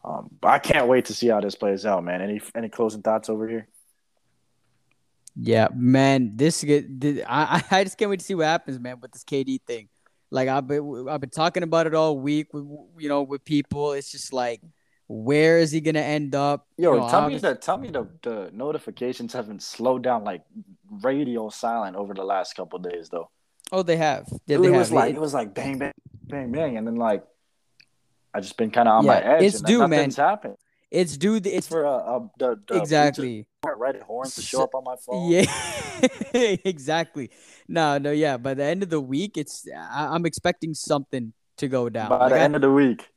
Um, 0.03 0.29
but 0.39 0.49
I 0.49 0.59
can't 0.59 0.87
wait 0.87 1.05
to 1.05 1.13
see 1.13 1.27
how 1.27 1.41
this 1.41 1.55
plays 1.55 1.85
out, 1.85 2.03
man. 2.03 2.21
Any 2.21 2.41
any 2.53 2.69
closing 2.69 3.01
thoughts 3.01 3.29
over 3.29 3.47
here? 3.47 3.67
Yeah, 5.35 5.67
man, 5.75 6.31
this 6.35 6.63
get 6.63 6.85
I 7.27 7.63
I 7.71 7.83
just 7.83 7.97
can't 7.97 8.09
wait 8.09 8.19
to 8.19 8.25
see 8.25 8.35
what 8.35 8.45
happens, 8.45 8.79
man, 8.79 8.99
with 9.01 9.11
this 9.11 9.23
KD 9.23 9.61
thing. 9.63 9.89
Like 10.31 10.47
I've 10.49 10.65
been 10.67 11.07
I've 11.09 11.21
been 11.21 11.29
talking 11.29 11.63
about 11.63 11.87
it 11.87 11.93
all 11.93 12.17
week 12.17 12.53
with 12.53 12.65
you 12.97 13.09
know 13.09 13.23
with 13.23 13.43
people. 13.45 13.93
It's 13.93 14.11
just 14.11 14.33
like, 14.33 14.61
where 15.07 15.59
is 15.59 15.71
he 15.71 15.81
gonna 15.81 15.99
end 15.99 16.35
up? 16.35 16.67
Yo, 16.77 16.93
You 16.93 16.99
know, 17.01 17.09
tell 17.09 17.27
me 17.29 17.37
that 17.37 17.61
tell 17.61 17.77
me 17.77 17.89
the, 17.89 18.07
the 18.23 18.49
notifications 18.53 19.33
haven't 19.33 19.61
slowed 19.61 20.03
down 20.03 20.23
like 20.23 20.43
radio 21.01 21.49
silent 21.49 21.95
over 21.95 22.13
the 22.13 22.23
last 22.23 22.55
couple 22.55 22.79
days 22.79 23.09
though. 23.09 23.29
Oh, 23.71 23.83
they 23.83 23.97
have. 23.97 24.27
Yeah, 24.47 24.57
it 24.57 24.61
they 24.61 24.69
was 24.69 24.87
have. 24.89 24.91
like 24.95 25.09
It- 25.11 25.17
it 25.17 25.21
was 25.21 25.33
like 25.33 25.53
bang 25.53 25.77
bang 25.79 25.93
bang 26.27 26.51
bang, 26.51 26.77
and 26.77 26.87
then 26.87 26.95
like 26.95 27.23
I 28.33 28.39
just 28.41 28.57
been 28.57 28.71
kind 28.71 28.87
of 28.87 28.99
on 28.99 29.05
my 29.05 29.19
Yeah, 29.19 29.33
edge. 29.35 29.43
it's 29.43 29.61
due, 29.61 29.87
man. 29.87 30.11
happened. 30.11 30.57
it's 30.91 31.17
due. 31.17 31.35
It's 31.35 31.47
It's 31.47 31.67
for 31.67 31.85
uh, 31.85 31.91
uh 31.91 32.19
the, 32.37 32.59
the 32.67 32.77
exactly. 32.77 33.47
Reddit 33.73 34.01
horns 34.03 34.35
to 34.35 34.41
show 34.41 34.63
up 34.63 34.75
on 34.75 34.83
my 34.83 34.95
phone. 35.05 35.31
Yeah, 35.31 35.45
exactly. 36.63 37.31
No, 37.67 37.97
no, 37.97 38.11
yeah. 38.11 38.37
By 38.37 38.53
the 38.53 38.63
end 38.63 38.83
of 38.83 38.89
the 38.89 39.01
week, 39.01 39.37
it's 39.37 39.67
I, 39.75 40.07
I'm 40.13 40.25
expecting 40.25 40.73
something 40.73 41.33
to 41.57 41.67
go 41.67 41.89
down. 41.89 42.09
By 42.09 42.17
Like, 42.17 42.29
the 42.33 42.39
I- 42.39 42.43
end 42.43 42.55
of 42.55 42.61
the 42.61 42.71
week, 42.71 43.07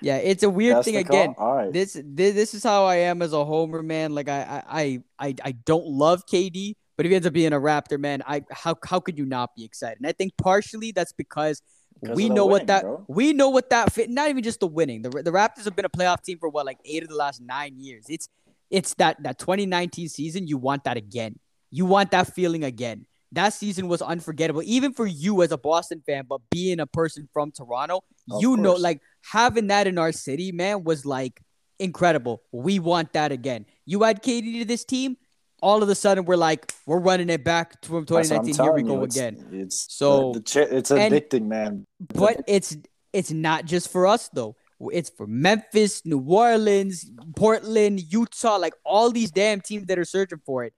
yeah, 0.00 0.16
it's 0.16 0.42
a 0.42 0.50
weird 0.50 0.76
that's 0.76 0.84
thing 0.86 0.96
again. 0.96 1.34
All 1.38 1.56
right, 1.56 1.72
This, 1.72 1.94
this 2.04 2.34
this 2.34 2.54
is 2.54 2.62
how 2.62 2.84
I 2.84 2.96
am 2.96 3.20
as 3.22 3.32
a 3.32 3.44
homer, 3.44 3.82
man. 3.82 4.14
Like 4.14 4.28
I 4.28 4.62
I 4.66 5.02
I 5.18 5.34
I, 5.44 5.52
don't 5.52 5.86
love 5.86 6.24
KD, 6.26 6.74
but 6.96 7.04
if 7.04 7.10
he 7.10 7.16
ends 7.16 7.26
up 7.26 7.32
being 7.32 7.52
a 7.52 7.58
Raptor, 7.60 7.98
man, 7.98 8.22
I 8.26 8.44
how 8.50 8.76
how 8.84 9.00
could 9.00 9.18
you 9.18 9.26
not 9.26 9.56
be 9.56 9.64
excited? 9.64 9.98
And 9.98 10.06
I 10.06 10.12
think 10.12 10.36
partially 10.36 10.92
that's 10.92 11.12
because 11.12 11.60
we 12.00 12.28
know 12.28 12.46
what 12.46 12.68
that 12.68 12.82
bro. 12.84 13.04
we 13.08 13.32
know 13.32 13.48
what 13.48 13.70
that 13.70 13.92
fit. 13.92 14.08
Not 14.08 14.28
even 14.28 14.44
just 14.44 14.60
the 14.60 14.68
winning. 14.68 15.02
The 15.02 15.10
the 15.10 15.32
Raptors 15.32 15.64
have 15.64 15.74
been 15.74 15.84
a 15.84 15.90
playoff 15.90 16.22
team 16.22 16.38
for 16.38 16.48
what 16.48 16.64
like 16.64 16.78
eight 16.84 17.02
of 17.02 17.08
the 17.08 17.16
last 17.16 17.40
nine 17.40 17.74
years. 17.80 18.04
It's 18.08 18.28
it's 18.70 18.94
that 18.94 19.22
that 19.22 19.38
2019 19.38 20.08
season. 20.08 20.46
You 20.46 20.56
want 20.58 20.84
that 20.84 20.96
again. 20.96 21.38
You 21.70 21.86
want 21.86 22.10
that 22.12 22.34
feeling 22.34 22.64
again. 22.64 23.06
That 23.32 23.52
season 23.52 23.88
was 23.88 24.00
unforgettable, 24.00 24.62
even 24.64 24.94
for 24.94 25.06
you 25.06 25.42
as 25.42 25.52
a 25.52 25.58
Boston 25.58 26.02
fan. 26.06 26.24
But 26.28 26.40
being 26.50 26.80
a 26.80 26.86
person 26.86 27.28
from 27.32 27.52
Toronto, 27.52 28.00
Of 28.30 28.40
you 28.42 28.56
know, 28.56 28.72
like 28.74 29.00
having 29.22 29.66
that 29.66 29.86
in 29.86 29.98
our 29.98 30.12
city, 30.12 30.50
man, 30.50 30.82
was 30.84 31.04
like 31.04 31.40
incredible. 31.78 32.42
We 32.52 32.78
want 32.78 33.12
that 33.12 33.30
again. 33.32 33.66
You 33.84 34.04
add 34.04 34.22
KD 34.22 34.60
to 34.60 34.64
this 34.64 34.84
team, 34.84 35.16
all 35.62 35.82
of 35.82 35.88
a 35.88 35.94
sudden 35.94 36.24
we're 36.24 36.36
like, 36.36 36.72
we're 36.86 37.00
running 37.00 37.28
it 37.28 37.44
back 37.44 37.80
to- 37.82 37.88
from 37.88 38.04
That's 38.06 38.30
what 38.30 38.38
I'm 38.40 38.46
2019. 38.46 38.64
Here 38.64 38.72
we 38.72 38.82
go 38.82 38.94
you. 38.98 39.04
It's- 39.04 39.16
again. 39.16 39.60
It's 39.60 39.86
So- 39.94 40.32
the, 40.32 40.40
the 40.40 40.76
it's 40.76 40.90
addicting, 40.90 41.46
man. 41.46 41.84
But 42.00 42.42
it's 42.46 42.76
it's 43.12 43.30
not 43.30 43.64
just 43.64 43.90
for 43.90 44.06
us 44.06 44.28
though. 44.32 44.56
It's 44.80 45.10
for 45.10 45.26
Memphis, 45.26 46.04
New 46.06 46.20
Orleans, 46.20 47.10
Portland, 47.36 48.00
Utah, 48.12 48.56
like 48.56 48.74
all 48.84 49.10
these 49.10 49.30
damn 49.30 49.60
teams 49.60 49.86
that 49.86 49.98
are 49.98 50.04
searching 50.04 50.40
for 50.46 50.64
it. 50.64 50.72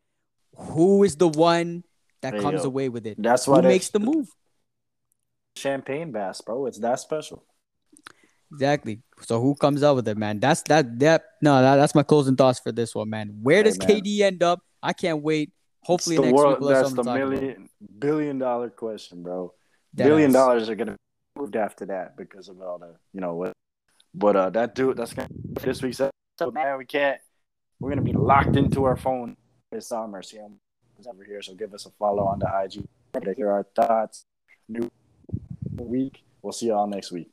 Who 0.56 1.04
is 1.04 1.16
the 1.16 1.28
one 1.28 1.84
that 2.22 2.34
Hey, 2.34 2.40
comes 2.40 2.64
away 2.64 2.88
with 2.88 3.06
it? 3.06 3.20
That's 3.22 3.44
Who 3.44 3.52
why 3.52 3.60
makes 3.60 3.90
the 3.90 4.00
move? 4.00 4.28
champagne 5.56 6.12
bass, 6.12 6.40
bro. 6.40 6.66
It's 6.66 6.78
that 6.78 7.00
special. 7.00 7.44
Exactly. 8.52 9.00
So 9.20 9.40
who 9.40 9.54
comes 9.54 9.82
out 9.82 9.96
with 9.96 10.08
it, 10.08 10.16
man? 10.16 10.40
That's 10.40 10.62
that 10.62 10.98
that 11.00 11.22
no, 11.40 11.60
that, 11.62 11.76
that's 11.76 11.94
my 11.94 12.02
closing 12.02 12.36
thoughts 12.36 12.58
for 12.58 12.72
this 12.72 12.94
one, 12.94 13.08
man. 13.10 13.38
Where 13.42 13.58
Hey, 13.58 13.64
does 13.64 13.78
man. 13.78 13.88
KD 13.88 14.20
end 14.20 14.42
up? 14.42 14.60
I 14.82 14.92
can't 14.92 15.22
wait. 15.22 15.52
Hopefully 15.82 16.16
It's 16.16 16.20
the 16.22 16.26
next 16.26 16.36
world, 16.36 16.52
week 16.54 16.60
we'll 16.60 16.68
that's 16.70 16.90
the 16.92 16.96
something 16.96 17.04
to 17.14 17.20
talk 17.20 17.28
about. 17.28 17.40
million 17.42 17.68
billion 17.98 18.38
dollar 18.38 18.70
question, 18.70 19.22
bro. 19.22 19.54
Dead 19.94 20.04
billion 20.08 20.30
ass. 20.30 20.34
dollars 20.34 20.68
are 20.68 20.74
gonna 20.74 20.92
be 20.92 21.40
moved 21.40 21.56
after 21.56 21.86
that 21.86 22.16
because 22.16 22.48
of 22.48 22.60
all 22.60 22.78
the 22.78 22.96
you 23.12 23.20
know 23.20 23.34
what. 23.34 23.52
But 24.14 24.36
uh, 24.36 24.50
that 24.50 24.74
dude, 24.74 24.96
that's 24.96 25.12
gonna 25.12 25.28
this 25.62 25.82
week's 25.82 26.00
episode, 26.00 26.54
man. 26.54 26.78
We 26.78 26.84
can't. 26.84 27.20
We're 27.78 27.90
gonna 27.90 28.02
be 28.02 28.12
locked 28.12 28.56
into 28.56 28.84
our 28.84 28.96
phone 28.96 29.36
this 29.70 29.88
summer. 29.88 30.22
See 30.22 30.38
him 30.38 30.58
over 31.06 31.24
here, 31.24 31.40
so 31.42 31.54
give 31.54 31.72
us 31.72 31.86
a 31.86 31.90
follow 31.98 32.24
on 32.24 32.38
the 32.40 32.46
IG 32.64 32.84
to 33.24 33.34
hear 33.34 33.50
our 33.50 33.66
thoughts. 33.74 34.24
New 34.68 34.90
week. 35.78 36.22
We'll 36.42 36.52
see 36.52 36.68
y'all 36.68 36.86
next 36.86 37.10
week. 37.12 37.30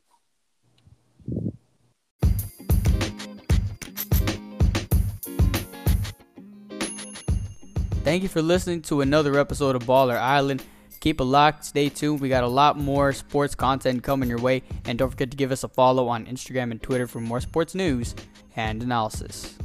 Thank 8.04 8.22
you 8.22 8.28
for 8.28 8.40
listening 8.40 8.80
to 8.82 9.02
another 9.02 9.38
episode 9.38 9.76
of 9.76 9.82
Baller 9.82 10.16
Island. 10.16 10.62
Keep 11.00 11.20
it 11.20 11.24
locked, 11.24 11.64
stay 11.64 11.88
tuned. 11.88 12.20
We 12.20 12.28
got 12.28 12.44
a 12.44 12.48
lot 12.48 12.78
more 12.78 13.12
sports 13.12 13.54
content 13.54 14.02
coming 14.02 14.28
your 14.28 14.40
way. 14.40 14.62
And 14.84 14.98
don't 14.98 15.10
forget 15.10 15.30
to 15.30 15.36
give 15.36 15.52
us 15.52 15.64
a 15.64 15.68
follow 15.68 16.08
on 16.08 16.26
Instagram 16.26 16.70
and 16.70 16.82
Twitter 16.82 17.06
for 17.06 17.20
more 17.20 17.40
sports 17.40 17.74
news 17.74 18.14
and 18.56 18.82
analysis. 18.82 19.56